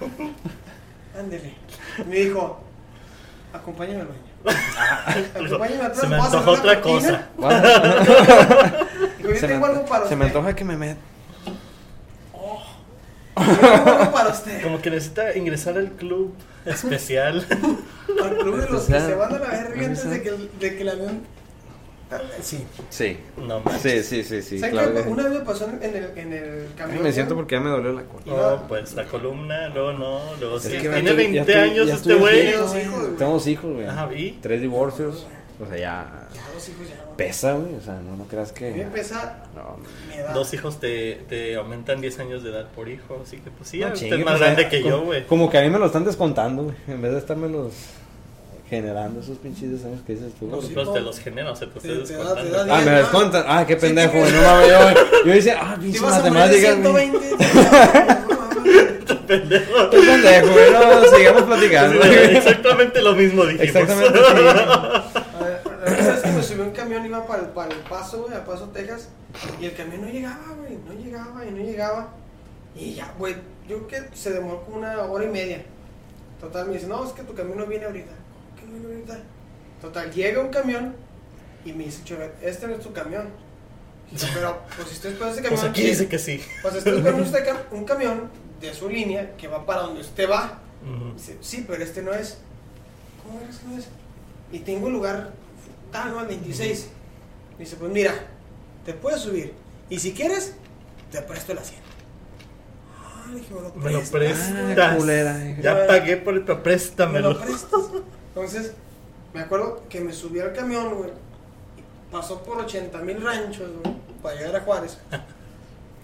Ándele. 1.18 1.54
Me 2.08 2.16
dijo, 2.16 2.60
acompáñame 3.52 4.00
al 4.02 4.08
baño. 4.08 4.20
Acompáñame 5.34 5.82
atrás. 5.84 6.00
Se 6.00 6.06
me 6.08 6.16
¿vas 6.16 6.32
a 6.34 6.38
antojó 6.38 6.52
hacer 6.52 6.64
la 6.64 6.72
otra 6.72 6.80
cosa. 6.82 7.28
cortina? 7.36 8.86
Digo, 9.18 9.30
yo 9.30 9.36
Se 9.40 9.46
tengo 9.48 9.66
me, 9.66 9.72
algo 9.72 9.84
para 9.86 9.98
se 10.00 10.04
usted. 10.04 10.16
me 10.16 10.24
antoja 10.26 10.56
que 10.56 10.64
me 10.64 10.76
met. 10.76 10.96
Para 13.34 14.28
usted. 14.30 14.62
Como 14.62 14.80
que 14.82 14.90
necesita 14.90 15.36
ingresar 15.36 15.76
al 15.78 15.92
club 15.92 16.34
especial. 16.66 17.46
Al 18.22 18.36
club 18.38 18.60
de 18.60 18.68
los 18.70 18.84
que 18.84 19.00
se 19.00 19.14
van 19.14 19.34
a 19.34 19.38
la 19.38 19.48
verga 19.48 19.86
antes 19.86 20.08
de 20.10 20.22
que, 20.22 20.28
el- 20.28 20.50
de 20.60 20.76
que 20.76 20.82
el 20.82 20.88
avión. 20.88 21.20
Sí. 22.42 22.62
Sí. 22.90 23.16
No 23.38 23.60
mames. 23.60 23.80
Sí, 23.80 24.02
sí, 24.02 24.22
sí, 24.22 24.42
sí. 24.42 24.58
¿Saben 24.58 24.74
claro 24.74 24.92
que- 24.94 25.08
Una 25.08 25.22
vez 25.24 25.32
me 25.32 25.40
pasó 25.46 25.64
en 25.80 25.82
el, 25.82 26.10
en 26.18 26.32
el 26.34 26.66
camión. 26.76 27.02
Me 27.02 27.10
siento 27.10 27.34
porque 27.34 27.54
ya 27.54 27.60
me 27.62 27.70
dolió 27.70 27.92
la 27.94 28.02
cola. 28.02 28.22
No, 28.60 28.68
pues 28.68 28.92
la 28.92 29.04
columna, 29.06 29.68
luego 29.70 29.92
no, 29.94 30.20
luego 30.38 30.60
sí. 30.60 30.68
Tiene 30.68 30.90
ya 30.90 30.98
estoy- 30.98 31.16
20 31.16 31.34
ya 31.36 31.40
estoy- 31.40 31.54
años 31.70 31.88
este 31.88 32.14
güey. 32.16 32.52
Dos 33.18 33.46
hijos, 33.46 33.72
güey. 33.74 33.86
Ajá, 33.86 34.10
¿y? 34.14 34.38
Tres 34.42 34.60
divorcios. 34.60 35.26
O 35.62 35.66
sea, 35.66 35.76
ya. 35.76 36.28
Ya, 36.34 36.40
dos 36.52 36.68
hijos 36.68 36.88
ya. 36.88 36.96
güey. 37.04 37.16
Pesa, 37.16 37.52
güey. 37.52 37.74
O 37.76 37.80
sea, 37.80 37.94
no, 37.94 38.16
no 38.16 38.24
creas 38.24 38.50
que. 38.52 38.70
me 38.72 38.84
pesa 38.86 39.44
No, 39.54 39.76
mi 40.08 40.14
edad. 40.14 40.34
Dos 40.34 40.52
hijos 40.54 40.80
te, 40.80 41.20
te 41.28 41.54
aumentan 41.56 42.00
10 42.00 42.18
años 42.18 42.42
de 42.42 42.50
edad 42.50 42.66
por 42.74 42.88
hijo, 42.88 43.20
así 43.24 43.36
que 43.38 43.50
pues 43.50 43.68
sí, 43.70 43.78
no 43.78 43.86
usted 43.88 43.98
chingue, 44.00 44.18
es 44.18 44.24
más 44.24 44.32
pues, 44.38 44.40
grande 44.40 44.68
que 44.68 44.80
como- 44.82 44.96
yo, 44.96 45.02
güey. 45.04 45.26
Como 45.26 45.48
que 45.50 45.58
a 45.58 45.62
mí 45.62 45.70
me 45.70 45.78
lo 45.78 45.86
están 45.86 46.04
descontando, 46.04 46.64
güey. 46.64 46.76
En 46.88 47.00
vez 47.00 47.12
de 47.12 47.18
estármelos 47.18 47.72
generando 48.68 49.20
esos 49.20 49.36
pinches 49.38 49.68
10 49.70 49.84
años 49.84 50.00
que 50.06 50.14
dices 50.14 50.32
tú. 50.40 50.46
No, 50.48 50.60
sí. 50.62 50.72
Pues 50.74 50.92
te 50.92 51.00
los 51.00 51.18
genera, 51.20 51.52
o 51.52 51.56
sea, 51.56 51.68
te 51.68 51.78
Te- 51.78 51.92
estoy 51.92 52.16
te 52.16 52.22
da- 52.22 52.34
te 52.34 52.42
descontando. 52.42 52.64
da 52.72 52.78
Ah, 52.78 52.80
me 52.82 52.90
descontan. 52.92 53.44
Ah, 53.46 53.64
qué 53.66 53.74
Sí, 53.74 53.80
pendejo, 53.80 54.18
güey. 54.18 54.32
No 54.32 54.40
mames, 54.42 54.68
yo. 54.68 55.24
Yo 55.26 55.32
decía, 55.32 55.58
ah, 55.60 55.76
pinche 55.80 56.00
matemáticas, 56.00 56.76
güey. 56.82 57.10
120. 57.10 57.18
no 57.54 57.70
mames. 57.70 58.22
Pendejo. 59.26 59.90
Qué 59.90 59.96
pendejo, 59.98 60.52
güey. 60.52 60.70
No, 60.72 61.16
sigamos 61.16 61.42
platicando. 61.42 61.98
güey. 61.98 62.36
Exactamente 62.36 63.00
lo 63.02 63.14
mismo 63.14 63.44
dijimos. 63.46 63.66
Exactamente, 63.66 64.18
es 66.22 66.30
que 66.30 66.36
me 66.36 66.42
subí 66.42 66.60
a 66.60 66.64
un 66.64 66.70
camión, 66.70 67.04
iba 67.04 67.26
para 67.26 67.42
el, 67.42 67.48
para 67.48 67.74
el 67.74 67.80
Paso, 67.80 68.22
güey, 68.22 68.34
a 68.34 68.44
Paso, 68.44 68.68
Texas, 68.68 69.08
y 69.60 69.66
el 69.66 69.74
camión 69.74 70.02
no 70.02 70.08
llegaba, 70.08 70.54
güey, 70.56 70.76
no 70.76 70.92
llegaba 70.92 71.44
y 71.44 71.50
no 71.50 71.58
llegaba. 71.58 72.08
Y 72.74 72.94
ya, 72.94 73.12
güey, 73.18 73.34
yo 73.68 73.86
creo 73.86 74.08
que 74.08 74.16
se 74.16 74.32
demoró 74.32 74.64
como 74.64 74.78
una 74.78 75.00
hora 75.02 75.24
y 75.24 75.28
media. 75.28 75.64
Total, 76.40 76.66
me 76.66 76.74
dice, 76.74 76.86
no, 76.86 77.04
es 77.04 77.12
que 77.12 77.22
tu 77.22 77.34
camión 77.34 77.58
no 77.58 77.66
viene 77.66 77.86
ahorita. 77.86 78.12
¿Cómo 78.60 78.72
que 78.72 78.80
no 78.80 78.88
viene 78.88 79.04
ahorita? 79.10 79.18
Total, 79.80 80.12
llega 80.12 80.40
un 80.40 80.48
camión 80.48 80.94
y 81.64 81.72
me 81.72 81.84
dice, 81.84 82.02
Chovet, 82.04 82.34
este 82.42 82.66
no 82.66 82.74
es 82.74 82.80
tu 82.80 82.92
camión. 82.92 83.28
Y 84.10 84.16
yo, 84.16 84.28
pero, 84.34 84.62
pues 84.76 84.88
si 84.88 84.94
estoy 84.94 85.12
esperando 85.12 85.34
ese 85.34 85.42
camión. 85.42 85.60
Pues 85.60 85.70
aquí 85.70 85.82
dice 85.82 86.08
que 86.08 86.18
sí. 86.18 86.42
Pues 86.62 86.74
estoy 86.74 86.98
esperando 86.98 87.22
usted 87.22 87.54
un 87.70 87.84
camión 87.84 88.30
de 88.60 88.74
su 88.74 88.88
línea 88.88 89.36
que 89.36 89.48
va 89.48 89.64
para 89.64 89.82
donde 89.82 90.00
usted 90.00 90.28
va. 90.30 90.60
Ujú. 90.82 91.14
Dice, 91.14 91.38
sí, 91.40 91.64
pero 91.66 91.82
este 91.82 92.02
no 92.02 92.12
es. 92.12 92.38
¿Cómo 93.22 93.40
es 93.40 93.58
que 93.58 93.66
no 93.66 93.78
es? 93.78 93.88
Y 94.52 94.60
tengo 94.60 94.86
un 94.86 94.92
lugar 94.92 95.32
tal, 95.92 96.10
no, 96.12 96.18
al 96.20 96.26
26. 96.26 96.88
Dice, 97.58 97.76
pues 97.76 97.92
mira, 97.92 98.12
te 98.84 98.94
puedes 98.94 99.20
subir. 99.20 99.54
Y 99.90 99.98
si 100.00 100.12
quieres, 100.12 100.54
te 101.10 101.20
presto 101.22 101.52
el 101.52 101.58
asiento. 101.58 101.86
Ah, 102.98 103.30
dije, 103.34 103.54
me 103.54 103.60
lo 103.60 103.74
Me 103.74 103.90
lo 103.92 103.98
prestas. 104.00 104.50
Ah, 104.50 104.64
prestas. 104.74 104.96
culera, 104.96 105.46
eh. 105.46 105.58
Ya 105.62 105.86
pagué 105.86 106.16
por 106.16 106.34
el 106.34 106.40
pero 106.44 106.56
Me 106.56 106.58
lo 106.58 106.62
préstamelo. 106.64 107.40
prestas. 107.40 107.80
Entonces, 108.34 108.72
me 109.34 109.40
acuerdo 109.40 109.82
que 109.88 110.00
me 110.00 110.12
subí 110.12 110.40
al 110.40 110.52
camión, 110.52 110.94
güey. 110.94 111.10
Pasó 112.10 112.42
por 112.42 112.58
80 112.58 112.98
mil 113.02 113.22
ranchos, 113.22 113.70
güey, 113.82 113.94
para 114.22 114.36
llegar 114.36 114.56
a 114.56 114.60
Juárez. 114.60 114.98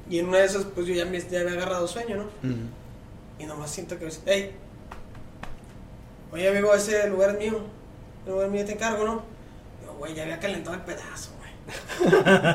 Y 0.08 0.18
en 0.18 0.28
una 0.28 0.38
de 0.38 0.44
esas, 0.46 0.64
pues 0.64 0.86
yo 0.86 0.94
ya 0.94 1.04
me 1.04 1.20
ya 1.20 1.40
había 1.40 1.52
agarrado 1.52 1.86
sueño, 1.86 2.16
¿no? 2.16 2.24
Ujú. 2.24 2.60
Y 3.38 3.44
nomás 3.44 3.70
siento 3.70 3.96
que 3.98 4.04
me 4.06 4.10
dice, 4.10 4.22
hey, 4.26 4.52
oye 6.32 6.48
amigo, 6.48 6.74
ese 6.74 7.08
lugar 7.08 7.30
es 7.30 7.38
mío, 7.38 7.60
el 8.24 8.32
lugar 8.32 8.46
es 8.46 8.52
mío 8.52 8.64
te 8.64 8.72
encargo, 8.72 9.04
¿no? 9.04 9.22
Güey, 9.98 10.14
ya 10.14 10.22
había 10.22 10.38
calentado 10.38 10.74
el 10.76 10.82
pedazo, 10.82 11.30
güey. 11.38 11.48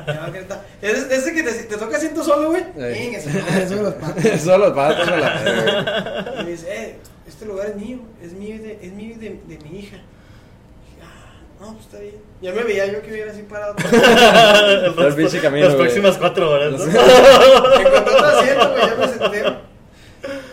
Ya 0.07 0.25
había. 0.25 0.41
Es 0.81 1.03
ese 1.11 1.33
que 1.33 1.43
te, 1.43 1.51
te 1.51 1.77
toca 1.77 1.97
asiento 1.97 2.23
solo, 2.23 2.49
güey. 2.49 2.63
Me 2.75 3.67
sube 3.67 3.83
los 3.83 3.93
patos. 3.95 4.23
Solo 4.41 4.69
los 4.69 4.75
patos 4.75 5.07
a 5.07 5.17
la. 5.17 6.35
Y 6.41 6.43
me 6.45 6.51
dice, 6.51 6.67
eh, 6.69 6.97
este 7.27 7.45
lugar 7.45 7.67
es 7.67 7.75
mío, 7.75 7.99
es 8.21 8.33
mío 8.33 8.55
y 8.55 8.59
de, 8.59 8.79
es 8.81 8.91
mío 8.93 9.15
de, 9.19 9.39
de 9.45 9.59
mi 9.59 9.79
hija. 9.79 9.97
Dije, 9.97 11.01
ah, 11.03 11.35
no, 11.59 11.73
pues 11.73 11.85
está 11.85 11.99
bien. 11.99 12.15
Ya 12.41 12.53
me 12.53 12.63
veía 12.63 12.85
yo 12.87 13.01
que 13.01 13.11
hubiera 13.11 13.31
así 13.31 13.43
parado. 13.43 13.75
El 15.07 15.15
pinche 15.15 15.39
camino, 15.41 15.67
Las 15.67 15.75
próximas 15.75 16.17
cuatro 16.17 16.49
horas, 16.49 16.71
¿no? 16.71 16.85
Encontré 16.85 17.99
otro 17.99 18.25
asiento, 18.25 18.71
güey, 18.71 18.87
ya 18.87 18.95
me 18.95 19.07
senté. 19.07 19.57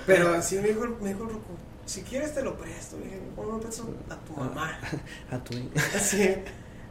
Pero 0.07 0.35
así 0.35 0.57
me 0.57 0.69
dijo, 0.69 0.81
me 1.01 1.09
dijo 1.11 1.23
el 1.25 1.31
ruco, 1.31 1.51
si 1.87 2.03
quieres 2.03 2.35
te 2.35 2.43
lo 2.43 2.57
presto. 2.57 2.97
Le 2.99 3.05
dije, 3.05 3.21
¿cómo 3.37 3.53
me 3.53 3.63
presto? 3.63 3.89
A 4.11 4.17
tu 4.17 4.33
mamá. 4.33 4.79
A 5.31 5.39
tu 5.39 5.55
Así. 5.97 6.35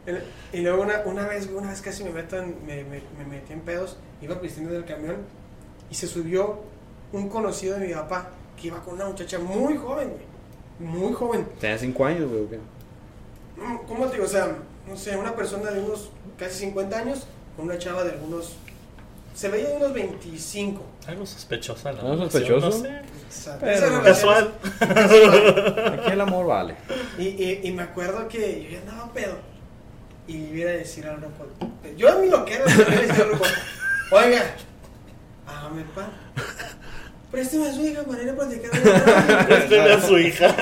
El- 0.06 0.22
Y 0.52 0.58
luego 0.62 0.82
una, 0.82 1.02
una 1.04 1.26
vez, 1.26 1.48
una 1.54 1.70
vez 1.70 1.80
casi 1.82 2.04
me, 2.04 2.10
meto 2.10 2.36
en- 2.38 2.56
me, 2.66 2.84
me, 2.84 3.00
me 3.18 3.24
metí 3.28 3.52
en 3.52 3.60
pedos, 3.60 3.96
iba 4.22 4.40
pisteando 4.40 4.72
del 4.72 4.84
camión 4.84 5.16
y 5.90 5.94
se 5.94 6.06
subió 6.06 6.60
un 7.12 7.28
conocido 7.28 7.78
de 7.78 7.86
mi 7.88 7.92
papá 7.94 8.30
que 8.60 8.68
iba 8.68 8.78
con 8.82 8.94
una 8.94 9.06
muchacha 9.06 9.38
muy 9.38 9.76
joven, 9.76 10.08
güey. 10.10 10.30
Muy 10.90 11.12
joven. 11.12 11.46
Tenía 11.60 11.76
5 11.78 12.04
años, 12.06 12.30
güey. 12.30 12.44
¿o 12.44 12.48
qué? 12.50 12.58
¿Cómo 13.86 14.06
te 14.06 14.12
digo? 14.14 14.24
O 14.24 14.28
sea, 14.28 14.56
no 14.88 14.96
sé, 14.96 15.16
una 15.16 15.34
persona 15.34 15.70
de 15.70 15.80
unos 15.80 16.10
casi 16.38 16.60
50 16.66 16.98
años 16.98 17.26
con 17.56 17.66
una 17.66 17.78
chava 17.78 18.02
de 18.04 18.12
algunos. 18.12 18.56
Se 19.34 19.48
veía 19.48 19.68
de 19.70 19.76
unos 19.76 19.92
25. 19.92 20.82
Algo 21.06 21.24
sospechosa 21.26 21.92
la 21.92 22.00
¿Algo 22.00 22.24
sospechoso? 22.30 22.66
No 22.66 22.72
sé. 22.72 22.88
O 22.88 23.32
sea, 23.32 23.58
Pero 23.58 24.02
Casual. 24.02 24.52
Aquí 24.80 26.10
el 26.12 26.20
amor 26.20 26.46
vale. 26.46 26.74
Y, 27.18 27.24
y, 27.28 27.60
y 27.64 27.72
me 27.72 27.82
acuerdo 27.82 28.26
que 28.28 28.62
yo 28.64 28.70
ya 28.70 28.78
andaba 28.80 29.12
pedo. 29.12 29.34
Y 30.26 30.32
le 30.38 30.58
iba 30.60 30.70
a 30.70 30.74
decir 30.74 31.06
al 31.06 31.20
loco. 31.20 31.46
Yo 31.96 32.08
a 32.12 32.16
mi 32.16 32.28
loquero 32.28 32.64
le 32.66 32.72
iba 32.74 32.84
a 32.84 33.00
decir 33.00 33.22
al 33.22 33.30
loco. 33.30 33.44
Oiga, 34.12 34.42
hágame 35.46 35.82
el 35.82 35.88
pan. 35.88 36.10
Présteme 37.30 37.68
a 37.68 37.72
su 37.72 37.84
hija 37.84 38.02
para 38.02 38.22
ir 38.22 38.30
a 38.30 38.34
platicar. 38.34 39.46
Présteme 39.46 39.92
a 39.92 40.00
su 40.00 40.18
hija. 40.18 40.56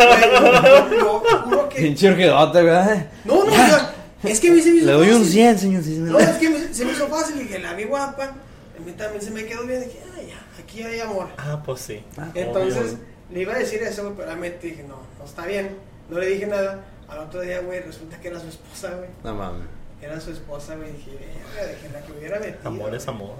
Yo, 0.91 1.23
juro 1.45 1.69
que. 1.69 1.81
Pinche 1.83 2.09
orgedote, 2.11 2.63
¿verdad? 2.63 3.07
No, 3.25 3.45
no, 3.45 3.51
ya, 3.51 3.95
es 4.23 4.41
que 4.41 4.49
a 4.49 4.53
mí 4.53 4.61
se 4.61 4.71
me 4.71 4.77
hizo 4.79 4.87
Le 4.87 4.93
doy 4.93 5.09
un 5.11 5.19
fácil. 5.19 5.33
100, 5.33 5.59
señor. 5.59 5.83
si 5.83 5.91
me 5.99 6.11
No, 6.11 6.19
es 6.19 6.29
que 6.37 6.51
me- 6.51 6.75
se 6.75 6.85
me 6.85 6.93
hizo 6.93 7.09
fácil. 7.09 7.39
Dije, 7.39 7.59
la 7.59 7.73
vi 7.75 7.85
guapa. 7.85 8.25
A 8.25 8.81
mí 8.85 8.93
también 8.93 9.23
se 9.23 9.31
me 9.31 9.45
quedó 9.45 9.65
bien. 9.65 9.81
Dije, 9.81 9.99
ah, 10.15 10.21
ya, 10.23 10.63
aquí 10.63 10.83
hay 10.83 11.01
amor. 11.01 11.29
Ah, 11.39 11.63
pues 11.65 11.81
sí. 11.81 12.03
Entonces, 12.35 12.83
Obvio. 12.95 12.99
le 13.33 13.41
iba 13.43 13.55
a 13.55 13.59
decir 13.59 13.83
eso, 13.83 14.13
pero 14.17 14.27
realmente 14.29 14.67
dije, 14.67 14.83
no, 14.87 15.01
no 15.19 15.25
está 15.25 15.47
bien. 15.47 15.77
No 16.11 16.19
le 16.19 16.27
dije 16.27 16.47
nada. 16.47 16.81
Al 17.09 17.19
otro 17.21 17.41
día, 17.41 17.61
güey, 17.61 17.81
resulta 17.81 18.21
que 18.21 18.29
era 18.29 18.39
su 18.39 18.49
esposa, 18.49 18.95
güey. 18.97 19.09
No 19.25 19.35
mames. 19.35 19.67
Era 20.01 20.21
su 20.21 20.31
esposa, 20.31 20.77
güey. 20.77 20.93
Dije, 20.93 21.11
dije, 21.13 21.93
la 21.93 22.03
que 22.03 22.13
me 22.13 22.19
hubiera 22.19 22.39
metido. 22.39 22.59
Amor 22.65 22.95
es 22.95 23.07
güey". 23.07 23.17
amor. 23.17 23.37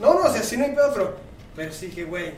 No, 0.00 0.14
no, 0.14 0.20
o 0.22 0.32
sea, 0.32 0.42
sí 0.42 0.56
no 0.56 0.64
hay 0.64 0.72
pedo, 0.72 0.90
pero, 0.92 1.16
pero 1.54 1.72
sí 1.72 1.90
que, 1.90 2.04
güey, 2.04 2.32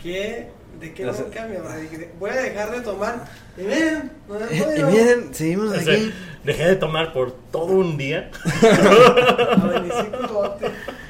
¿qué? 0.00 0.50
¿De 0.80 0.92
qué 0.92 1.10
cambia? 1.34 1.60
güey? 1.60 1.82
Dije, 1.82 2.12
Voy 2.18 2.30
a 2.30 2.34
dejar 2.34 2.70
de 2.70 2.80
tomar. 2.82 3.24
Y 3.56 3.62
miren, 3.62 4.12
no 4.28 4.38
me 4.38 4.56
Y 4.56 4.60
puedo 4.60 4.90
miren, 4.90 5.34
seguimos 5.34 5.70
O 5.70 5.80
sea, 5.80 5.98
dejé 6.44 6.68
de 6.68 6.76
tomar 6.76 7.12
por 7.12 7.32
todo 7.50 7.72
un 7.72 7.96
día. 7.96 8.30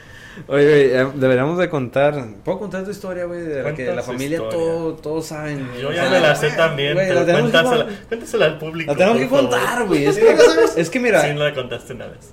Oye, 0.48 0.64
güey, 0.64 0.80
eh, 0.92 1.06
deberíamos 1.14 1.58
de 1.58 1.68
contar. 1.68 2.24
¿Puedo 2.44 2.58
contar 2.58 2.84
tu 2.84 2.90
historia, 2.90 3.24
güey? 3.24 3.40
De 3.40 3.62
la 3.62 3.74
que 3.74 3.86
la 3.94 4.02
familia 4.02 4.38
historia. 4.38 4.58
todo, 4.58 4.94
todos 4.94 5.26
saben. 5.26 5.68
Yo 5.80 5.88
O 5.88 5.92
ya 5.92 6.02
sea, 6.02 6.10
me 6.10 6.20
la 6.20 6.34
sé 6.36 6.46
güey, 6.46 6.56
también, 6.56 6.94
güey, 6.94 7.08
pero 7.08 7.20
la 7.20 7.26
tenemos 7.26 7.50
que 7.50 7.58
cuéntasela, 7.58 7.86
cuéntasela 8.08 8.46
al 8.46 8.58
público. 8.58 8.92
La 8.92 8.98
tenemos 8.98 9.18
que 9.18 9.28
favor. 9.28 9.50
contar, 9.50 9.86
güey. 9.86 10.04
Es 10.06 10.14
¿Sí 10.14 10.20
que, 10.20 10.80
es 10.80 11.00
mira, 11.00 11.22
Sí, 11.22 11.34
no 11.34 11.44
la 11.44 11.54
contaste 11.54 11.92
una 11.94 12.06
vez. 12.06 12.32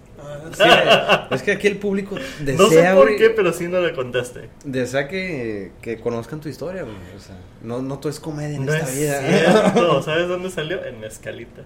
Ah, 0.59 1.27
sí, 1.29 1.35
es 1.35 1.43
que 1.43 1.51
aquí 1.51 1.67
el 1.67 1.77
público 1.77 2.15
desea, 2.39 2.57
no 2.57 2.69
sé 2.69 2.83
por 2.95 3.05
güey, 3.07 3.17
qué, 3.17 3.29
pero 3.29 3.51
sí 3.53 3.67
no 3.67 3.79
la 3.81 3.93
contaste. 3.93 4.49
desea 4.63 5.07
que, 5.07 5.71
que 5.81 5.99
conozcan 5.99 6.39
tu 6.39 6.49
historia, 6.49 6.83
güey. 6.83 6.95
O 7.15 7.19
sea, 7.19 7.35
no, 7.61 7.81
no 7.81 7.99
todo 7.99 8.09
es 8.09 8.19
comedia 8.19 8.55
en 8.57 8.65
No 8.65 8.73
esta 8.73 8.89
es 8.89 8.95
vida. 8.99 9.21
cierto. 9.21 10.01
¿Sabes 10.03 10.27
dónde 10.27 10.49
salió? 10.49 10.83
En 10.85 10.99
Mezcalita. 10.99 11.63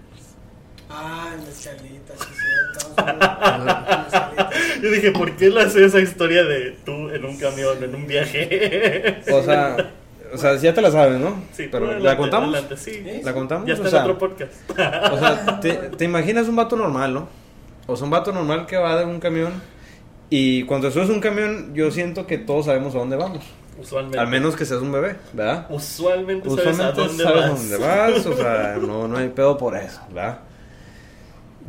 Ah, 0.90 1.32
en 1.34 1.44
Mezcalita, 1.44 2.14
sí, 2.18 2.34
cierto. 2.34 3.02
En 3.10 3.64
Mezcalita. 3.64 4.50
Yo 4.82 4.90
dije, 4.90 5.10
¿por 5.12 5.36
qué 5.36 5.50
la 5.50 5.68
sé 5.68 5.84
esa 5.84 6.00
historia 6.00 6.44
de 6.44 6.76
tú 6.84 7.10
en 7.10 7.24
un 7.24 7.36
camión, 7.38 7.82
en 7.82 7.94
un 7.94 8.06
viaje? 8.06 9.20
O 9.32 9.42
sea, 9.42 9.76
o 10.32 10.38
sea, 10.38 10.56
ya 10.56 10.72
te 10.74 10.80
la 10.82 10.90
sabes, 10.90 11.18
¿no? 11.20 11.42
Sí, 11.52 11.68
Pero 11.70 11.98
¿la 11.98 12.16
contamos? 12.16 12.54
adelante, 12.54 12.76
sí. 12.76 13.02
¿La 13.22 13.32
contamos? 13.34 13.66
Ya 13.66 13.74
está 13.74 13.84
O 13.84 13.86
en 13.86 13.90
sea, 13.90 14.02
otro 14.02 14.18
podcast. 14.18 14.52
O 15.12 15.18
sea, 15.18 15.60
te, 15.60 15.72
te 15.74 16.04
imaginas 16.04 16.48
un 16.48 16.56
vato 16.56 16.76
normal, 16.76 17.14
¿no? 17.14 17.28
O 17.86 17.96
sea, 17.96 18.04
un 18.04 18.10
vato 18.10 18.32
normal 18.32 18.66
que 18.66 18.76
va 18.76 18.98
de 18.98 19.04
un 19.04 19.18
camión 19.20 19.52
y 20.30 20.64
cuando 20.64 20.90
subes 20.90 21.08
un 21.08 21.20
camión 21.20 21.74
yo 21.74 21.90
siento 21.90 22.26
que 22.26 22.36
todos 22.38 22.66
sabemos 22.66 22.94
a 22.94 22.98
dónde 22.98 23.16
vamos. 23.16 23.44
Usualmente. 23.80 24.18
Al 24.18 24.26
menos 24.26 24.56
que 24.56 24.64
seas 24.64 24.80
un 24.82 24.90
bebé, 24.92 25.16
¿verdad? 25.32 25.66
Usualmente, 25.70 26.48
sabes 26.50 26.66
a 26.80 26.90
Usualmente 26.90 27.00
dónde 27.00 27.22
sabes 27.24 27.44
a 27.44 27.48
vas. 27.48 27.58
dónde 27.60 27.76
vas, 27.86 28.26
o 28.26 28.36
sea, 28.36 28.76
no, 28.80 29.08
no 29.08 29.16
hay 29.16 29.28
pedo 29.28 29.56
por 29.56 29.76
eso, 29.76 30.00
¿verdad? 30.08 30.40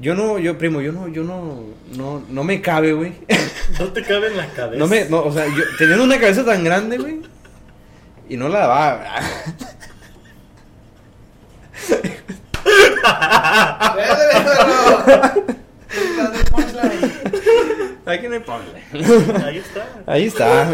Yo 0.02 0.16
no, 0.16 0.40
yo 0.40 0.58
primo, 0.58 0.82
yo 0.82 0.92
no, 0.92 1.08
yo 1.10 1.24
no, 1.24 1.64
no, 1.96 2.24
no 2.30 2.44
me 2.44 2.62
cabe, 2.62 2.94
güey. 2.94 3.14
No 3.80 3.88
te 3.88 4.02
cabe 4.04 4.28
en 4.28 4.38
la 4.38 4.48
cabeza. 4.48 4.78
No 4.80 4.88
me, 4.88 5.06
no, 5.06 5.24
o 5.24 5.32
sea, 5.32 5.46
yo 5.48 5.64
teniendo 5.78 6.04
una 6.04 6.20
cabeza 6.20 6.44
tan 6.46 6.64
grande, 6.64 6.98
güey, 6.98 7.22
y 8.30 8.38
no 8.38 8.48
la 8.50 8.68
va. 8.68 9.04
Aquí 18.06 18.28
no 18.28 18.36
hay. 18.36 18.42
Ahí 19.44 19.58
está. 19.58 19.88
Ahí 20.08 20.26
está. 20.26 20.72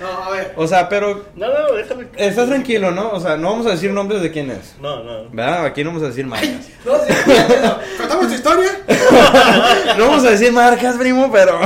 No, 0.00 0.08
a 0.24 0.30
ver. 0.30 0.52
O 0.56 0.66
sea, 0.66 0.88
pero 0.88 1.26
No, 1.36 1.46
no, 1.46 1.74
déjame. 1.74 2.06
estás 2.16 2.48
tranquilo, 2.48 2.90
¿no? 2.90 3.12
O 3.12 3.20
sea, 3.20 3.36
no 3.36 3.50
vamos 3.50 3.66
a 3.66 3.70
decir 3.70 3.92
nombres 3.92 4.20
de 4.20 4.30
quién 4.32 4.50
es. 4.50 4.74
No, 4.80 5.02
no. 5.04 5.30
¿Verdad? 5.30 5.66
Aquí 5.66 5.84
no 5.84 5.90
vamos 5.90 6.02
a 6.02 6.08
decir 6.08 6.26
marcas. 6.26 6.68
No, 6.84 6.94
sí, 6.98 7.14
ya, 7.26 7.48
ya, 7.48 7.80
¿Contamos 8.24 8.28
tu 8.28 8.34
historia? 8.34 8.70
No 9.98 10.08
vamos 10.08 10.24
a 10.24 10.30
decir 10.30 10.52
marcas, 10.52 10.96
primo, 10.96 11.30
pero. 11.32 11.58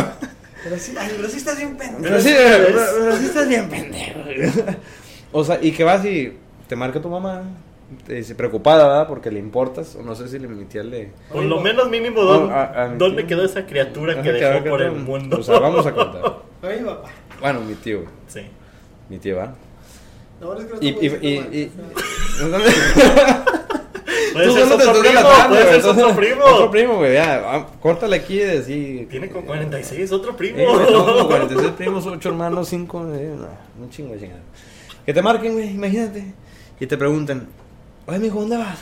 Pero 0.64 0.76
sí, 0.78 0.94
ay, 0.98 1.12
pero 1.16 1.28
sí 1.28 1.36
estás 1.38 1.56
bien 1.56 1.76
pendejo. 1.76 2.02
Pero 2.02 2.20
sí, 2.20 2.34
pero, 2.36 2.78
pero 2.98 3.16
sí 3.16 3.24
estás 3.26 3.48
bien 3.48 3.68
pendejo. 3.68 4.20
O 5.32 5.44
sea, 5.44 5.58
y 5.62 5.72
que 5.72 5.84
vas 5.84 6.04
y 6.04 6.36
te 6.68 6.76
marca 6.76 7.00
tu 7.00 7.08
mamá. 7.08 7.42
Te 8.06 8.14
dice 8.14 8.34
preocupada, 8.34 8.86
¿verdad? 8.86 9.06
Porque 9.08 9.30
le 9.30 9.38
importas. 9.38 9.96
O 9.96 10.02
no 10.02 10.14
sé 10.14 10.28
si 10.28 10.38
le 10.38 10.46
mi 10.48 10.64
tía 10.66 10.82
le. 10.82 11.10
Por 11.32 11.42
lo 11.44 11.60
menos 11.60 11.88
mínimo, 11.88 12.22
¿dónde, 12.22 12.48
No, 12.48 12.54
a- 12.54 12.84
a 12.84 12.88
mi 12.88 12.98
¿dónde 12.98 13.22
tío. 13.22 13.28
quedó 13.28 13.44
esa 13.46 13.64
criatura 13.64 14.20
que 14.22 14.32
dejó 14.32 14.64
por 14.64 14.82
el 14.82 14.92
mundo? 14.92 15.38
O 15.38 15.42
sea, 15.42 15.58
vamos 15.58 15.86
a 15.86 15.92
contar. 15.94 16.22
Oye, 16.62 16.78
papá. 16.84 17.08
Bueno, 17.40 17.60
mi 17.60 17.74
tío. 17.74 18.02
Sí. 18.26 18.40
Mi 19.08 19.18
tío, 19.18 19.36
¿va? 19.38 19.54
No, 20.40 20.54
es 20.58 20.66
que 20.66 20.74
no 20.74 20.78
Y. 20.82 20.88
y, 20.88 21.06
y, 21.06 21.60
y- 21.62 21.72
Puede 24.44 24.52
ser 24.52 24.72
otro 24.72 25.00
primo, 25.00 25.14
la 25.14 25.22
tarde, 25.22 25.48
puede 25.64 25.80
ser 25.80 25.90
otro 25.90 26.16
primo. 26.16 26.44
Otro 26.44 26.70
primo, 26.70 26.96
güey. 26.96 27.14
Ya, 27.14 27.42
ah, 27.44 27.66
córtale 27.80 28.16
aquí 28.16 28.34
y 28.34 28.44
decir. 28.44 29.08
Tiene 29.08 29.28
con 29.28 29.42
46, 29.42 30.12
otro 30.12 30.36
primo. 30.36 30.58
Eh, 30.58 30.66
güey, 30.66 30.92
no, 30.92 31.04
como 31.06 31.26
46 31.28 31.72
primos, 31.72 32.06
8 32.06 32.28
hermanos, 32.28 32.68
5, 32.68 32.98
un 32.98 33.90
chingo 33.90 34.14
de 34.14 34.20
chingada. 34.20 34.40
Que 35.04 35.12
te 35.14 35.22
marquen, 35.22 35.54
güey, 35.54 35.70
imagínate. 35.70 36.32
Y 36.80 36.86
te 36.86 36.96
pregunten, 36.96 37.48
oye, 38.06 38.18
mijo, 38.18 38.40
¿dónde 38.40 38.56
vas? 38.58 38.78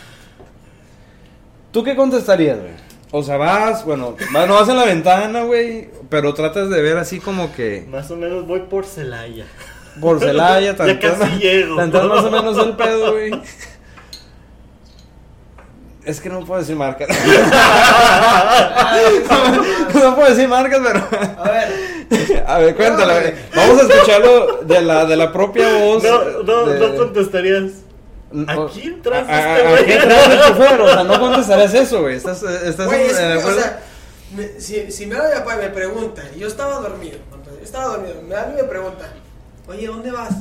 ¿Tú 1.72 1.82
qué 1.84 1.94
contestarías, 1.94 2.58
güey? 2.58 2.72
O 3.12 3.22
sea, 3.22 3.36
vas, 3.36 3.84
bueno, 3.84 4.16
vas, 4.32 4.48
no 4.48 4.54
vas 4.54 4.68
en 4.68 4.76
la 4.76 4.84
ventana, 4.84 5.42
güey, 5.42 5.88
pero 6.10 6.34
tratas 6.34 6.68
de 6.70 6.82
ver 6.82 6.96
así 6.98 7.20
como 7.20 7.52
que 7.52 7.86
Más 7.88 8.10
o 8.10 8.16
menos 8.16 8.46
voy 8.46 8.60
por 8.68 8.84
Celaya. 8.84 9.46
por 10.00 10.18
Celaya, 10.18 10.72
Ya 10.72 10.76
tanteas 10.76 11.18
casi 11.18 11.38
llego. 11.38 11.76
tanteas 11.76 12.04
más 12.06 12.24
o 12.24 12.30
menos 12.30 12.58
el 12.58 12.76
pedo, 12.76 13.12
güey. 13.12 13.30
Es 16.06 16.20
que 16.20 16.28
no 16.28 16.44
puedo 16.44 16.60
decir 16.60 16.76
marcas. 16.76 17.08
no 19.94 20.14
puedo 20.14 20.28
decir 20.30 20.48
marcas, 20.48 20.80
pero... 20.82 21.06
A 21.42 21.50
ver. 21.50 21.96
A 22.46 22.58
ver, 22.58 22.76
cuéntala. 22.76 23.20
güey. 23.20 23.34
Vamos 23.54 23.82
a 23.82 23.86
escucharlo 23.92 24.58
de 24.62 24.80
la, 24.82 25.04
de 25.04 25.16
la 25.16 25.32
propia 25.32 25.76
voz. 25.78 26.02
No, 26.04 26.42
no, 26.44 26.66
de- 26.66 26.78
no 26.78 26.94
contestarías. 26.96 27.64
o- 28.32 28.66
Aquí 28.66 28.94
atrás 29.00 29.26
de 29.26 29.32
a- 29.32 29.54
a- 29.54 29.58
este 29.58 29.68
güey. 29.68 29.84
Del 30.28 30.40
chofer, 30.46 30.80
o 30.80 30.88
sea, 30.88 31.02
no 31.04 31.18
contestarías 31.18 31.74
eso, 31.74 32.02
güey. 32.02 32.14
Estás, 32.16 32.42
estás 32.44 32.86
Güey, 32.86 33.06
es 33.06 33.12
eh, 33.12 33.16
que, 33.16 33.26
de 33.26 33.36
o 33.44 33.54
sea, 33.54 33.80
me- 34.36 34.60
si, 34.60 34.92
si 34.92 35.06
me 35.06 35.16
da 35.16 35.28
mi 35.28 35.34
papá 35.40 35.54
y 35.56 35.58
me 35.64 35.70
pregunta, 35.70 36.22
y 36.36 36.38
yo 36.38 36.46
estaba 36.46 36.78
dormido, 36.78 37.18
entonces, 37.34 37.64
estaba 37.64 37.86
dormido, 37.96 38.22
me 38.22 38.34
da 38.34 38.52
y 38.52 38.56
me 38.62 38.68
pregunta, 38.68 39.08
oye, 39.66 39.86
¿dónde 39.88 40.12
vas? 40.12 40.32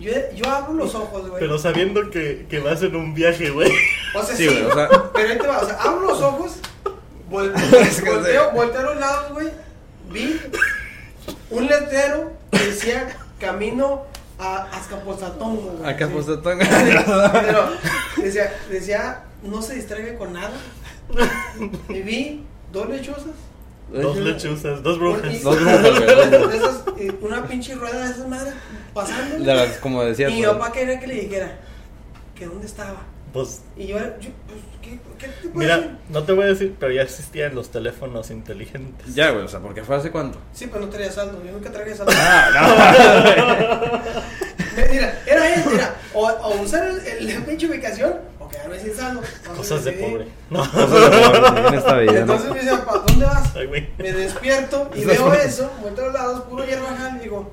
Yo, 0.00 0.12
yo 0.34 0.48
abro 0.48 0.74
los 0.74 0.94
ojos, 0.94 1.28
güey. 1.28 1.40
Pero 1.40 1.58
sabiendo 1.58 2.10
que, 2.10 2.46
que 2.48 2.60
vas 2.60 2.82
en 2.82 2.94
un 2.96 3.14
viaje, 3.14 3.50
güey. 3.50 3.70
O 4.14 4.22
sea, 4.22 4.36
Sí, 4.36 4.48
sí, 4.48 4.54
güey, 4.54 4.62
o 4.66 4.74
sea- 4.74 4.88
pero 5.12 5.28
ahí 5.32 5.38
te 5.38 5.46
va, 5.46 5.58
o 5.58 5.66
sea, 5.66 5.74
abro 5.82 6.00
los 6.06 6.20
ojos, 6.22 6.52
vol- 7.30 7.52
volteo, 8.06 8.50
volteo 8.52 8.80
a 8.80 8.84
los 8.84 8.96
lados, 8.96 9.32
güey, 9.32 9.48
vi 10.10 10.40
un 11.50 11.66
letrero 11.66 12.32
que 12.50 12.58
decía 12.58 13.08
camino 13.40 14.04
a 14.38 14.64
Azcapotzaltongo, 14.78 15.72
güey. 15.78 15.90
Acá 15.92 16.06
Sí. 16.08 16.12
Pero 17.32 17.68
decía, 18.22 18.52
decía, 18.70 19.24
no 19.42 19.60
se 19.62 19.74
distraiga 19.74 20.16
con 20.16 20.32
nada. 20.32 20.52
Y 21.88 22.00
vi 22.02 22.44
dos 22.72 22.88
lechuzas. 22.88 23.24
Dos 23.90 24.16
lechuzas, 24.18 24.82
dos 24.82 24.98
brujas. 24.98 25.32
y- 25.34 25.38
Dos 25.38 25.58
brujas, 25.58 26.54
esas, 26.54 26.82
una 27.22 27.46
pinche 27.46 27.74
rueda 27.74 28.04
de 28.04 28.12
esas 28.12 28.28
madres 28.28 28.54
pasando. 28.94 29.44
De 29.44 29.54
las, 29.54 29.76
como 29.78 30.02
decías. 30.04 30.30
Y 30.32 30.42
pues, 30.42 30.48
papá 30.56 30.72
quería 30.72 30.98
que 31.00 31.06
le 31.06 31.14
dijera 31.14 31.56
que 32.34 32.46
dónde 32.46 32.66
estaba. 32.66 32.96
Pues, 33.32 33.60
Y 33.76 33.88
yo, 33.88 33.98
yo 33.98 34.30
pues, 34.46 34.58
¿qué, 34.80 34.98
qué 35.18 35.26
te 35.28 35.48
puedo 35.48 35.54
mira, 35.54 35.76
decir? 35.76 35.96
no 36.08 36.22
te 36.24 36.32
voy 36.32 36.44
a 36.44 36.48
decir, 36.48 36.74
pero 36.80 36.92
ya 36.92 37.02
existían 37.02 37.54
los 37.54 37.70
teléfonos 37.70 38.30
inteligentes. 38.30 39.14
Ya, 39.14 39.30
güey, 39.32 39.44
o 39.44 39.48
sea, 39.48 39.60
porque 39.60 39.84
fue 39.84 39.96
hace 39.96 40.10
cuánto. 40.10 40.38
Sí, 40.54 40.66
pero 40.72 40.86
no 40.86 40.90
traía 40.90 41.12
saldo. 41.12 41.42
Yo 41.44 41.52
nunca 41.52 41.70
traía 41.70 41.94
saldo. 41.94 42.12
Ah, 42.16 44.02
Mira, 44.90 45.18
era 45.26 45.54
eso, 45.54 45.70
mira. 45.70 45.94
O, 46.14 46.26
o 46.26 46.60
usar 46.62 46.86
el, 46.86 47.00
el- 47.06 47.34
la 47.40 47.44
pinche 47.44 47.66
ubicación 47.66 48.14
o 48.38 48.48
quedarme 48.48 48.78
sin 48.78 48.94
saldo. 48.94 49.20
Cosas 49.56 49.84
de 49.84 49.92
pobre. 49.92 50.28
No. 50.50 50.64
no. 50.64 51.68
en 51.68 51.74
esta 51.74 51.98
vida, 51.98 52.12
¿no? 52.12 52.18
Entonces 52.34 52.50
me 52.52 52.60
dice, 52.60 52.70
papá, 52.76 53.04
¿dónde 53.08 53.26
vas? 53.26 53.56
Ay. 53.56 53.88
Me 53.98 54.12
despierto 54.12 54.90
y 54.94 55.04
veo 55.04 55.32
eso, 55.34 55.70
vuelto 55.82 56.00
a 56.02 56.04
los 56.06 56.14
lados, 56.14 56.40
puro 56.44 56.64
hierbajal, 56.64 57.16
y 57.16 57.20
digo, 57.24 57.50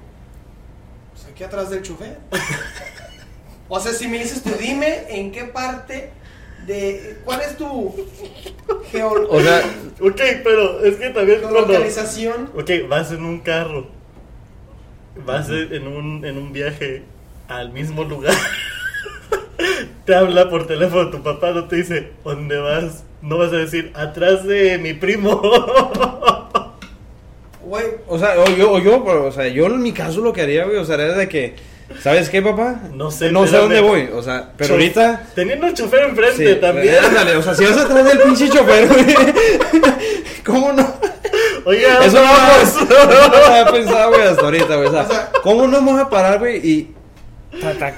aquí 1.36 1.44
atrás 1.44 1.70
del 1.70 1.82
chofer. 1.82 2.18
o 3.68 3.80
sea, 3.80 3.92
si 3.92 4.08
me 4.08 4.20
dices 4.20 4.42
tú, 4.42 4.52
dime 4.58 5.04
en 5.10 5.34
qué 5.34 5.44
parte 5.44 6.12
de. 6.66 7.18
¿Cuál 7.26 7.42
es 7.42 7.58
tu 7.58 7.94
geo- 8.90 9.28
O 9.30 9.42
sea, 9.42 9.62
Ok, 10.00 10.22
pero 10.46 10.84
es 10.86 10.96
que 10.96 11.10
también 11.10 11.42
cuando... 11.42 11.60
localización? 11.62 12.52
Ok, 12.56 12.72
vas 12.88 13.12
en 13.12 13.26
un 13.26 13.40
carro. 13.42 13.88
Vas 15.26 15.50
en 15.50 15.88
un, 15.88 16.24
en 16.26 16.38
un 16.38 16.54
viaje 16.54 17.04
al 17.50 17.72
mismo 17.74 18.06
lugar. 18.06 18.36
te 20.06 20.16
habla 20.16 20.50
por 20.50 20.68
teléfono 20.68 21.10
tu 21.10 21.22
papá, 21.22 21.52
no 21.52 21.68
te 21.68 21.78
dice, 21.78 22.12
¿dónde 22.24 22.58
vas? 22.58 23.04
No 23.22 23.38
vas 23.38 23.52
a 23.52 23.58
decir, 23.58 23.92
atrás 23.94 24.46
de 24.46 24.78
mi 24.78 24.94
primo. 24.94 25.42
Güey, 27.66 27.86
o 28.08 28.20
sea, 28.20 28.36
o 28.40 28.46
yo, 28.56 28.72
o 28.74 28.80
yo, 28.80 29.04
pero, 29.04 29.26
o 29.26 29.32
sea, 29.32 29.48
yo 29.48 29.66
en 29.66 29.82
mi 29.82 29.92
caso 29.92 30.22
lo 30.22 30.32
que 30.32 30.42
haría, 30.42 30.66
güey, 30.66 30.78
o 30.78 30.86
sea, 30.86 30.96
era 30.96 31.14
de 31.18 31.28
que, 31.28 31.56
¿sabes 32.02 32.30
qué, 32.30 32.42
papá? 32.42 32.80
No 32.94 33.10
sé, 33.10 33.32
No 33.32 33.48
sé 33.48 33.58
dónde 33.58 33.80
voy, 33.82 34.10
o 34.14 34.22
sea, 34.22 34.52
pero 34.56 34.70
Chof- 34.70 34.74
ahorita. 34.74 35.24
Teniendo 35.34 35.66
el 35.68 35.74
chofer 35.74 36.04
enfrente 36.04 36.54
Sí, 36.54 36.60
también. 36.62 36.96
ándale, 37.04 37.36
o 37.38 37.42
sea, 37.42 37.56
si 37.56 37.66
vas 37.66 37.78
atrás 37.78 38.06
del 38.06 38.20
pinche 38.20 38.50
chofer, 38.50 38.88
güey. 38.88 39.06
¿Cómo 40.46 40.74
no? 40.74 40.94
Oiga, 41.66 42.06
Eso 42.06 42.22
no, 42.24 42.32
pues, 42.60 42.90
lo 43.00 43.46
había 43.48 43.72
pensado, 43.72 44.10
güey, 44.12 44.22
hasta 44.22 44.44
ahorita, 44.44 44.76
güey. 44.76 44.88
O 44.88 44.92
sea, 44.92 45.02
O 45.02 45.08
sea- 45.08 45.32
¿cómo 45.42 45.66
no 45.68 45.78
vamos 45.78 46.00
a 46.00 46.10
parar, 46.10 46.38
güey? 46.40 46.58
Y. 46.58 46.96
ta, 47.60 47.74
ta, 47.74 47.96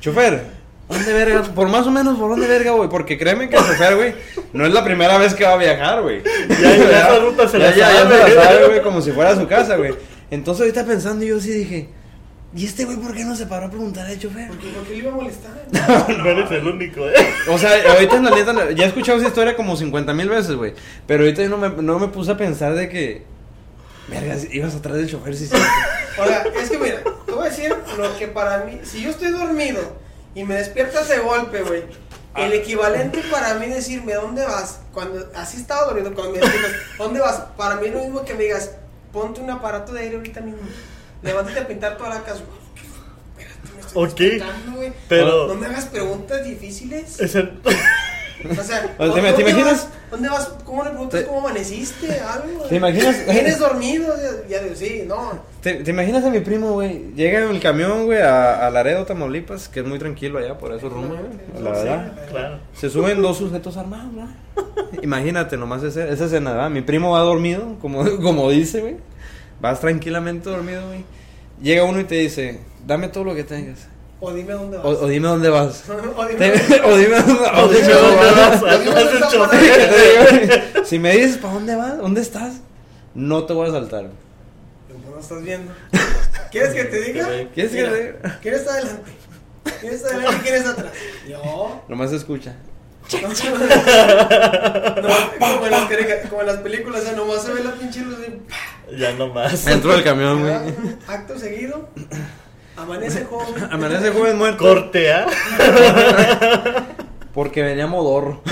chofer, 0.00 0.42
¿dónde 0.88 1.12
verga? 1.12 1.42
Por 1.42 1.68
más 1.68 1.86
o 1.86 1.90
menos, 1.90 2.18
¿por 2.18 2.30
dónde 2.30 2.46
verga, 2.46 2.72
güey? 2.72 2.88
Porque 2.88 3.18
créeme 3.18 3.48
que 3.48 3.56
el 3.56 3.62
chofer, 3.62 3.96
güey, 3.96 4.14
no 4.52 4.66
es 4.66 4.72
la 4.72 4.84
primera 4.84 5.18
vez 5.18 5.34
que 5.34 5.44
va 5.44 5.52
a 5.52 5.56
viajar, 5.56 6.02
güey. 6.02 6.22
Ya, 6.48 6.76
ya 6.76 7.00
esa 7.00 7.18
ruta 7.18 7.48
se 7.48 7.58
la 7.58 7.70
ya, 7.70 7.76
ya, 7.76 8.02
sabe. 8.02 8.18
Ya 8.18 8.26
se 8.26 8.34
la 8.34 8.44
sabe, 8.44 8.66
güey, 8.66 8.82
como 8.82 9.00
si 9.00 9.12
fuera 9.12 9.36
su 9.36 9.46
casa, 9.46 9.76
güey. 9.76 9.94
Entonces, 10.30 10.62
ahorita 10.62 10.84
pensando, 10.84 11.24
yo 11.24 11.40
sí 11.40 11.50
dije. 11.50 11.88
¿Y 12.54 12.64
este 12.64 12.86
güey 12.86 12.96
por 12.96 13.14
qué 13.14 13.24
no 13.24 13.36
se 13.36 13.44
paró 13.44 13.66
a 13.66 13.70
preguntar 13.70 14.06
al 14.06 14.18
chofer? 14.18 14.48
porque, 14.48 14.68
porque 14.68 14.92
le 14.92 14.96
iba 14.96 15.12
a 15.12 15.14
molestar. 15.14 15.50
No 16.18 16.30
eres 16.30 16.50
el 16.50 16.66
único, 16.66 17.06
¿eh? 17.06 17.14
O 17.48 17.58
sea, 17.58 17.70
ahorita 17.92 18.16
en 18.16 18.24
la 18.24 18.30
neta, 18.30 18.70
ya 18.70 18.84
he 18.84 18.88
escuchado 18.88 19.18
esa 19.18 19.28
historia 19.28 19.54
como 19.54 19.76
50 19.76 20.14
mil 20.14 20.30
veces, 20.30 20.54
güey. 20.56 20.72
Pero 21.06 21.24
ahorita 21.24 21.42
yo 21.42 21.50
no 21.50 21.58
me, 21.58 21.68
no 21.82 21.98
me 21.98 22.08
puse 22.08 22.30
a 22.32 22.36
pensar 22.38 22.74
de 22.74 22.88
que. 22.88 23.22
Verga, 24.08 24.36
ibas 24.50 24.74
atrás 24.74 24.96
del 24.96 25.10
chofer, 25.10 25.36
sí, 25.36 25.46
sí. 25.46 25.56
O 26.18 26.24
sea, 26.26 26.42
es 26.58 26.70
que 26.70 26.78
mira, 26.78 27.02
te 27.26 27.32
voy 27.32 27.46
a 27.46 27.50
decir 27.50 27.74
lo 27.98 28.16
que 28.18 28.26
para 28.28 28.64
mí, 28.64 28.80
si 28.82 29.02
yo 29.02 29.10
estoy 29.10 29.30
dormido 29.30 30.07
y 30.38 30.44
me 30.44 30.54
despiertas 30.54 31.08
de 31.08 31.18
golpe, 31.18 31.62
güey, 31.62 31.84
el 32.36 32.52
equivalente 32.52 33.20
para 33.30 33.54
mí 33.54 33.66
decirme 33.66 34.14
dónde 34.14 34.44
vas, 34.44 34.80
cuando 34.92 35.28
así 35.34 35.56
estaba 35.56 35.86
dormido, 35.86 36.14
cuando 36.14 36.32
me 36.34 36.38
despiertas, 36.38 36.72
¿dónde 36.96 37.20
vas? 37.20 37.36
Para 37.56 37.76
mí 37.76 37.88
es 37.88 37.94
lo 37.94 38.00
mismo 38.00 38.24
que 38.24 38.34
me 38.34 38.44
digas, 38.44 38.70
ponte 39.12 39.40
un 39.40 39.50
aparato 39.50 39.92
de 39.92 40.00
aire 40.02 40.16
ahorita 40.16 40.40
mismo, 40.40 40.60
levántate 41.22 41.58
a 41.58 41.66
pintar 41.66 41.96
toda 41.96 42.10
la 42.10 42.22
casa. 42.22 42.42
Espérate, 43.36 43.68
me 43.74 43.80
estoy 43.80 44.04
Ok, 44.04 44.18
despertando, 44.18 44.76
güey. 44.76 44.92
pero- 45.08 45.48
No 45.48 45.54
me 45.54 45.66
hagas 45.66 45.86
preguntas 45.86 46.44
difíciles. 46.44 47.18
Es 47.18 47.34
el- 47.34 47.60
O 48.48 48.54
sea, 48.54 48.62
O 48.62 48.62
sea, 48.64 48.80
¿te- 48.96 49.04
¿dónde 49.06 49.32
te 49.32 49.40
imaginas? 49.42 49.72
vas? 49.72 49.88
¿Dónde 50.10 50.28
vas? 50.28 50.46
¿Cómo 50.64 50.84
le 50.84 50.90
preguntas 50.90 51.22
cómo 51.24 51.40
amaneciste? 51.40 52.20
Algo. 52.20 52.64
¿Te 52.64 52.76
imaginas? 52.76 53.16
¿Vienes 53.30 53.58
dormido? 53.58 54.14
Ya 54.48 54.60
digo, 54.62 54.74
sí, 54.76 55.04
no. 55.06 55.40
¿Te, 55.60 55.74
te 55.74 55.90
imaginas 55.90 56.24
a 56.24 56.30
mi 56.30 56.40
primo, 56.40 56.72
güey? 56.72 57.12
Llega 57.14 57.40
en 57.44 57.50
el 57.50 57.60
camión, 57.60 58.06
güey, 58.06 58.20
a, 58.20 58.66
a 58.66 58.70
Laredo, 58.70 59.04
Tamaulipas, 59.06 59.68
que 59.68 59.80
es 59.80 59.86
muy 59.86 59.98
tranquilo 59.98 60.38
allá 60.38 60.56
por 60.56 60.72
esos 60.72 60.92
rumbos, 60.92 61.18
güey. 61.18 61.62
La 61.64 61.74
Sí, 61.74 61.82
verdad. 61.84 62.12
Claro. 62.30 62.58
Se 62.74 62.88
suben 62.90 63.20
dos 63.20 63.38
sujetos 63.38 63.76
armados, 63.76 64.14
¿verdad? 64.14 64.30
Imagínate 65.02 65.56
nomás 65.56 65.82
ese, 65.82 66.10
esa 66.12 66.26
escena, 66.26 66.52
¿verdad? 66.52 66.70
Mi 66.70 66.82
primo 66.82 67.10
va 67.12 67.20
dormido, 67.20 67.76
como, 67.80 68.04
como 68.22 68.50
dice, 68.50 68.80
güey. 68.80 68.96
Vas 69.60 69.80
tranquilamente 69.80 70.48
dormido, 70.48 70.86
güey. 70.86 71.04
Llega 71.60 71.82
uno 71.84 71.98
y 72.00 72.04
te 72.04 72.14
dice, 72.14 72.60
dame 72.86 73.08
todo 73.08 73.24
lo 73.24 73.34
que 73.34 73.42
tengas. 73.42 73.88
O 74.20 74.32
dime 74.32 74.52
dónde 74.52 74.76
vas. 74.78 74.86
O, 74.88 74.90
o 75.04 75.06
dime 75.08 75.28
dónde 75.28 75.48
vas. 75.50 75.84
O 75.86 76.26
dime 76.26 76.38
Te- 76.38 76.80
o 76.82 76.96
dime 76.98 77.16
dónde, 77.16 77.50
vas. 78.30 78.62
Si 80.88 80.98
me 80.98 81.12
dices 81.16 81.36
para 81.38 81.54
dónde 81.54 81.76
vas, 81.76 81.98
dónde 81.98 82.20
estás, 82.20 82.54
no 83.14 83.44
te 83.44 83.52
voy 83.52 83.68
a 83.68 83.72
saltar. 83.72 84.04
No 84.04 85.10
lo 85.14 85.20
estás 85.20 85.42
viendo. 85.42 85.72
¿Quieres 86.50 86.74
que 86.74 86.84
te 86.84 87.00
diga? 87.02 87.28
¿Quieres 87.54 87.72
que 87.72 87.84
te 87.84 88.04
diga? 88.06 88.38
¿Quién 88.42 88.54
está 88.54 88.72
adelante? 88.72 89.12
¿Quién 89.80 89.92
está 89.92 90.08
adelante 90.08 90.36
y 90.36 90.40
quién 90.42 90.54
está 90.54 90.70
atrás? 90.70 90.92
Yo. 91.28 91.82
Nomás 91.88 92.12
escucha. 92.12 92.56
No, 93.12 93.28
como, 95.38 95.64
en 95.66 95.70
las, 95.70 95.88
carica- 95.88 96.28
como 96.28 96.40
en 96.42 96.46
las 96.46 96.56
películas, 96.58 97.00
o 97.02 97.04
sea, 97.04 97.12
nomás 97.12 97.42
se 97.42 97.52
ve 97.54 97.64
la 97.64 97.72
pinche 97.72 98.00
luz 98.00 98.16
y 98.26 98.96
Ya 98.98 99.12
no 99.12 99.28
más. 99.28 99.64
Dentro 99.64 99.92
del 99.92 100.02
camión, 100.04 100.40
güey. 100.40 100.54
acto 101.06 101.38
seguido. 101.38 101.88
Amanece 102.78 103.24
joven. 103.30 103.68
Amanece 103.70 104.10
joven 104.10 104.38
muerto. 104.38 104.64
Corte, 104.64 105.12
¿ah? 105.12 105.26
Porque 107.34 107.62
venía 107.62 107.86
modorro. 107.86 108.40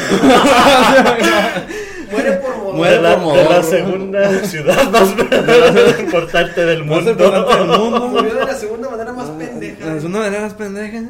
Muere 2.10 2.32
por 2.34 2.56
modo. 2.58 2.72
Muere 2.74 2.96
de, 2.96 3.02
la, 3.02 3.16
por 3.20 3.36
de 3.36 3.44
la 3.44 3.62
segunda 3.64 4.44
ciudad 4.44 4.90
más 4.90 5.08
importante 5.98 6.64
del 6.64 6.84
Más 6.84 6.96
mundo. 7.04 7.10
importante 7.10 7.56
del 7.56 7.66
mundo. 7.66 8.08
Murió 8.08 8.34
de 8.34 8.44
la 8.44 8.54
segunda 8.54 8.88
manera 8.90 9.12
más 9.12 9.28
pendeja. 9.30 9.96
Es 9.96 10.04
una 10.04 10.20
manera 10.20 10.42
más 10.42 10.54
pendeja. 10.54 11.02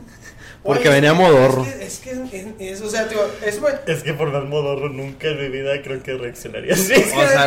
Porque 0.67 0.89
Oye, 0.89 0.97
venía 0.97 1.15
modorro. 1.15 1.65
Es 1.65 1.99
que, 2.01 2.11
es 2.11 2.31
que 2.31 2.41
es, 2.41 2.47
es- 2.59 2.81
o 2.83 2.91
sea, 2.91 3.09
tío, 3.09 3.19
eso 3.45 3.61
me, 3.63 3.93
Es 3.93 4.03
que 4.03 4.13
por 4.15 4.31
más 4.33 4.45
modorro 4.45 4.89
nunca 4.89 5.29
en 5.29 5.39
mi 5.41 5.49
vida 5.49 5.81
creo 5.83 6.03
que 6.03 6.15
reaccionaría 6.15 6.75
así. 6.75 6.93
Es 6.93 7.13
que, 7.13 7.17
O 7.25 7.29
sea, 7.29 7.47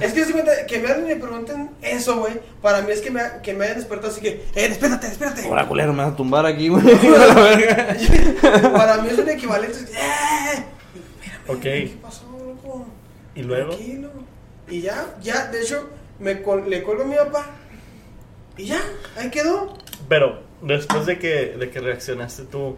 es 0.00 0.12
que, 0.12 0.66
que 0.66 0.78
me 0.80 0.88
hablen 0.88 1.06
y 1.10 1.14
me 1.14 1.16
pregunten 1.20 1.70
eso, 1.82 2.18
güey. 2.18 2.34
Para 2.62 2.80
mí 2.82 2.90
es 2.92 3.00
que 3.00 3.10
me, 3.10 3.20
que 3.42 3.52
me 3.54 3.64
hayan 3.66 3.76
despertado 3.78 4.10
así 4.12 4.20
que, 4.20 4.28
eh, 4.28 4.42
espérate, 4.54 5.06
espérate. 5.06 5.46
Ahora, 5.46 5.68
culero, 5.68 5.92
me 5.92 6.02
vas 6.02 6.12
a 6.12 6.16
tumbar 6.16 6.46
aquí, 6.46 6.68
güey. 6.68 6.82
Para 8.72 8.98
mí 8.98 9.08
es 9.10 9.18
un 9.18 9.28
equivalente. 9.28 9.78
¡Eh! 9.92 10.64
Ok. 11.48 11.60
¿Qué 11.60 11.96
pasó, 12.02 12.24
loco? 12.44 12.86
Y 13.34 13.42
luego, 13.42 13.74
Tranquilo. 13.74 14.10
Y 14.68 14.80
ya, 14.80 15.14
ya, 15.20 15.46
de 15.48 15.60
hecho, 15.60 15.90
me 16.18 16.40
col- 16.42 16.68
le 16.68 16.82
cuelgo 16.82 17.02
a 17.02 17.06
mi 17.06 17.16
papá. 17.16 17.46
Y 18.56 18.66
ya, 18.66 18.80
ahí 19.18 19.30
quedó. 19.30 19.76
pero 20.08 20.40
después 20.64 21.06
de 21.06 21.18
que, 21.18 21.54
de 21.58 21.70
que 21.70 21.80
reaccionaste 21.80 22.42
tú, 22.44 22.76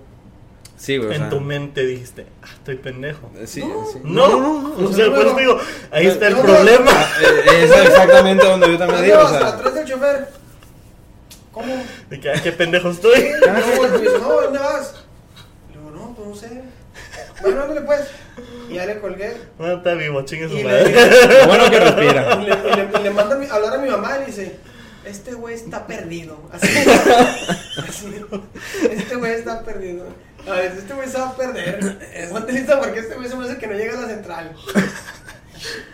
Sí, 0.76 0.98
güey. 0.98 1.08
o 1.08 1.12
en 1.12 1.18
sea, 1.20 1.30
tu 1.30 1.40
mente 1.40 1.86
dijiste, 1.86 2.26
ah, 2.42 2.48
estoy 2.52 2.76
pendejo. 2.76 3.30
Sí, 3.46 3.60
No. 3.64 3.86
sí. 3.90 3.98
No, 4.04 4.24
o 4.76 4.92
sea, 4.92 5.06
no, 5.06 5.14
pues 5.14 5.26
no. 5.26 5.34
digo, 5.38 5.58
ahí 5.90 6.06
está 6.06 6.28
el 6.28 6.34
No, 6.34 6.42
no. 6.42 6.44
problema. 6.54 6.90
Eh, 7.22 7.64
Es 7.64 7.70
exactamente 7.88 8.44
donde 8.46 8.66
yo 8.72 8.78
también 8.78 9.00
¿Dónde 9.00 9.06
digo. 9.06 9.18
O 9.18 9.22
vas? 9.24 9.38
sea, 9.38 9.48
Atrás 9.48 9.74
del 9.74 9.84
chofer. 9.86 10.28
¿Cómo? 11.52 11.82
De 12.10 12.20
que, 12.20 12.30
ah, 12.30 12.40
qué 12.42 12.52
pendejo 12.52 12.90
estoy. 12.90 13.14
¿Qué? 13.20 13.32
No, 13.46 13.52
me 13.90 13.98
dice, 13.98 14.18
no, 14.18 14.28
¿dónde 14.42 14.58
vas? 14.58 14.94
Le 15.72 15.78
digo, 15.78 15.90
no, 15.92 16.14
pues 16.14 16.28
no 16.28 16.34
sé. 16.36 16.62
Bueno, 17.40 17.62
ándale 17.62 17.80
pues. 17.82 18.00
Y 18.68 18.74
ya 18.74 18.84
le 18.86 18.98
colgué. 19.00 19.34
No, 19.58 19.72
está 19.78 19.94
vivo, 19.94 20.22
chingue 20.22 20.48
su 20.48 20.56
madre. 20.62 20.94
bueno 21.46 21.70
que 21.70 21.80
respira. 21.80 22.38
y 22.42 22.44
le, 22.44 22.52
y 22.52 22.76
le- 22.76 23.00
y 23.00 23.02
le 23.04 23.10
manda 23.10 23.36
a 23.50 23.54
hablar 23.54 23.74
a 23.74 23.78
mi 23.78 23.88
mamá 23.88 24.16
y 24.16 24.20
le 24.20 24.26
dice, 24.26 24.56
este 25.06 25.34
güey 25.34 25.54
está 25.54 25.86
perdido. 25.86 26.38
Así, 26.52 26.68
así, 27.88 28.14
este 28.90 29.16
güey 29.16 29.32
está 29.34 29.62
perdido. 29.62 30.06
A 30.46 30.50
ver, 30.52 30.72
este 30.78 30.94
güey 30.94 31.08
se 31.08 31.18
va 31.18 31.30
a 31.30 31.36
perder. 31.36 32.28
Ponte 32.30 32.52
lista 32.52 32.78
porque 32.80 33.00
este 33.00 33.14
güey 33.14 33.28
se 33.28 33.36
me 33.36 33.44
hace 33.44 33.58
que 33.58 33.66
no 33.66 33.74
llega 33.74 33.98
a 33.98 34.02
la 34.02 34.08
central. 34.08 34.56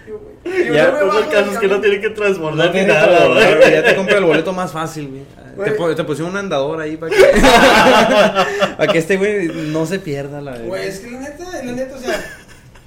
Y 0.05 0.09
yo, 0.11 0.21
y 0.45 0.67
yo 0.67 0.75
Ya, 0.75 0.91
Pues 0.91 1.07
bajo 1.07 1.19
el 1.21 1.29
caso 1.29 1.53
es 1.53 1.59
que 1.59 1.69
no 1.69 1.81
tiene 1.81 2.01
que 2.01 2.11
transbordar 2.11 2.67
No 2.67 2.73
ni 2.75 2.87
nada, 2.87 3.27
güey. 3.29 3.73
Ya 3.73 3.85
te 3.85 3.97
compré 3.97 4.17
el 4.19 4.25
boleto 4.25 4.53
más 4.53 4.73
fácil, 4.73 5.09
güey. 5.09 5.23
Te, 5.65 5.73
Güey. 5.73 5.95
te 5.95 6.05
pusieron 6.05 6.33
un 6.33 6.39
andador 6.39 6.81
ahí 6.81 6.97
para 6.97 7.15
que, 7.15 7.23
para 8.77 8.91
que 8.93 8.99
este 8.99 9.19
güey 9.19 9.49
no 9.49 9.85
se 9.85 9.99
pierda 9.99 10.41
la 10.41 10.53
verdad. 10.53 10.67
Güey, 10.67 10.89
es 10.89 10.99
que 11.01 11.11
la 11.11 11.21
neta, 11.21 11.45
la 11.65 11.73
neta, 11.73 11.95
o 11.95 11.99
sea, 11.99 12.25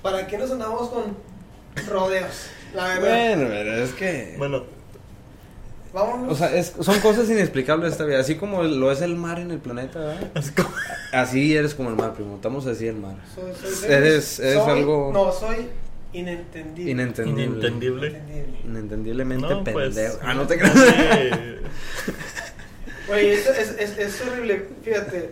¿para 0.01 0.25
qué 0.25 0.37
nos 0.39 0.49
andamos 0.49 0.89
con 0.89 1.15
rodeos? 1.87 2.47
La 2.73 2.87
verdad. 2.87 3.01
Bueno, 3.01 3.47
pero 3.49 3.75
es 3.83 3.91
que. 3.91 4.35
Bueno, 4.39 4.63
Vámonos. 5.95 6.33
O 6.33 6.35
sea, 6.35 6.53
es- 6.55 6.73
son 6.81 6.99
cosas 6.99 7.29
inexplicables 7.29 7.93
esta 7.93 8.03
vida. 8.05 8.19
Así 8.19 8.35
como 8.35 8.61
lo 8.63 8.91
es 8.91 9.01
el 9.01 9.15
mar 9.15 9.39
en 9.39 9.49
el 9.51 9.59
planeta, 9.59 9.97
¿verdad? 9.99 10.31
así 10.35 10.51
como- 10.51 10.69
Así 11.13 11.55
eres 11.55 11.73
como 11.73 11.89
el 11.89 11.95
mar, 11.95 12.13
primo. 12.13 12.35
Estamos 12.35 12.67
así 12.67 12.85
el 12.87 12.97
mar. 12.97 13.15
Soy- 13.33 13.53
soy- 13.59 13.73
soy- 13.73 13.91
Eres- 13.91 14.39
eres 14.39 14.61
soy- 14.61 14.71
algo- 14.79 15.11
No, 15.13 15.31
soy 15.31 15.67
inentendible. 16.11 16.91
Inentendible. 16.91 17.43
inentendible. 17.45 18.07
Inentendible. 18.09 18.59
Inentendiblemente 18.65 19.47
No, 19.47 19.63
pues. 19.63 19.95
pendejo. 19.95 20.17
Ah, 20.21 20.33
no 20.33 20.45
te 20.45 20.57
creas. 20.57 20.75
Güey, 23.07 23.29
esto 23.29 23.51
es, 23.53 23.69
es, 23.79 23.97
es 23.97 24.21
horrible. 24.21 24.67
Fíjate, 24.83 25.29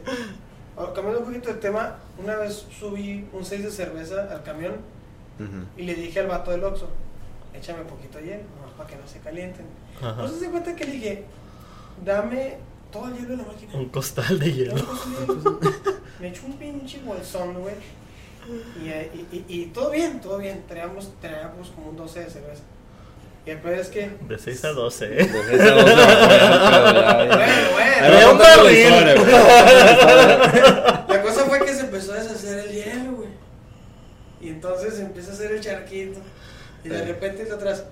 ahora, 0.78 0.94
cambiando 0.94 1.22
un 1.22 1.26
poquito 1.26 1.50
de 1.50 1.56
tema, 1.60 1.98
una 2.24 2.36
vez 2.36 2.66
subí 2.80 3.26
un 3.34 3.44
6 3.44 3.64
de 3.64 3.72
cerveza 3.72 4.30
al 4.32 4.44
camión 4.44 4.74
y 5.76 5.84
le 5.84 5.96
dije 5.96 6.20
al 6.22 6.28
vato 6.28 6.52
del 6.52 6.64
Oxxo, 6.64 6.88
échame 7.54 7.82
un 7.82 7.88
poquito 7.88 8.20
de 8.20 8.26
hielo, 8.26 8.44
nomás 8.56 8.74
para 8.78 8.90
que 8.90 8.96
no 8.96 9.08
se 9.08 9.20
calienten. 9.20 9.66
Ajá. 10.04 10.22
Entonces 10.22 10.40
se 10.40 10.50
cuenta 10.50 10.76
que 10.76 10.86
le 10.86 10.92
dije, 10.92 11.26
dame 12.06 12.58
todo 12.92 13.08
el 13.08 13.16
hielo 13.16 13.30
de 13.30 13.38
la 13.38 13.44
máquina. 13.44 13.74
Un 13.76 13.90
costal 13.90 14.40
de 14.40 14.54
hielo. 14.54 14.76
Me 16.20 16.28
echó 16.30 16.46
un 16.46 16.54
pinche 16.54 17.00
bolsón, 17.06 17.54
güey. 17.60 17.76
Y, 18.82 18.90
y, 18.90 19.28
y, 19.32 19.46
y 19.48 19.66
todo 19.68 19.90
bien, 19.90 20.20
todo 20.20 20.38
bien. 20.38 20.64
Traíamos, 20.68 21.12
traíamos 21.22 21.70
como 21.70 21.90
un 21.90 21.96
12 21.98 22.20
de 22.20 22.30
cerveza. 22.30 22.62
Y 23.46 23.50
el 23.50 23.60
peor 23.60 23.74
es 23.76 23.88
que. 23.90 24.10
De 24.28 24.38
6 24.38 24.66
a 24.66 24.70
12, 24.70 25.22
¿eh? 25.22 25.26
Se 25.26 25.72
va 25.72 25.82
a 25.82 25.84
poder, 25.84 25.98
pero 25.98 27.02
ya, 27.02 27.26
ya. 27.28 28.34
Bueno, 28.34 29.24
bueno. 29.24 31.06
La 31.08 31.22
cosa 31.22 31.46
fue 31.46 31.66
que 31.66 31.74
se 31.74 31.82
empezó 31.82 32.14
a 32.14 32.18
deshacer 32.18 32.60
el 32.60 32.72
hielo, 32.72 33.12
güey. 33.14 33.30
Y 34.42 34.50
entonces 34.50 35.00
empieza 35.00 35.32
a 35.32 35.34
hacer 35.34 35.52
el 35.52 35.62
charquito. 35.62 36.20
Y 36.84 36.90
de 36.90 37.04
repente 37.06 37.46
de 37.46 37.54
atrás, 37.54 37.86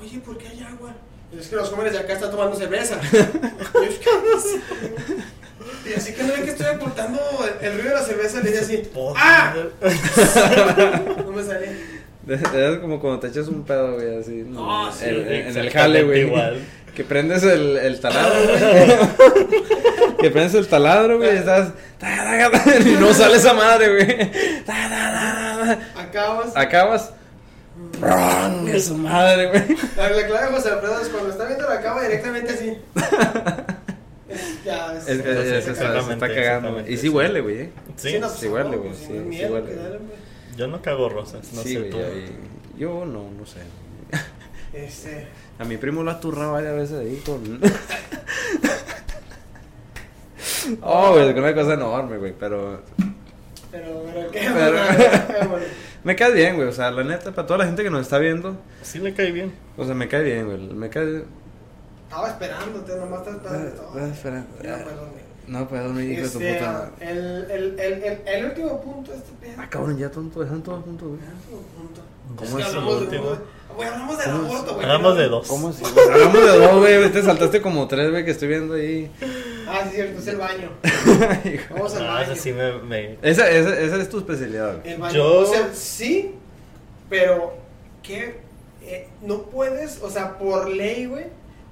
oye, 0.00 0.18
¿por 0.18 0.36
qué 0.38 0.48
hay 0.48 0.62
agua? 0.62 0.94
Y 1.34 1.38
es 1.40 1.48
que 1.48 1.56
los 1.56 1.68
jóvenes 1.70 1.92
de 1.94 1.98
acá 2.00 2.12
están 2.14 2.30
tomando 2.30 2.56
cerveza. 2.56 2.98
Y 5.88 5.94
así 5.94 6.12
que 6.12 6.22
no 6.22 6.32
ve 6.34 6.42
que 6.42 6.50
estoy 6.50 6.66
ocultando 6.76 7.20
el, 7.60 7.66
el 7.66 7.72
ruido 7.74 7.88
de 7.90 7.94
la 7.94 8.02
cerveza, 8.02 8.40
le 8.40 8.50
dije 8.50 8.62
así, 8.62 8.82
¡ah! 9.16 9.54
No 11.24 11.32
me 11.32 11.42
salía. 11.42 11.72
Es 12.28 12.78
como 12.78 13.00
cuando 13.00 13.20
te 13.20 13.28
echas 13.28 13.48
un 13.48 13.64
pedo, 13.64 13.94
güey, 13.94 14.16
así. 14.16 14.44
No, 14.46 14.92
sí, 14.92 15.04
en, 15.06 15.28
en- 15.28 15.56
el 15.56 15.70
jale, 15.70 16.02
güey. 16.04 16.20
igual. 16.22 16.58
Que 16.94 17.04
prendes 17.04 17.42
el, 17.42 17.78
el 17.78 17.98
taladro, 18.00 18.38
güey. 18.44 18.86
que 20.20 20.30
prendes 20.30 20.54
el 20.54 20.68
taladro, 20.68 21.16
güey, 21.16 21.36
y 21.36 21.38
estás. 21.38 21.70
Y 22.84 22.90
no 23.00 23.14
sale 23.14 23.38
esa 23.38 23.54
madre, 23.54 23.88
güey. 23.94 24.30
Acabas. 25.96 26.54
Acabas. 26.54 27.10
Es 28.68 28.86
su 28.86 28.96
madre, 28.96 29.48
güey. 29.48 29.76
La, 29.96 30.10
la 30.10 30.26
clave 30.26 30.46
de 30.46 30.52
José 30.52 30.68
Alfredo 30.70 31.00
es 31.00 31.08
cuando 31.08 31.30
está 31.30 31.44
viendo 31.46 31.68
la 31.68 31.80
cama 31.80 32.02
directamente 32.02 32.52
así. 32.52 32.78
Es- 34.28 34.64
ya, 34.64 34.94
es, 34.96 35.08
Es 35.08 35.22
que 35.22 35.34
Sí, 35.34 35.38
se, 35.68 35.74
se- 35.74 36.12
está 36.12 36.28
cagando, 36.28 36.72
güey. 36.74 36.86
Y 36.92 36.96
sí 36.96 37.02
sí. 37.02 37.08
huele, 37.10 37.40
güey. 37.40 37.60
eh. 37.60 37.70
Sí, 37.96 38.18
no, 38.18 38.28
sí 38.28 38.48
huele, 38.48 38.76
güey, 38.76 38.94
sí, 38.94 39.06
sí 39.06 39.44
huele, 39.44 39.74
dale, 39.76 39.98
yo 40.56 40.66
no 40.68 40.80
cago 40.82 41.08
rosas, 41.10 41.52
no 41.52 41.62
sí, 41.62 41.74
sé 41.74 41.78
güey. 41.80 41.90
tú. 41.90 41.98
y- 41.98 42.78
Yo 42.80 43.04
no, 43.04 43.30
no 43.30 43.44
sé. 43.46 43.60
Este. 44.72 45.26
A 45.58 45.64
mi 45.64 45.76
primo 45.76 46.02
lo 46.02 46.10
ha 46.10 46.18
turrado 46.18 46.52
varias 46.52 46.74
veces 46.74 46.98
ahí 47.00 47.22
con. 47.26 47.60
oh, 50.82 51.12
güey, 51.12 51.28
es 51.28 51.36
una 51.36 51.54
cosa 51.54 51.74
enorme, 51.74 52.18
güey, 52.18 52.32
pero. 52.38 52.82
Pero, 53.70 54.02
pero, 54.12 54.30
qué 54.30 54.40
Pero- 54.40 54.72
bueno, 54.72 54.86
qué 55.40 55.46
bueno. 55.46 55.64
Me 56.04 56.16
cae 56.16 56.32
bien, 56.32 56.56
güey. 56.56 56.68
O 56.68 56.72
sea, 56.72 56.90
la 56.90 57.04
neta, 57.04 57.30
para 57.32 57.46
toda 57.46 57.58
la 57.58 57.66
gente 57.66 57.82
que 57.82 57.90
nos 57.90 58.00
está 58.02 58.18
viendo, 58.18 58.56
Sí 58.82 58.98
le 58.98 59.14
cae 59.14 59.30
bien. 59.32 59.52
o 59.76 59.84
sea, 59.84 59.94
me 59.94 60.08
cae 60.08 60.22
bien, 60.22 60.46
güey. 60.46 60.58
Me 60.58 60.88
cae. 60.90 61.24
Estaba 62.08 62.28
esperándote, 62.28 62.96
nomás 62.96 63.20
estaba 63.26 63.36
esperando. 63.36 63.92
Ah, 63.94 64.08
espera. 64.12 64.44
Ya 64.62 64.76
no 64.78 64.84
puedo 64.84 64.96
dormir. 64.96 65.22
No 65.48 65.68
puedo 65.68 65.84
dormir, 65.84 66.10
hijo 66.12 66.22
de 66.22 66.28
tu 66.28 66.40
Este, 66.40 66.54
puta. 66.54 66.90
el, 67.00 67.18
el, 67.50 67.80
el, 67.80 68.02
el, 68.04 68.18
el 68.26 68.44
último 68.46 68.80
punto 68.80 69.10
de 69.12 69.16
este 69.18 69.32
pedo. 69.40 69.54
Ah, 69.58 69.66
cabrón, 69.70 69.98
ya 69.98 70.10
tonto, 70.10 70.40
dejan 70.40 70.62
todo 70.62 70.80
junto, 70.82 71.06
güey. 71.08 71.18
Punto. 71.76 72.00
¿Cómo 72.36 72.58
Es 72.58 72.64
el 72.66 72.70
hablamos 72.70 73.00
de 73.00 73.04
último? 73.06 73.36
Güey, 73.76 73.88
hablamos 73.88 74.18
del 74.18 74.30
aborto, 74.30 74.74
güey. 74.74 74.84
Hagamos 74.86 75.16
de 75.18 75.28
dos. 75.28 75.48
¿Cómo 75.48 75.68
así? 75.68 75.82
Hablamos 75.84 76.34
de 76.34 76.58
dos, 76.58 76.78
güey. 76.78 77.10
Te 77.12 77.22
saltaste 77.22 77.60
como 77.62 77.88
tres, 77.88 78.10
güey, 78.10 78.24
que 78.24 78.30
estoy 78.32 78.48
viendo 78.48 78.74
ahí. 78.74 79.10
Ah, 79.68 79.82
sí, 79.88 79.94
cierto, 79.96 80.18
es 80.20 80.26
el 80.26 80.36
baño. 80.36 80.70
Vamos 81.70 81.94
al 81.94 82.02
No, 82.06 82.12
baño. 82.14 82.32
ese 82.32 82.40
sí 82.42 82.52
me, 82.52 82.72
me- 82.82 83.18
esa, 83.22 83.48
esa, 83.50 83.78
esa 83.80 83.96
es 84.02 84.08
tu 84.10 84.18
especialidad, 84.18 84.78
güey. 84.80 84.92
El 84.94 85.00
baño. 85.00 85.14
Yo- 85.14 85.38
O 85.40 85.46
sea, 85.46 85.70
sí, 85.72 86.34
pero 87.08 87.54
que 88.02 88.36
eh, 88.82 89.08
no 89.22 89.42
puedes, 89.44 90.00
o 90.02 90.10
sea, 90.10 90.38
por 90.38 90.68
ley, 90.68 91.06
güey, 91.06 91.26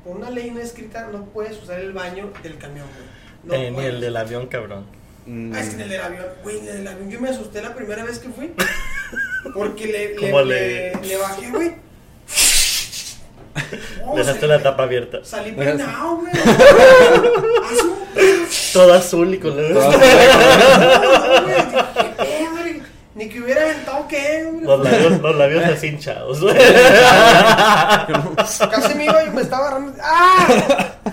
por 0.05 0.17
una 0.17 0.31
ley 0.31 0.51
no 0.51 0.61
escrita, 0.61 1.09
no 1.13 1.25
puedes 1.27 1.61
usar 1.63 1.81
el 1.81 1.93
baño 1.93 2.31
del 2.43 2.57
camión, 2.59 2.87
güey. 2.95 3.09
No 3.43 3.55
eh, 3.55 3.71
ni 3.71 3.85
el 3.87 4.01
del 4.01 4.17
avión, 4.17 4.47
cabrón. 4.47 4.87
Mm, 5.27 5.53
Ah, 5.55 5.61
es 5.61 5.69
que 5.71 5.75
en 5.75 5.81
el 5.83 5.89
del 5.91 6.01
avión, 6.01 6.25
güey, 6.43 6.59
en 6.61 6.69
el 6.69 6.77
del 6.79 6.89
avión 6.89 7.11
yo 7.11 7.21
me 7.21 7.29
asusté 7.29 7.61
la 7.61 7.75
primera 7.75 8.05
vez 8.05 8.19
que 8.19 8.29
fui. 8.31 8.53
Porque 9.55 9.87
le, 9.87 10.15
¿Cómo 10.17 10.41
le, 10.43 10.55
le- 10.93 10.95
le, 11.01 11.07
le 11.09 11.17
bajé, 11.17 11.51
güey. 11.51 11.73
Dejaste 14.17 14.47
la 14.47 14.63
tapa 14.63 14.85
abierta. 14.85 15.19
Salí 15.23 15.53
peinado, 15.53 16.17
güey. 16.17 16.33
Hace 16.33 17.87
un 17.87 17.95
Todo 18.73 18.95
azul 18.95 19.35
y 19.35 19.39
con 19.39 19.53
güey. 19.55 19.67
¿Qué 19.69 19.75
pedo, 22.17 22.51
güey? 22.53 22.81
Ni 23.15 23.29
que 23.29 23.41
hubiera 23.41 23.63
aventado 23.63 24.07
qué, 24.09 24.49
güey. 24.51 24.65
los 24.65 24.81
labios, 24.83 25.21
los 25.21 25.37
labios 25.37 25.65
así 25.65 25.87
hinchados. 25.89 26.41
Casi 28.71 28.95
me 28.95 29.05
iba 29.05 29.25
y 29.25 29.31
me 29.31 29.43
estaba 29.43 29.67
agarrando. 29.69 29.93
¡Ah! 30.03 30.47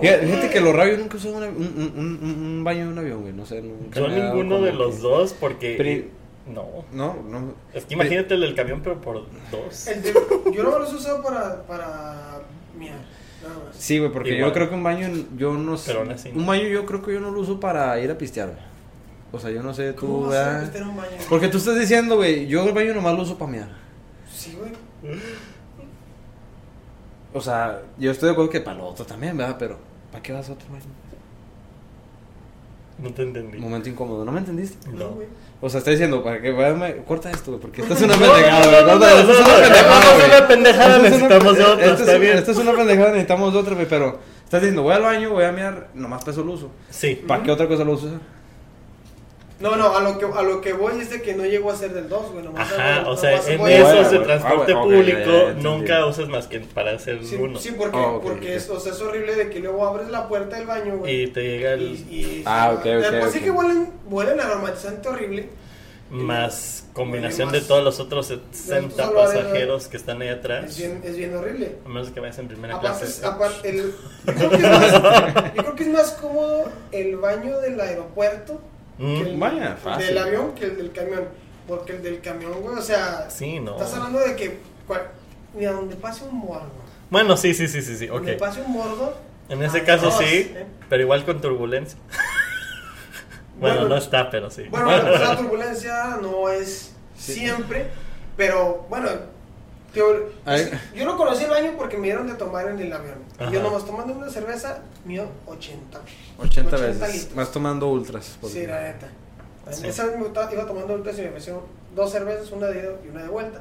Fíjate, 0.00 0.26
güey. 0.26 0.50
que 0.50 0.60
los 0.60 0.74
rabios 0.74 0.98
nunca 0.98 1.16
usan 1.16 1.34
un, 1.34 1.42
un, 1.42 1.92
un, 1.96 2.18
un 2.44 2.64
baño 2.64 2.86
de 2.86 2.92
un 2.92 2.98
avión, 2.98 3.20
güey. 3.22 3.32
No 3.32 3.46
sé, 3.46 3.62
nunca 3.62 4.00
Yo 4.00 4.08
ninguno 4.08 4.60
de 4.60 4.72
los 4.72 5.00
dos 5.00 5.34
porque... 5.38 6.10
No. 6.46 6.84
No, 6.92 7.14
no. 7.22 7.54
Es 7.72 7.84
que 7.84 7.94
imagínate 7.94 8.34
el 8.34 8.40
del 8.40 8.54
camión, 8.54 8.80
pero 8.82 9.00
por 9.00 9.24
dos. 9.50 9.86
El 9.86 10.02
de- 10.02 10.12
yo 10.54 10.62
no 10.64 10.78
los 10.78 10.92
uso 10.92 11.22
para, 11.22 11.62
para 11.64 12.40
miar, 12.76 12.96
nada 13.42 13.54
más. 13.66 13.76
Sí, 13.76 13.98
güey, 13.98 14.10
porque 14.12 14.34
Igual. 14.36 14.50
yo 14.50 14.54
creo 14.54 14.68
que 14.68 14.74
un 14.74 14.82
baño, 14.82 15.08
yo 15.36 15.54
no 15.54 15.76
sé. 15.76 15.96
Un 16.34 16.46
baño 16.46 16.64
yo 16.68 16.84
creo 16.86 17.00
que 17.02 17.12
yo 17.12 17.20
no 17.20 17.30
lo 17.30 17.40
uso 17.40 17.60
para 17.60 17.98
ir 18.00 18.10
a 18.10 18.18
pistear, 18.18 18.48
güey. 18.48 18.72
O 19.34 19.38
sea, 19.38 19.50
yo 19.50 19.62
no 19.62 19.72
sé, 19.72 19.94
¿Cómo 19.94 20.24
tú, 20.24 20.26
vas 20.26 20.36
a 20.36 20.44
¿verdad? 20.44 20.62
meter 20.66 20.82
un 20.82 20.96
baño? 20.96 21.10
Porque 21.30 21.48
tú 21.48 21.56
estás 21.58 21.78
diciendo, 21.78 22.16
güey, 22.16 22.46
yo 22.48 22.64
el 22.64 22.74
baño 22.74 22.92
nomás 22.92 23.14
lo 23.16 23.22
uso 23.22 23.38
para 23.38 23.50
mear. 23.50 23.68
Sí, 24.30 24.58
güey. 24.58 24.72
O 27.32 27.40
sea, 27.40 27.80
yo 27.98 28.10
estoy 28.10 28.26
de 28.26 28.32
acuerdo 28.32 28.50
que 28.50 28.60
para 28.60 28.76
lo 28.76 28.86
otro 28.88 29.06
también, 29.06 29.36
¿verdad? 29.36 29.56
Pero, 29.58 29.78
¿para 30.10 30.22
qué 30.22 30.32
vas 30.32 30.48
a 30.50 30.52
otro 30.52 30.66
baño? 30.70 30.84
No 33.02 33.10
te 33.12 33.22
entendí. 33.22 33.58
Momento 33.58 33.88
incómodo, 33.88 34.24
¿no 34.24 34.30
me 34.32 34.38
entendiste? 34.38 34.88
No, 34.92 35.08
güey. 35.10 35.26
O 35.60 35.68
sea, 35.68 35.78
está 35.78 35.90
diciendo, 35.90 36.22
para 36.22 36.40
que 36.40 36.50
vayame, 36.52 36.96
corta 37.04 37.30
esto, 37.30 37.50
güey, 37.52 37.60
porque 37.60 37.82
esta 37.82 37.94
es 37.94 38.02
una 38.02 38.14
no, 38.16 38.20
pendejada, 38.32 38.82
no, 38.82 38.98
güey. 38.98 38.98
no, 38.98 39.06
es 39.06 39.26
no, 39.26 39.32
una 39.32 39.40
no, 39.40 39.62
pendejada, 39.62 40.00
no, 40.04 40.14
güey. 40.14 40.28
no, 40.30 40.40
no, 40.40 40.48
pendejada, 40.48 40.96
Esta 40.96 41.06
es 41.08 41.12
una- 41.14 41.28
necesitamos 41.28 41.56
de 41.58 41.64
otra, 41.64 41.84
esta 41.86 42.00
está 42.00 42.14
es- 42.14 42.20
bien. 42.20 42.38
Esta 42.38 42.50
es 42.52 42.58
una 42.58 42.72
pendejada, 42.72 43.08
necesitamos 43.10 43.52
de 43.52 43.58
otra, 43.58 43.74
güey, 43.74 43.88
pero 43.88 44.18
estás 44.44 44.60
diciendo, 44.60 44.82
voy 44.82 44.94
al 44.94 45.02
baño, 45.02 45.30
voy 45.30 45.44
a 45.44 45.52
mear, 45.52 45.88
nomás 45.94 46.24
peso 46.24 46.42
lo 46.44 46.52
uso. 46.52 46.70
Sí. 46.90 47.22
¿Para 47.26 47.42
qué 47.42 47.50
otra 47.50 47.66
cosa 47.68 47.84
lo 47.84 47.92
usas? 47.92 48.12
No, 49.62 49.76
no, 49.76 49.96
a 49.96 50.00
lo 50.02 50.18
que, 50.18 50.24
a 50.26 50.42
lo 50.42 50.60
que 50.60 50.72
voy 50.72 51.00
es 51.00 51.08
de 51.10 51.22
que 51.22 51.34
no 51.34 51.44
llego 51.46 51.70
a 51.70 51.76
ser 51.76 51.94
del 51.94 52.08
2, 52.08 52.32
güey. 52.32 52.44
nomás 52.44 52.70
Ajá, 52.72 53.08
o 53.08 53.16
sea, 53.16 53.40
en 53.46 53.58
voy 53.58 53.72
a- 53.72 53.76
esos 53.76 53.88
Bueno, 53.92 54.02
de 54.02 54.18
bueno. 54.18 54.24
transporte 54.26 54.72
Ah, 54.72 54.74
bueno, 54.74 54.80
ok, 54.80 54.92
público 55.04 55.18
ya, 55.20 55.24
ya, 55.26 55.40
entendí. 55.48 55.62
nunca 55.62 56.06
usas 56.06 56.28
más 56.28 56.46
que 56.48 56.60
para 56.60 56.92
hacer 56.92 57.24
Sí, 57.24 57.36
uno. 57.36 57.58
sí, 57.58 57.70
porque, 57.78 57.96
Ah, 57.96 58.08
ok, 58.08 58.22
porque 58.24 58.48
ok. 58.50 58.56
Es, 58.56 58.68
o 58.70 58.80
sea, 58.80 58.92
es 58.92 59.00
horrible 59.00 59.36
de 59.36 59.48
que 59.50 59.60
luego 59.60 59.86
abres 59.86 60.08
la 60.10 60.26
puerta 60.28 60.56
del 60.56 60.66
baño, 60.66 60.98
güey. 60.98 61.22
Y 61.22 61.26
te 61.28 61.42
llega 61.42 61.74
el 61.74 61.82
Y, 61.82 61.94
y- 62.10 62.42
Ah, 62.44 62.72
ok, 62.74 62.80
ok, 62.80 62.84
Después 62.84 63.32
sí 63.32 63.38
ok. 63.38 63.44
que 63.44 63.50
huelen, 63.52 63.92
huelen 64.10 64.40
aromatizante 64.40 65.08
horrible. 65.08 65.48
más 66.10 66.84
combinación 66.92 67.46
más- 67.48 67.54
de 67.54 67.60
todos 67.62 67.82
los 67.82 67.98
otros 67.98 68.26
60 68.26 69.06
solo 69.06 69.20
hay- 69.22 69.26
pasajeros 69.28 69.88
que 69.88 69.96
están 69.96 70.20
ahí 70.20 70.28
Es 70.28 70.34
atrás. 70.36 70.76
bien, 70.76 71.00
es 71.04 71.16
bien 71.16 71.34
horrible. 71.34 71.76
A 71.86 71.88
menos 71.88 72.10
que 72.10 72.20
vayas 72.20 72.38
en 72.38 72.48
primera 72.48 72.74
Aparte, 72.76 72.98
clase. 72.98 73.12
es- 73.20 73.24
aparte, 73.24 73.68
el, 73.70 73.94
yo, 74.26 74.34
creo 74.34 74.50
que 74.50 74.56
es 74.56 74.62
más, 74.62 74.92
yo 75.54 75.62
creo 75.62 75.74
que 75.74 75.82
es 75.84 75.88
más 75.88 76.10
cómodo 76.12 76.68
el 76.90 77.16
baño 77.16 77.58
del 77.60 77.80
aeropuerto 77.80 78.60
el, 79.02 79.36
Vaya, 79.38 79.76
fácil. 79.76 80.06
del 80.08 80.18
avión 80.18 80.54
que 80.54 80.64
el 80.64 80.76
del 80.76 80.92
camión. 80.92 81.28
Porque 81.68 81.92
el 81.92 82.02
del 82.02 82.20
camión, 82.20 82.52
güey, 82.60 82.76
o 82.76 82.82
sea, 82.82 83.28
Sí, 83.30 83.60
no. 83.60 83.72
estás 83.72 83.94
hablando 83.94 84.18
de 84.20 84.34
que 84.36 84.58
cual- 84.86 85.08
ni 85.54 85.64
a 85.64 85.72
donde 85.72 85.94
pase 85.96 86.24
un 86.24 86.36
mordo. 86.38 86.70
Bueno, 87.10 87.36
sí, 87.36 87.54
sí, 87.54 87.68
sí, 87.68 87.82
sí, 87.82 87.96
sí, 87.96 88.08
ok. 88.08 88.16
Donde 88.16 88.34
pase 88.34 88.62
un 88.62 88.72
mordo. 88.72 89.16
En 89.48 89.62
ese 89.62 89.84
caso 89.84 90.10
sí, 90.10 90.24
¿eh? 90.54 90.66
pero 90.88 91.02
igual 91.02 91.24
con 91.24 91.40
turbulencia. 91.40 91.98
bueno, 93.58 93.76
Bueno, 93.80 93.88
no 93.88 93.96
está, 93.96 94.30
pero 94.30 94.50
sí. 94.50 94.64
Bueno, 94.70 94.86
la 94.90 95.36
turbulencia 95.38 96.18
no 96.20 96.48
es 96.48 96.94
siempre, 97.16 97.88
pero 98.36 98.86
bueno, 98.88 99.08
yo, 99.94 101.04
no 101.04 101.16
conocí 101.16 101.44
el 101.44 101.50
baño 101.50 101.72
porque 101.76 101.96
me 101.98 102.04
dieron 102.06 102.26
de 102.26 102.34
tomar 102.34 102.68
en 102.68 102.78
el 102.80 102.92
avión. 102.92 103.18
Y 103.48 103.52
yo 103.52 103.62
nomás 103.62 103.84
tomando 103.84 104.12
una 104.14 104.30
cerveza, 104.30 104.78
mío 105.04 105.26
80. 105.46 106.00
80 106.38 106.76
80 106.76 106.76
veces. 106.76 107.14
litros. 107.14 107.36
Más 107.36 107.52
tomando 107.52 107.88
ultras. 107.88 108.36
porque- 108.40 108.60
Sí, 108.60 108.66
la 108.66 108.80
neta. 108.82 109.08
Sí. 109.70 109.86
Esa 109.86 110.06
vez 110.06 110.16
me 110.16 110.24
gustaba- 110.24 110.52
iba 110.52 110.66
tomando 110.66 110.92
ahorita 110.94 111.12
y 111.12 111.22
me 111.22 111.28
ofrecieron 111.28 111.62
dos 111.94 112.10
cervezas, 112.10 112.50
una 112.50 112.66
de 112.68 112.80
ida 112.80 112.90
y 113.04 113.08
una 113.08 113.22
de 113.22 113.28
vuelta. 113.28 113.60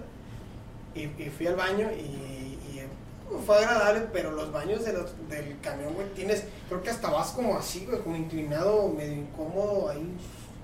Y, 0.95 1.01
y 1.01 1.32
fui 1.36 1.47
al 1.47 1.55
baño 1.55 1.89
y, 1.91 2.01
y, 2.01 2.79
eh, 2.79 2.88
fue 3.45 3.57
agradable, 3.57 4.07
pero 4.11 4.32
los 4.32 4.51
baños 4.51 4.84
de 4.84 4.93
los- 4.93 5.11
del 5.29 5.57
camión, 5.61 5.93
güey, 5.93 6.07
tienes, 6.15 6.45
creo 6.69 6.82
que 6.82 6.89
hasta 6.89 7.09
vas 7.11 7.32
como 7.32 7.57
así, 7.57 7.86
güey, 7.86 7.99
como 8.01 8.15
inclinado, 8.15 8.89
medio 8.89 9.13
incómodo 9.13 9.89
ahí. 9.89 10.11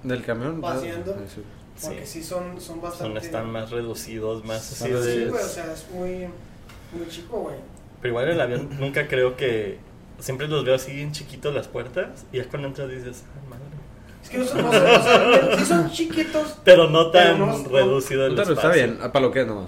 Del 0.03 0.23
camión. 0.25 0.59
Paseando. 0.59 1.15
sí. 1.33 1.43
Porque 1.81 2.05
sí, 2.05 2.23
son, 2.23 2.53
son 2.59 2.61
Son, 2.61 2.81
bastante... 2.81 3.19
están 3.19 3.51
más 3.51 3.69
reducidos, 3.71 4.43
más 4.45 4.63
Sí, 4.63 4.83
así 4.85 4.93
Más 4.93 5.03
Sí, 5.05 5.09
de... 5.19 5.25
güey, 5.29 5.43
o 5.43 5.47
sea, 5.47 5.71
es 5.73 5.85
muy, 5.91 6.09
muy 6.91 7.07
chico, 7.09 7.37
güey. 7.41 7.55
Pero 8.01 8.11
igual 8.11 8.29
el 8.29 8.41
avión 8.41 8.69
nunca 8.79 9.07
creo 9.07 9.35
que... 9.37 9.77
Siempre 10.19 10.47
los 10.47 10.65
veo 10.65 10.73
así 10.75 10.93
bien 10.93 11.11
chiquitos 11.11 11.53
las 11.53 11.67
puertas 11.67 12.25
y 12.31 12.37
ya 12.37 12.45
cuando 12.49 12.69
entras 12.69 12.89
dices, 12.89 13.23
"Ah, 13.35 13.49
madre". 13.51 13.63
Es 14.23 14.29
que 14.31 14.39
no 14.39 14.45
son, 14.45 14.63
no 14.63 14.71
son- 14.73 14.81
o 14.83 15.03
sea, 15.03 15.57
sí 15.59 15.65
son 15.65 15.91
chiquitos. 15.91 16.57
Pero 16.63 16.89
no 16.89 17.11
tan 17.11 17.35
Pero 17.35 17.45
no- 17.45 17.57
no- 17.59 17.69
reducido 17.69 18.25
el 18.25 18.31
Pero 18.35 18.41
está 18.53 18.53
espacio. 18.73 18.83
bien, 18.97 18.97
para 19.11 19.19
lo 19.19 19.31
que 19.31 19.41
es 19.41 19.47
nomás. 19.47 19.67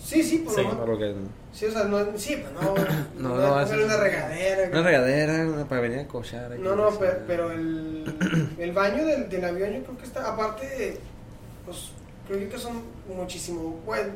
Sí, 0.00 0.22
sí, 0.22 0.38
pues 0.44 0.54
Sí. 0.56 0.62
no. 0.62 0.70
Para 0.78 0.92
lo 0.92 0.98
que 0.98 1.10
es. 1.10 1.16
¿no? 1.16 1.28
Sí, 1.52 1.66
o 1.66 1.70
sea, 1.72 1.84
no, 1.84 1.98
sí, 2.16 2.42
pero 2.44 2.62
no. 2.62 2.74
No, 3.18 3.28
no, 3.30 3.36
no, 3.36 3.54
no 3.56 3.60
eso- 3.60 3.74
una 3.84 3.96
regadera. 3.96 4.68
Una 4.70 4.82
regadera, 4.82 5.46
una 5.48 5.64
para 5.68 5.80
venir 5.80 5.98
a 5.98 6.06
cochar. 6.06 6.50
No, 6.60 6.76
no, 6.76 6.90
pero, 7.00 7.18
pero 7.26 7.50
el, 7.50 8.04
el 8.58 8.70
baño 8.72 9.04
del, 9.04 9.28
del 9.28 9.44
avión 9.44 9.72
yo 9.72 9.82
creo 9.82 9.98
que 9.98 10.04
está, 10.04 10.32
aparte, 10.32 11.00
pues 11.64 11.90
creo 12.26 12.40
yo 12.40 12.48
que 12.48 12.58
son 12.58 12.82
muchísimo, 13.08 13.80
bueno, 13.84 14.10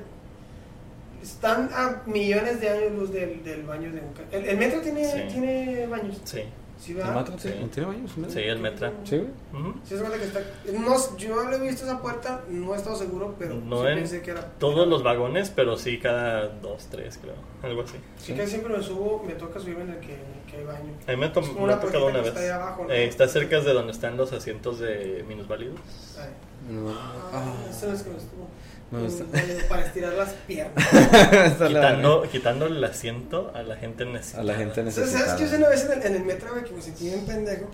están 1.22 1.70
a 1.72 2.02
millones 2.06 2.60
de 2.60 2.68
años 2.68 2.92
luz 2.92 3.12
del, 3.12 3.42
del 3.42 3.62
baño 3.64 3.90
de 3.92 4.00
un 4.00 4.12
El, 4.30 4.44
el 4.48 4.56
metro 4.58 4.80
tiene, 4.80 5.04
Sí. 5.04 5.22
tiene 5.32 5.86
baños, 5.86 6.20
Sí, 6.24 6.42
¿sí, 6.78 6.92
¿El 6.92 6.96
metro 7.14 7.38
Sí. 7.38 7.48
tiene- 7.72 7.86
baños? 7.88 8.16
¿no? 8.18 8.30
sí, 8.30 8.38
el 8.40 8.58
metro. 8.60 8.92
Sí, 9.04 9.16
güey. 9.16 9.30
Ujú. 9.62 9.74
Sí, 9.84 9.94
es 9.94 10.02
verdad 10.02 10.18
que 10.18 10.24
está, 10.24 10.40
no, 10.78 11.16
yo 11.16 11.44
no 11.44 11.52
he 11.52 11.58
visto 11.58 11.84
esa 11.84 12.00
puerta, 12.00 12.42
no 12.48 12.74
he 12.74 12.76
estado 12.76 12.94
seguro, 12.96 13.34
pero 13.38 13.54
No 13.56 13.82
sí 13.82 13.88
en 13.88 13.94
pensé 13.96 14.22
que 14.22 14.30
era. 14.32 14.42
Todos 14.58 14.86
los 14.86 15.02
vagones, 15.02 15.50
pero 15.50 15.76
sí 15.76 15.98
cada 15.98 16.48
dos, 16.48 16.86
tres, 16.90 17.18
creo. 17.20 17.34
Algo 17.62 17.82
así. 17.82 17.96
Sí, 18.18 18.34
que 18.34 18.46
siempre 18.46 18.76
me 18.76 18.82
subo, 18.82 19.24
me 19.26 19.32
toca 19.34 19.58
subirme 19.58 19.82
en 19.84 19.90
el 19.90 20.00
que, 20.00 20.12
en 20.14 20.20
el 20.20 20.50
que 20.50 20.56
hay 20.58 20.64
baño. 20.64 20.92
A 21.08 21.10
mí 21.12 21.16
me, 21.16 21.28
to- 21.30 21.40
me 21.42 21.72
ha 21.72 21.80
tocado 21.80 22.06
una 22.06 22.18
vez. 22.18 22.28
está 22.28 22.40
ahí 22.40 22.48
abajo, 22.50 22.84
¿no? 22.84 22.92
Eh, 22.92 23.06
está 23.06 23.26
cerca 23.26 23.60
de 23.60 23.72
donde 23.72 23.92
están 23.92 24.16
los 24.16 24.32
asientos 24.32 24.78
de 24.78 25.24
minusválidos. 25.26 25.80
Ay. 26.20 26.28
No. 26.68 26.90
Ah, 26.90 27.12
Ah. 27.32 27.54
eso 27.70 27.86
no 27.86 27.94
es 27.94 28.02
que 28.02 28.10
me 28.10 28.16
estuvo. 28.16 28.48
Me 28.90 29.02
gusta. 29.02 29.24
Para 29.68 29.84
estirar 29.86 30.12
las 30.14 30.32
piernas. 30.46 30.88
Quitando, 31.58 32.22
quitando 32.30 32.66
el 32.66 32.82
asiento 32.84 33.50
a 33.54 33.62
la 33.62 33.76
gente 33.76 34.04
necesitada. 34.06 34.42
A 34.42 34.44
la 34.44 34.54
gente 34.54 34.74
¿Sabes 34.76 34.96
necesitada. 34.96 35.26
sabes 35.26 35.42
que 35.42 35.50
yo 35.50 35.56
una 35.58 35.68
vez 35.68 35.84
en 35.84 35.92
el, 35.92 36.06
en 36.06 36.14
el 36.16 36.24
metro, 36.24 36.50
güey, 36.52 36.64
que 36.64 36.72
me 36.72 36.82
sentí 36.82 37.06
bien 37.06 37.26
pendejo? 37.26 37.66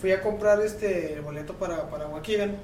Fui 0.00 0.12
a 0.12 0.22
comprar 0.22 0.60
este 0.62 1.14
el 1.14 1.20
boleto 1.20 1.54
para, 1.54 1.88
para 1.90 2.08
Waukegan. 2.08 2.56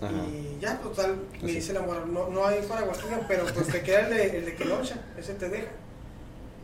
Ajá. 0.00 0.12
Y 0.28 0.58
ya, 0.60 0.78
total, 0.78 1.16
me 1.42 1.48
Así. 1.48 1.54
dice 1.56 1.72
la 1.72 1.80
morra, 1.80 2.04
no, 2.06 2.28
no 2.30 2.46
hay 2.46 2.62
para 2.62 2.84
Waukegan, 2.84 3.22
pero 3.28 3.44
pues 3.52 3.66
te 3.68 3.82
queda 3.82 4.00
el 4.08 4.10
de, 4.16 4.38
el 4.38 4.44
de 4.44 4.54
Kenosha, 4.54 4.96
ese 5.18 5.34
te 5.34 5.48
deja. 5.48 5.68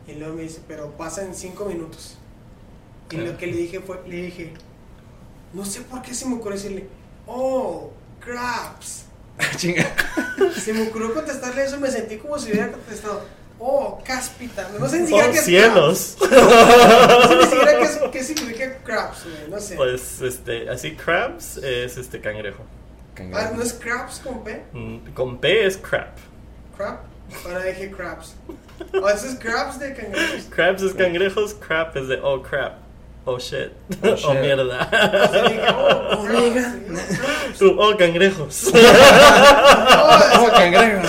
Y 0.07 0.13
luego 0.15 0.35
me 0.35 0.43
dice, 0.43 0.61
pero 0.67 0.91
pasa 0.91 1.23
en 1.23 1.35
cinco 1.35 1.65
minutos. 1.65 2.17
Y 3.11 3.17
lo 3.17 3.37
que 3.37 3.47
le 3.47 3.57
dije 3.57 3.79
fue, 3.81 4.01
le 4.07 4.15
dije, 4.23 4.53
no 5.53 5.65
sé 5.65 5.81
por 5.81 6.01
qué 6.01 6.13
se 6.13 6.25
me 6.25 6.35
ocurrió 6.35 6.57
decirle, 6.57 6.87
oh, 7.25 7.91
craps. 8.27 9.05
Chinga. 9.57 9.85
Se 10.55 10.73
me 10.73 10.87
ocurrió 10.87 11.13
contestarle 11.13 11.63
eso, 11.65 11.79
me 11.79 11.89
sentí 11.91 12.17
como 12.17 12.37
si 12.39 12.51
hubiera 12.51 12.71
contestado, 12.71 13.23
oh, 13.59 14.01
cáspita. 14.03 14.67
No 14.79 14.87
sé 14.89 14.99
ni 14.99 15.03
¡Oh, 15.03 15.07
siquiera 15.07 15.31
qué 15.31 15.37
es 15.37 15.45
cielos! 15.45 16.17
craps. 16.19 16.37
No 16.39 17.27
sé 17.27 17.35
ni 17.37 17.43
siquiera 17.43 17.77
qué, 17.79 17.83
es- 17.83 17.99
qué 18.11 18.23
significa 18.23 18.77
craps, 18.83 19.23
güey, 19.23 19.49
no 19.49 19.59
sé. 19.59 19.75
Pues, 19.75 20.21
este, 20.21 20.69
así, 20.69 20.95
crabs 20.95 21.57
es 21.57 21.97
este 21.97 22.19
cangrejo. 22.19 22.63
Cangrejo. 23.13 23.39
Ah, 23.47 23.51
¿no 23.55 23.61
es 23.63 23.73
crabs 23.73 24.19
con 24.19 24.43
P? 24.43 24.63
Mm, 24.73 24.97
Con 25.13 25.37
P 25.39 25.65
es 25.65 25.77
crap. 25.77 26.17
Crab. 26.75 26.99
Ahora 27.45 27.63
dije 27.63 27.91
crabs. 27.91 28.35
Oh, 29.01 29.09
eso 29.09 29.27
es 29.27 29.35
crabs 29.35 29.79
de 29.79 29.93
cangrejos. 29.93 30.45
Crabs 30.49 30.81
es 30.81 30.93
cangrejos, 30.93 31.53
crap 31.55 31.97
es 31.97 32.07
de 32.07 32.19
oh 32.21 32.41
crap. 32.41 32.77
Oh 33.29 33.37
shit. 33.37 33.73
Oh, 34.03 34.07
Oh, 34.07 34.15
shit. 34.15 34.39
mierda. 34.39 34.87
O 34.87 35.31
sea, 35.31 35.43
dije, 35.43 35.61
oh, 35.75 36.25
Tú, 37.59 37.75
oh 37.77 37.97
cangrejos. 37.97 38.71
No, 38.73 38.79
Oh, 38.79 40.19
eso- 40.33 40.51
cangrejo. 40.53 41.01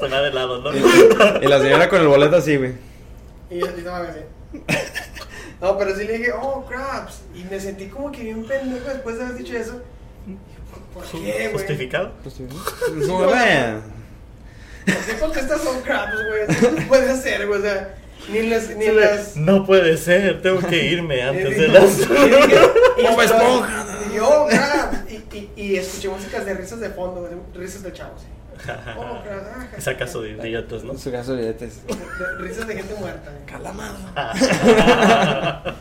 no, 0.00 0.08
va 0.10 0.22
de 0.22 0.32
lado, 0.32 0.62
¿no? 0.62 0.70
y 1.42 1.46
la 1.46 1.58
señora 1.60 1.90
con 1.90 2.00
el 2.00 2.08
boleto 2.08 2.36
así, 2.36 2.56
güey. 2.56 2.72
Y 3.50 3.58
yo 3.60 3.66
y 3.66 3.80
estaba 3.80 4.08
así. 4.08 4.20
No, 5.60 5.76
pero 5.76 5.94
sí 5.94 6.04
le 6.04 6.16
dije, 6.16 6.32
oh, 6.32 6.64
crabs. 6.66 7.20
Y 7.34 7.44
me 7.44 7.60
sentí 7.60 7.88
como 7.88 8.10
que 8.10 8.22
bien 8.22 8.46
pendejo 8.46 8.88
después 8.88 9.18
de 9.18 9.24
haber 9.24 9.36
dicho 9.36 9.56
eso. 9.58 9.82
¿Por 10.94 11.04
qué, 11.04 11.18
güey? 11.20 11.52
¿Justificado? 11.52 12.12
No, 12.94 13.18
man. 13.30 13.82
¿Por 14.86 14.96
qué 15.04 15.18
contestas 15.20 15.60
oh, 15.66 15.82
crabs, 15.84 16.14
güey? 16.14 16.72
No 16.80 16.88
puede 16.88 17.14
ser, 17.20 17.46
güey. 17.46 17.58
O 17.58 17.62
sea, 17.62 17.94
ni 18.30 18.42
las. 18.48 18.68
Ni 18.76 18.84
Se 18.84 18.92
le- 18.92 19.00
las 19.00 19.36
No 19.36 19.64
puede 19.66 19.96
ser, 19.96 20.40
tengo 20.42 20.60
que 20.60 20.84
irme 20.86 21.22
antes 21.28 21.56
de 21.58 21.68
las. 21.68 21.98
y 22.00 22.04
dije- 22.04 22.60
y 22.98 23.02
Bob 23.02 23.20
estaba- 23.22 23.42
Esponja. 23.42 23.86
Y 24.10 24.16
yo. 24.16 24.48
Y, 25.08 25.36
y, 25.36 25.50
y 25.56 25.76
escuché 25.76 26.08
músicas 26.08 26.44
de 26.46 26.54
risas 26.54 26.80
de 26.80 26.90
fondo, 26.90 27.28
risas 27.54 27.82
de 27.84 27.92
chavos. 27.92 28.20
sí. 28.22 28.26
Oh, 28.98 29.22
crabs. 29.22 29.46
ah, 29.54 29.68
Es 29.78 29.86
acaso 29.86 30.20
de 30.22 30.30
idiotas, 30.32 30.82
¿no? 30.82 30.98
Su 30.98 31.12
caso, 31.12 31.36
billetes. 31.36 31.86
de- 31.86 31.94
de- 31.94 32.38
Risas 32.38 32.66
de 32.66 32.74
gente 32.74 32.94
muerta. 32.94 33.30
güey. 33.30 33.46
Calamado. 33.46 33.96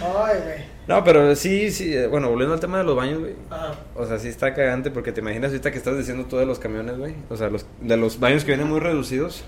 Ay, 0.00 0.36
güey. 0.44 0.72
No, 0.86 1.02
pero 1.04 1.34
sí, 1.34 1.70
sí. 1.72 1.94
eh, 1.96 2.06
Bueno, 2.06 2.28
volviendo 2.28 2.54
al 2.54 2.60
tema 2.60 2.78
de 2.78 2.84
los 2.84 2.94
baños, 2.96 3.20
güey. 3.20 3.34
Ajá. 3.50 3.74
O 3.94 4.06
sea, 4.06 4.18
sí 4.18 4.28
está 4.28 4.54
cagante 4.54 4.90
porque 4.90 5.12
te 5.12 5.20
imaginas 5.20 5.50
ahorita 5.50 5.70
que 5.72 5.78
estás 5.78 5.96
diciendo 5.96 6.26
tú 6.28 6.36
de 6.36 6.46
los 6.46 6.58
camiones, 6.58 6.96
güey. 6.98 7.14
O 7.28 7.36
sea, 7.36 7.48
los, 7.48 7.66
de 7.80 7.96
los 7.96 8.20
baños 8.20 8.44
que 8.44 8.52
vienen 8.52 8.68
muy 8.68 8.80
reducidos. 8.80 9.44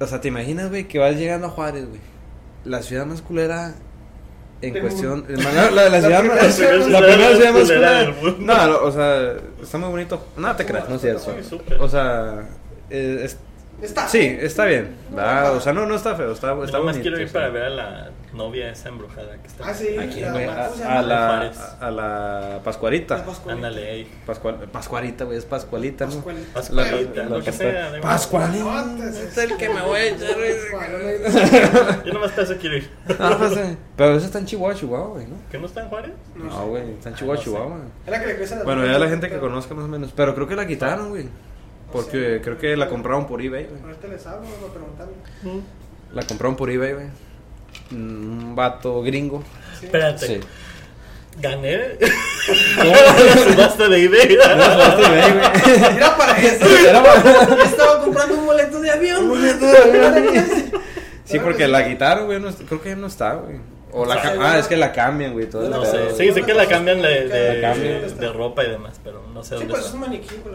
O 0.00 0.06
sea, 0.06 0.20
te 0.20 0.28
imaginas, 0.28 0.68
güey, 0.70 0.86
que 0.86 0.98
vas 0.98 1.16
llegando 1.16 1.46
a 1.48 1.50
Juárez, 1.50 1.86
güey. 1.88 2.00
La 2.64 2.82
ciudad 2.82 3.06
más 3.06 3.22
culera 3.22 3.74
en 4.60 4.80
cuestión. 4.80 5.24
La, 5.28 5.70
la- 5.70 5.88
la 5.88 6.00
ciudad 6.00 6.20
primera 6.20 6.42
más. 6.42 6.58
La 6.88 6.98
primera 7.00 7.36
ciudad 7.36 7.52
más 7.52 7.62
culera 7.62 7.64
culera. 7.64 7.98
del 8.00 8.12
mundo. 8.14 8.36
No, 8.40 8.66
no, 8.66 8.78
o 8.82 8.92
sea, 8.92 9.32
está 9.62 9.78
muy 9.78 9.88
bonito. 9.90 10.26
No 10.36 10.54
te 10.56 10.66
creas, 10.66 10.88
no 10.88 10.96
es 10.96 11.00
cierto. 11.00 11.34
O 11.80 11.88
sea, 11.88 12.48
eh, 12.90 13.20
es- 13.24 13.38
Está. 13.82 14.08
sí, 14.08 14.36
está 14.40 14.64
bien. 14.64 14.96
O 15.12 15.60
sea, 15.60 15.72
no, 15.72 15.86
no 15.86 15.94
está 15.94 16.16
feo, 16.16 16.32
está, 16.32 16.50
está 16.52 16.64
Nada 16.72 16.84
más 16.84 16.96
bonito. 16.96 17.02
quiero 17.02 17.20
ir 17.20 17.30
para 17.30 17.48
ver 17.50 17.62
a 17.64 17.70
la 17.70 18.10
novia 18.32 18.70
esa 18.70 18.88
embrujada 18.90 19.36
que 19.40 19.46
está. 19.48 19.68
Ah, 19.68 19.74
sí. 19.74 19.96
¿A 19.96 20.06
quién, 20.08 20.22
la- 20.26 20.32
güey? 20.32 20.46
¿cómo 20.46 20.74
se 20.76 20.84
A, 20.84 20.98
a 20.98 21.02
la, 21.02 21.52
a, 21.80 21.90
la 21.90 22.60
Pascuarita. 22.64 23.24
Ándale, 23.48 23.90
ahí. 23.90 24.12
Pascual, 24.26 24.56
Pascuarita, 24.70 25.24
güey, 25.24 25.38
es 25.38 25.44
Pascualita, 25.44 26.06
¿no? 26.06 26.14
Pascualita. 26.14 26.52
Pascualita, 26.54 27.22
La- 27.22 27.28
lo 27.28 27.42
que 27.42 27.52
sea. 27.52 28.00
Pascualita. 28.00 28.84
No, 28.84 29.04
Es 29.04 29.38
el 29.38 29.56
que 29.56 29.68
me 29.68 29.82
voy 29.82 29.98
a 30.00 30.06
echar. 30.08 30.36
Yo 32.04 32.12
nomás 32.12 32.36
eso 32.38 32.56
quiero 32.60 32.76
ir. 32.76 32.90
No, 33.18 33.38
pues, 33.38 33.56
eh, 33.56 33.76
pero 33.96 34.16
eso 34.16 34.26
está 34.26 34.38
en 34.38 34.46
Chihuahua, 34.46 34.74
Chihuahua, 34.74 35.08
güey, 35.08 35.26
¿no? 35.26 35.36
¿Que 35.50 35.58
no 35.58 35.66
está 35.66 35.82
en 35.82 35.88
Juárez? 35.88 36.12
No 36.36 36.44
No, 36.44 36.66
güey, 36.68 36.90
está 36.92 37.08
en 37.08 37.14
Ah, 37.14 37.18
Chihuahua, 37.18 37.36
no. 37.36 37.42
Chihuahua. 37.42 37.78
Es 38.06 38.10
la 38.12 38.20
que 38.20 38.26
le 38.26 38.36
crecen 38.36 38.58
las 38.58 38.64
Bueno, 38.64 38.86
ya 38.86 38.98
la 38.98 39.08
gente 39.08 39.28
que 39.28 39.38
conozca 39.38 39.74
más 39.74 39.84
o 39.84 39.88
menos. 39.88 40.12
Pero 40.14 40.34
creo 40.34 40.46
que 40.46 40.56
la 40.56 40.66
quitaron, 40.66 41.08
güey. 41.10 41.28
Porque 41.92 42.40
creo 42.44 42.58
que 42.58 42.76
la 42.76 42.88
compraron 42.88 43.26
por 43.26 43.40
eBay, 43.40 43.64
güey. 43.66 43.80
Ahorita 43.82 44.08
les 44.08 44.26
hablo, 44.26 44.46
voy 44.60 44.68
a 44.68 44.72
preguntarle. 44.74 45.14
La 46.12 46.22
compraron 46.22 46.56
por 46.56 46.70
eBay, 46.70 46.92
güey. 46.94 47.06
Mm, 47.90 48.48
Un 48.48 48.56
vato 48.56 49.02
gringo. 49.02 49.42
Sí. 49.78 49.86
Espérate. 49.86 50.26
Sí. 50.26 50.40
Gané. 51.40 51.96
Subasta 53.48 53.88
de 53.88 54.04
eBay. 54.04 54.36
No, 54.36 54.96
de 54.96 55.18
eBay. 55.18 55.96
Era 55.96 56.16
para 56.16 56.38
eso. 56.40 56.66
Era 56.66 57.02
para- 57.02 57.64
estaba 57.64 58.00
comprando 58.04 58.34
un 58.34 58.46
boleto 58.46 58.80
de 58.80 58.90
avión. 58.90 59.22
Un 59.24 59.28
boleto 59.30 59.66
de 59.66 60.06
avión. 60.06 60.44
Sí, 61.24 61.38
porque 61.38 61.58
que 61.58 61.68
la 61.68 61.84
sí. 61.84 61.90
quitaron, 61.90 62.26
güey. 62.26 62.40
no 62.40 62.48
está- 62.48 62.64
creo 62.64 62.82
que 62.82 62.88
ya 62.90 62.96
no 62.96 63.06
está, 63.06 63.34
güey. 63.34 63.56
O 63.92 64.04
la 64.04 64.16
O 64.16 64.20
sea, 64.20 64.34
ah, 64.40 64.58
es 64.58 64.66
que 64.66 64.76
la 64.76 64.92
cambian, 64.92 65.32
güey. 65.32 65.46
Todo 65.48 65.68
No 65.68 65.84
sé. 65.84 66.14
Sí, 66.16 66.32
sé 66.32 66.42
que 66.42 66.54
la 66.54 66.66
cambian 66.66 67.00
de, 67.00 67.28
de, 67.28 67.60
La 67.62 67.70
cambian. 67.72 68.18
de 68.18 68.32
ropa 68.32 68.64
y 68.64 68.70
demás, 68.70 69.00
pero 69.04 69.22
no 69.32 69.42
sé 69.42 69.50
Sí, 69.50 69.54
dónde 69.54 69.68
pues 69.68 69.80
es 69.80 69.86
está. 69.86 69.94
un 69.96 70.00
maniquí, 70.00 70.34
pues, 70.42 70.54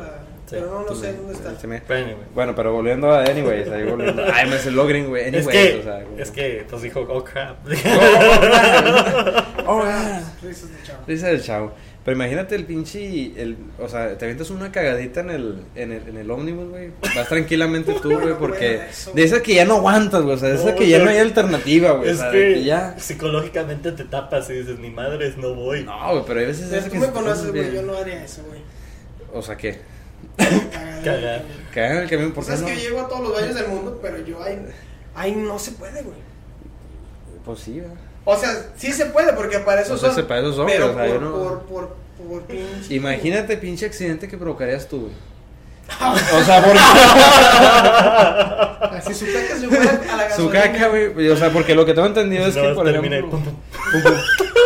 pero 0.49 0.67
no, 0.69 0.85
no 0.85 0.95
sé 0.95 1.13
dónde 1.13 1.33
está. 1.33 1.57
Se 1.59 1.67
me- 1.67 1.81
Pero 1.81 2.05
anyway. 2.05 2.25
Bueno, 2.33 2.53
pero 2.55 2.73
volviendo 2.73 3.11
a 3.11 3.23
Anyways, 3.23 3.67
ahí 3.69 3.83
volviendo. 3.83 4.23
Ay, 4.33 4.49
me 4.49 4.55
hace 4.55 4.71
logring, 4.71 5.07
güey. 5.07 5.23
Es 5.23 5.27
Anyways, 5.47 5.47
que, 5.47 5.79
o 5.79 5.83
sea, 5.83 6.03
como- 6.03 6.17
es 6.19 6.31
que, 6.31 6.65
pues 6.69 6.81
dijo, 6.81 6.99
oh 7.09 7.23
crap. 7.23 7.57
Oh, 9.65 9.81
yeah. 9.85 10.33
Risas 10.41 10.69
de 10.71 10.83
chavo. 10.85 10.99
Risa 11.07 11.27
del 11.27 11.41
chavo. 11.41 11.71
Pero 12.03 12.17
imagínate 12.17 12.55
el 12.55 12.65
pinche. 12.65 13.31
El, 13.41 13.55
o 13.79 13.87
sea, 13.87 14.17
te 14.17 14.25
avientas 14.25 14.49
una 14.49 14.73
cagadita 14.73 15.21
en 15.21 15.29
el, 15.29 15.63
en 15.75 15.91
el, 15.93 16.07
en 16.09 16.17
el 16.17 16.29
ómnibus, 16.31 16.67
güey. 16.69 16.91
Vas 17.15 17.29
tranquilamente 17.29 17.93
tú, 18.01 18.19
güey, 18.19 18.33
porque. 18.37 18.81
De 19.13 19.23
esas 19.23 19.41
que 19.41 19.53
ya 19.55 19.63
no 19.63 19.75
aguantas, 19.75 20.21
güey. 20.21 20.35
O 20.35 20.37
sea, 20.37 20.49
de 20.49 20.55
esas 20.55 20.71
No, 20.71 20.75
que 20.75 20.89
ya 20.89 20.99
no 20.99 21.09
hay 21.09 21.19
alternativa, 21.19 21.91
güey. 21.93 22.09
es 22.09 22.15
o 22.17 22.19
sea, 22.19 22.31
de 22.31 22.37
que, 22.49 22.53
que 22.55 22.63
ya. 22.65 22.95
psicológicamente 22.99 23.93
te 23.93 24.03
tapas 24.03 24.49
y 24.49 24.53
dices, 24.53 24.79
ni 24.79 24.89
madres, 24.89 25.37
no 25.37 25.53
voy. 25.55 25.85
No, 25.85 26.11
güey, 26.11 26.23
pero 26.27 26.39
hay 26.41 26.45
veces. 26.47 26.67
Pero 26.69 26.83
tú 26.83 26.91
que 26.91 26.99
me 26.99 27.05
se 27.05 27.11
conoces, 27.13 27.51
güey, 27.51 27.73
yo 27.73 27.81
no 27.83 27.95
haría 27.95 28.21
eso, 28.25 28.43
güey. 28.49 28.59
O 29.33 29.41
sea, 29.41 29.55
¿qué? 29.55 29.79
Cagar. 31.03 31.43
Cagar 31.73 31.91
en 31.91 31.97
el 32.03 32.09
camión, 32.09 32.31
¿por 32.31 32.45
Pues 32.45 32.47
qué 32.47 32.53
es 32.55 32.61
no? 32.61 32.67
que 32.67 32.75
yo 32.75 32.81
llego 32.89 33.01
a 33.01 33.07
todos 33.07 33.21
los 33.23 33.33
baños 33.33 33.55
del 33.55 33.67
mundo, 33.67 33.99
pero 34.01 34.17
yo 34.25 34.41
ahí, 34.43 34.59
ahí 35.15 35.31
no 35.33 35.57
se 35.59 35.71
puede, 35.71 36.01
güey. 36.01 36.15
Pues 37.45 37.59
sí, 37.59 37.79
güey. 37.79 37.91
O 38.25 38.37
sea, 38.37 38.49
sí 38.77 38.93
se 38.93 39.07
puede, 39.07 39.33
porque 39.33 39.59
para 39.59 39.81
eso 39.81 39.95
O 39.95 39.97
sea, 39.97 40.11
son. 40.11 40.25
para 40.25 40.39
eso 40.41 40.53
son, 40.53 40.65
pero 40.67 40.93
pero, 40.93 40.93
o 40.93 41.05
sea, 41.05 41.13
por, 41.13 41.21
no- 41.21 41.31
por, 41.33 41.59
por, 41.63 41.95
por 42.29 42.41
pinche. 42.43 42.93
Imagínate 42.95 43.57
pinche 43.57 43.85
accidente 43.85 44.27
que 44.29 44.37
provocarías 44.37 44.87
tú, 44.87 45.01
güey. 45.01 45.13
O 46.39 46.43
sea, 46.45 46.63
porque. 46.63 46.79
Así 48.97 49.13
su 49.13 49.25
caca 49.25 49.57
se 49.57 49.65
a 49.65 50.15
la 50.17 50.29
Su 50.35 50.47
gasolina. 50.49 50.61
caca, 50.61 50.87
güey. 50.87 51.29
O 51.29 51.35
sea, 51.37 51.51
porque 51.51 51.75
lo 51.75 51.85
que 51.85 51.93
tengo 51.93 52.07
entendido 52.07 52.47
es 52.47 52.55
que, 52.55 52.69
por 52.69 52.85
termina 52.85 53.17
ejemplo. 53.17 53.39
pum, 53.39 53.43
pum. 53.43 53.55
pum, 53.91 54.03
pum. 54.03 54.13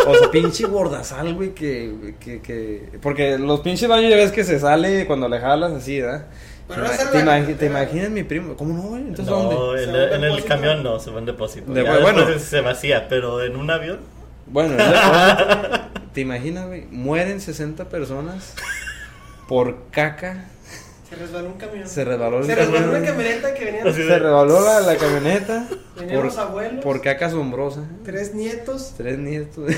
O 0.10 0.16
sea, 0.16 0.32
pinche 0.32 0.66
gordasal, 0.66 1.34
güey, 1.34 1.54
que, 1.54 2.16
que, 2.20 2.42
que... 2.42 2.98
Porque 3.02 3.38
los 3.38 3.60
pinches 3.62 3.88
baños 3.90 4.10
ya 4.10 4.18
ves 4.18 4.32
que 4.32 4.44
se 4.44 4.60
sale 4.60 5.06
cuando 5.06 5.28
le 5.30 5.40
jalas 5.40 5.72
así, 5.74 6.02
¿verdad? 6.02 6.26
Pero 6.68 6.84
Te 7.12 7.24
no 7.24 7.32
imagi- 7.32 7.66
imaginas 7.66 8.10
mi 8.10 8.24
primo? 8.24 8.56
¿Cómo 8.58 8.74
no, 8.74 8.82
güey? 8.90 9.02
Entonces, 9.04 9.28
No, 9.28 9.44
¿dónde? 9.44 9.84
en, 9.84 9.90
¿Se 9.90 9.98
va 9.98 10.04
el- 10.04 10.14
en 10.14 10.24
el 10.24 10.44
camión 10.44 10.84
no, 10.84 11.00
se 11.00 11.12
va 11.12 11.20
en 11.20 11.26
depósito. 11.26 11.72
De- 11.72 11.84
Ya 11.84 12.00
bueno. 12.00 12.26
se 12.40 12.62
vacía, 12.62 13.08
pero 13.08 13.42
en 13.42 13.56
un 13.56 13.70
avión. 13.72 14.00
Bueno, 14.48 14.76
¿te 16.14 16.22
imaginas, 16.22 16.68
güey? 16.68 16.86
Mueren 16.92 17.40
60 17.42 17.86
personas 17.90 18.54
por 19.48 19.90
caca. 19.92 20.46
Se 21.10 21.16
resbaló 21.16 21.48
un 21.48 21.54
camión. 21.58 21.88
Se 21.88 22.04
resbaló 22.04 22.40
el 22.40 22.46
Se 22.46 22.56
resbaló 22.56 22.80
camión. 22.80 22.98
una 23.02 23.08
camioneta 23.08 23.54
que 23.54 23.66
venían 23.66 23.84
de- 23.86 23.94
Se 23.94 24.20
rebaló 24.20 24.60
la, 24.62 24.80
la 24.82 24.98
camioneta 24.98 25.68
Venían 25.96 26.16
por, 26.18 26.26
los 26.26 26.38
abuelos. 26.38 26.84
por 26.84 27.02
caca 27.02 27.28
asombrosa. 27.28 27.84
tres 28.04 28.34
nietos 28.34 28.94
Tres 28.98 29.18
nietos 29.18 29.72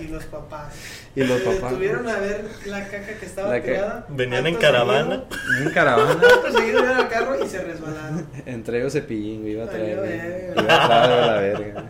y 0.00 0.04
los 0.08 0.24
papás. 0.26 0.72
y 1.16 1.24
los 1.24 1.40
Se 1.40 1.44
papás. 1.46 1.70
detuvieron 1.70 2.08
a 2.08 2.16
ver 2.20 2.44
la 2.66 2.84
caca 2.84 3.18
que 3.18 3.26
estaba 3.26 3.48
La 3.56 3.60
tirada. 3.62 4.06
Venían 4.08 4.46
en 4.46 4.54
caravana. 4.54 5.24
En 5.64 5.70
caravana. 5.70 6.20
vieron 6.64 6.88
al 6.88 7.08
carro 7.08 7.44
y 7.44 7.48
se 7.48 7.60
resbalaron. 7.62 8.26
Entre 8.46 8.78
ellos 8.78 8.92
cepillín, 8.92 9.40
güey, 9.40 9.54
iba 9.54 9.64
a 9.64 9.68
traer. 9.68 9.98
Valió 9.98 10.16
güey. 10.16 10.18
verga. 10.18 10.62
Iba 10.62 10.84
a 10.84 10.86
traer 10.86 11.26
la 11.26 11.32
verga. 11.40 11.84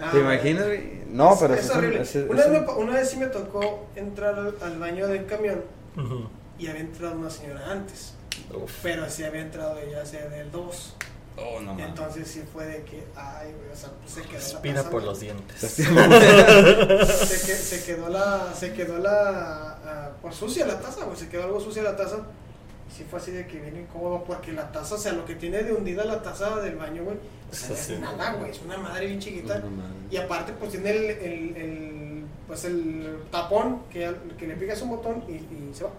Ah, 0.00 0.10
¿Te 0.12 0.18
imaginas, 0.18 0.66
güey? 0.66 0.96
No, 1.10 1.32
es- 1.34 1.38
pero 1.40 1.54
es 1.54 1.60
eso 1.60 1.70
es- 1.72 1.78
horrible. 1.78 2.00
ese- 2.02 2.24
una, 2.24 2.46
vez 2.48 2.62
una 2.76 2.92
vez 2.94 3.08
sí 3.08 3.16
me 3.18 3.26
tocó 3.26 3.86
entrar 3.94 4.34
al, 4.34 4.54
al 4.60 4.78
baño 4.80 5.06
del 5.06 5.24
camión 5.26 5.62
Ujú. 5.96 6.28
y 6.58 6.66
había 6.66 6.80
entrado 6.82 7.14
una 7.16 7.30
señora 7.30 7.70
antes. 7.70 8.14
Uf. 8.54 8.72
Pero 8.82 9.08
sí 9.10 9.24
había 9.24 9.42
entrado 9.42 9.78
ella 9.78 10.02
hacia 10.02 10.28
del 10.28 10.50
2. 10.50 10.94
Oh, 11.38 11.60
no 11.60 11.74
mames. 11.74 11.88
Entonces 11.88 12.28
sí 12.28 12.42
fue 12.50 12.64
de 12.64 12.82
que, 12.84 13.04
ay, 13.14 13.52
güey, 13.52 13.70
o 13.70 13.76
sea, 13.76 13.90
pues 14.00 14.12
se 14.14 14.22
quedó 14.22 14.40
la 14.72 14.74
taza, 14.82 14.90
por 14.90 15.02
¿no? 15.02 15.08
los 15.10 15.20
dientes. 15.20 15.60
se, 15.70 15.82
que- 17.46 17.54
se 17.56 17.84
quedó 17.84 18.08
la 18.08 18.52
se 18.54 18.72
quedó 18.72 18.98
la 18.98 19.78
ah, 19.84 20.10
pues 20.22 20.34
sucia 20.34 20.66
la 20.66 20.80
taza 20.80 21.04
güey 21.04 21.16
se 21.16 21.28
quedó 21.28 21.44
algo 21.44 21.60
sucia 21.60 21.82
la 21.82 21.96
taza 21.96 22.18
y 22.88 22.94
sí 22.94 23.04
fue 23.08 23.18
así 23.18 23.32
de 23.32 23.46
que 23.46 23.58
viene 23.60 23.80
incómodo 23.82 24.24
porque 24.24 24.52
la 24.52 24.70
taza 24.72 24.94
o 24.94 24.98
sea 24.98 25.12
lo 25.12 25.24
que 25.24 25.34
tiene 25.34 25.62
de 25.62 25.72
hundida 25.72 26.04
la 26.04 26.22
taza 26.22 26.56
del 26.60 26.76
baño 26.76 27.04
güey 27.04 27.16
o 27.50 27.54
sea, 27.54 27.68
no 27.70 27.74
Sí, 27.76 27.80
es 27.80 27.86
sí. 27.86 27.96
nada 28.00 28.32
güey 28.34 28.50
es 28.50 28.62
una 28.62 28.78
madre 28.78 29.06
bien 29.06 29.18
chiquita 29.18 29.58
No 29.58 29.70
mames. 29.70 30.10
y 30.12 30.16
aparte 30.16 30.52
pues 30.52 30.70
tiene 30.72 30.90
el, 30.90 31.04
el, 31.04 31.56
el, 31.56 32.24
pues 32.46 32.64
el 32.64 33.18
tapón 33.30 33.82
que, 33.90 34.14
que 34.38 34.46
le 34.46 34.54
picas 34.56 34.80
un 34.82 34.90
botón 34.90 35.22
y, 35.28 35.32
y 35.32 35.70
se 35.74 35.84
va 35.84 35.90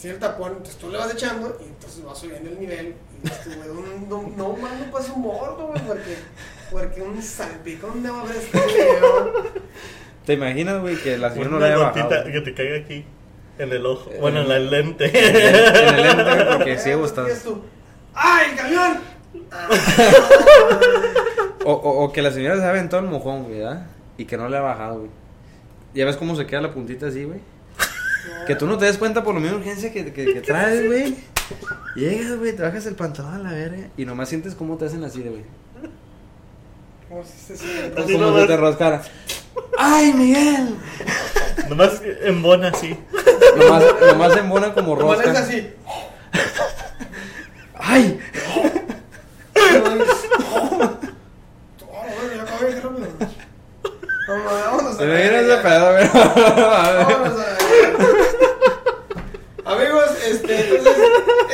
Tiene 0.00 0.14
el 0.14 0.20
tapón 0.20 0.52
entonces 0.52 0.76
tú 0.76 0.88
le 0.90 0.98
vas 0.98 1.12
echando 1.12 1.56
y 1.60 1.64
entonces 1.64 2.04
vas 2.04 2.18
subiendo 2.18 2.50
el 2.50 2.60
nivel 2.60 2.94
y 3.22 3.28
dices 3.28 3.56
güey, 3.56 3.68
un- 3.70 4.08
no 4.08 4.22
no 4.36 4.52
man, 4.56 4.78
no 4.84 4.92
pasa 4.92 5.12
un 5.12 5.22
mordo 5.22 5.66
güey 5.68 5.80
porque 5.86 6.16
porque 6.70 7.02
un 7.02 7.20
salpicón 7.22 8.02
de 8.02 8.10
va 8.10 8.18
a 8.18 8.22
haber 8.22 8.36
este 8.36 8.58
¿Te 10.26 10.34
imaginas, 10.34 10.80
güey, 10.82 10.96
que 10.96 11.16
la 11.18 11.30
señora 11.30 11.50
no 11.50 11.58
le 11.58 11.64
haya 11.66 11.76
gotita 11.76 12.06
bajado? 12.08 12.32
que 12.32 12.40
te 12.42 12.54
caiga 12.54 12.76
aquí. 12.84 13.04
En 13.58 13.72
el 13.72 13.86
ojo. 13.86 14.10
Eh, 14.12 14.18
Bueno, 14.20 14.42
en 14.42 14.48
la 14.48 14.58
lente. 14.58 15.06
En 15.06 15.34
el 15.94 16.02
lente, 16.02 16.44
porque 16.58 16.72
estás. 16.74 17.42
tú, 17.42 17.62
¡Ay, 18.14 18.50
el 18.50 18.56
camión! 18.56 18.98
Ah, 19.50 19.68
O, 21.64 21.72
o, 21.72 22.04
o 22.04 22.12
que 22.12 22.22
la 22.22 22.30
señora 22.30 22.56
se 22.56 22.62
ha 22.64 22.70
aventado 22.70 23.02
el 23.02 23.08
mojón, 23.10 23.44
güey, 23.44 23.58
¿verdad? 23.58 23.86
Y 24.16 24.24
que 24.26 24.36
no 24.36 24.48
le 24.48 24.56
ha 24.56 24.60
bajado, 24.60 24.98
güey. 25.00 25.10
Ya 25.94 26.04
ves 26.04 26.16
cómo 26.16 26.36
se 26.36 26.46
queda 26.46 26.60
la 26.60 26.72
puntita 26.72 27.06
así, 27.08 27.24
güey. 27.24 27.40
Que 28.46 28.54
tú 28.54 28.66
no 28.66 28.78
te 28.78 28.86
des 28.86 28.96
cuenta 28.98 29.22
por 29.22 29.34
lo 29.34 29.40
mismo 29.40 29.58
urgencia 29.58 29.92
que, 29.92 30.12
que, 30.12 30.32
que 30.32 30.40
traes, 30.40 30.86
güey. 30.86 31.16
Llegas, 31.94 32.36
güey, 32.38 32.54
te 32.54 32.62
bajas 32.62 32.86
el 32.86 32.94
pantalón 32.94 33.34
a 33.34 33.38
la 33.38 33.50
verga 33.52 33.88
y 33.96 34.04
nomás 34.04 34.28
sientes 34.28 34.54
cómo 34.54 34.76
te 34.76 34.86
hacen 34.86 35.02
así, 35.04 35.22
de, 35.22 35.30
güey. 35.30 35.44
¿Cómo 37.08 37.22
se 37.24 37.54
Así 37.54 38.12
Como 38.12 38.26
nomás. 38.26 38.42
se 38.42 38.46
te 38.48 38.56
rascara. 38.56 39.02
¡Ay, 39.78 40.12
Miguel! 40.14 40.74
Nomás 41.68 42.00
en 42.04 42.42
bona 42.42 42.68
así. 42.68 42.96
Nomás, 43.56 43.84
nomás 44.06 44.32
se 44.34 44.38
embona 44.40 44.72
como 44.74 44.96
Como 44.96 45.14
es 45.14 45.24
rosca. 45.24 45.38
así. 45.40 45.70
¡Ay! 47.74 48.18
Oh, 50.60 51.86
bueno, 51.90 52.34
ya 52.36 52.42
acabé, 52.42 52.74
qué 52.74 52.80
rápido. 52.80 53.08
No, 54.28 54.36
no, 54.36 54.44
vámonos 54.44 54.94
a 54.94 54.98
Se 54.98 55.06
la 55.06 55.12
me 55.14 55.20
viene 55.22 55.42
verga. 55.42 55.54
ese 55.54 55.62
pedo, 55.62 55.92
güey. 55.92 56.08
Vámonos 56.08 57.38
a 57.40 57.42
la 57.42 57.58
Amigos, 59.72 60.10
este, 60.26 60.76
entonces, 60.76 60.96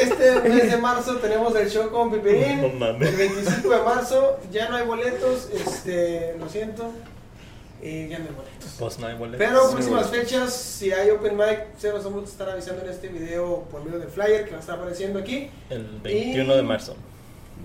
este 0.05 0.49
mes 0.49 0.71
de 0.71 0.77
marzo 0.79 1.17
tenemos 1.17 1.55
el 1.57 1.71
show 1.71 1.91
con 1.91 2.11
Pipirín. 2.13 2.63
No 2.63 2.69
mames. 2.71 3.09
El 3.09 3.17
25 3.17 3.69
de 3.69 3.83
marzo 3.83 4.39
ya 4.51 4.69
no 4.69 4.77
hay 4.77 4.87
boletos, 4.87 5.49
este, 5.53 6.37
lo 6.39 6.49
siento. 6.49 6.91
Y 7.83 8.09
ya 8.09 8.19
no 8.19 8.25
hay 8.29 8.35
boletos. 8.35 8.77
Pues 8.79 8.99
no 8.99 9.07
hay 9.07 9.15
boletos. 9.15 9.39
Pero 9.47 9.67
Sí, 9.69 9.73
próximas 9.75 10.11
fechas, 10.11 10.53
si 10.55 10.93
hay 10.93 11.11
open 11.11 11.37
mic, 11.37 11.77
se 11.79 11.91
los 11.93 12.03
vamos 12.05 12.23
a 12.23 12.33
estar 12.33 12.49
avisando 12.49 12.83
en 12.83 12.89
este 12.91 13.09
video 13.09 13.63
por 13.71 13.85
medio 13.85 13.99
del 13.99 14.09
flyer 14.09 14.45
que 14.45 14.53
va 14.53 14.57
a 14.57 14.61
estar 14.61 14.77
apareciendo 14.79 15.19
aquí. 15.19 15.51
El 15.69 15.85
21 16.03 16.55
de 16.57 16.63
marzo. 16.63 16.97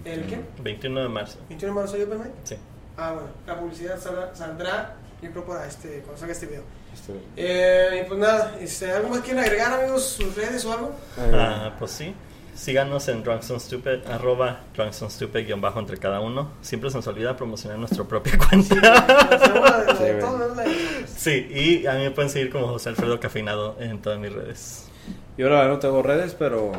¿El 0.03 0.25
qué? 0.25 0.39
21 0.61 1.01
de 1.03 1.09
marzo. 1.09 1.37
21 1.47 1.73
de 1.73 1.79
marzo 1.81 1.95
hay 1.95 2.03
open 2.03 2.17
mic. 2.19 2.31
Sí. 2.43 2.55
Ah, 2.97 3.13
bueno, 3.13 3.29
la 3.47 3.59
publicidad 3.59 3.97
saldrá, 3.99 4.35
saldrá 4.35 4.95
yo 5.21 5.31
creo 5.31 5.45
para 5.45 5.65
este, 5.67 5.99
cuando 5.99 6.17
salga 6.17 6.33
este 6.33 6.45
video. 6.47 6.63
Este, 6.93 7.13
Eh, 7.37 8.01
y 8.03 8.07
pues 8.07 8.19
nada, 8.19 8.57
este, 8.59 8.91
¿algo 8.91 9.09
más 9.09 9.19
quieren 9.21 9.43
agregar, 9.43 9.71
amigos? 9.73 10.03
¿Sus 10.05 10.35
redes 10.35 10.65
o 10.65 10.73
algo? 10.73 10.91
Ah, 11.17 11.75
pues 11.79 11.91
sí. 11.91 12.13
Síganos 12.55 13.07
en 13.07 13.23
Drunks 13.23 13.49
on 13.51 13.59
Stupid, 13.59 14.05
arroba 14.11 14.59
Stupid, 15.09 15.45
guion 15.45 15.61
bajo 15.61 15.79
entre 15.79 15.97
cada 15.97 16.19
uno. 16.19 16.51
Siempre 16.61 16.89
se 16.89 16.97
nos 16.97 17.07
olvida 17.07 17.35
promocionar 17.37 17.77
nuestra 17.79 18.03
propia 18.03 18.37
cuenta. 18.37 18.75
Sí, 21.17 21.47
y 21.53 21.85
a 21.87 21.93
mí 21.95 22.03
me 22.03 22.11
pueden 22.11 22.29
seguir 22.29 22.49
como 22.49 22.67
José 22.67 22.89
Alfredo 22.89 23.19
Cafeinado 23.19 23.75
en 23.79 24.01
todas 24.01 24.19
mis 24.19 24.31
redes. 24.31 24.85
Yo 25.37 25.49
la 25.49 25.55
verdad 25.57 25.69
no 25.71 25.79
tengo 25.79 26.01
redes, 26.01 26.33
pero 26.37 26.71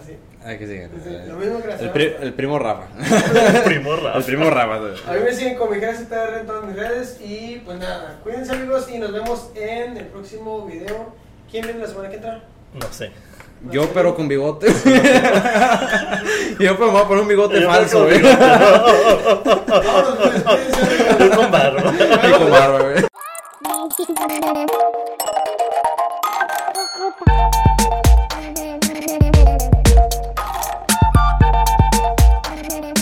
Así. 0.00 0.16
hay 0.44 0.58
que 0.58 0.66
seguir. 0.66 0.90
Sí, 1.02 1.10
lo 1.28 1.34
mismo 1.36 1.60
que 1.62 1.72
El, 1.72 1.90
pri- 1.90 2.14
el 2.20 2.34
primo 2.34 2.58
Rafa. 2.58 2.86
Primo 3.64 3.96
Rafa. 3.96 4.18
El 4.18 4.24
primo 4.24 4.48
Rafa. 4.50 4.74
A 4.76 5.14
mí 5.14 5.20
me 5.24 5.32
siguen 5.32 5.56
con 5.56 5.70
mi 5.70 5.76
en 5.78 6.46
todas 6.46 6.64
mis 6.66 6.76
redes. 6.76 7.20
Y 7.20 7.60
pues 7.64 7.78
nada, 7.78 8.20
cuídense, 8.22 8.52
amigos. 8.52 8.88
Y 8.90 8.98
nos 8.98 9.12
vemos 9.12 9.50
en 9.56 9.96
el 9.96 10.06
próximo 10.06 10.64
video. 10.66 11.12
¿Quién 11.50 11.64
viene 11.64 11.80
la 11.80 11.86
semana 11.88 12.08
que 12.10 12.16
entra? 12.16 12.44
No 12.74 12.92
sé. 12.92 13.10
Yo, 13.70 13.88
pero 13.92 14.14
con 14.16 14.28
bigote. 14.28 14.68
yo, 16.58 16.76
pero 16.76 16.86
me 16.86 16.92
voy 16.92 17.00
a 17.02 17.08
poner 17.08 17.22
un 17.22 17.28
bigote 17.28 17.60
falso, 17.62 18.04
güey. 18.04 18.20
Con 21.34 21.50
barba. 21.50 21.82
Yo 22.22 22.38
con 22.38 22.50
barba, 22.50 22.78
güey. 22.80 23.08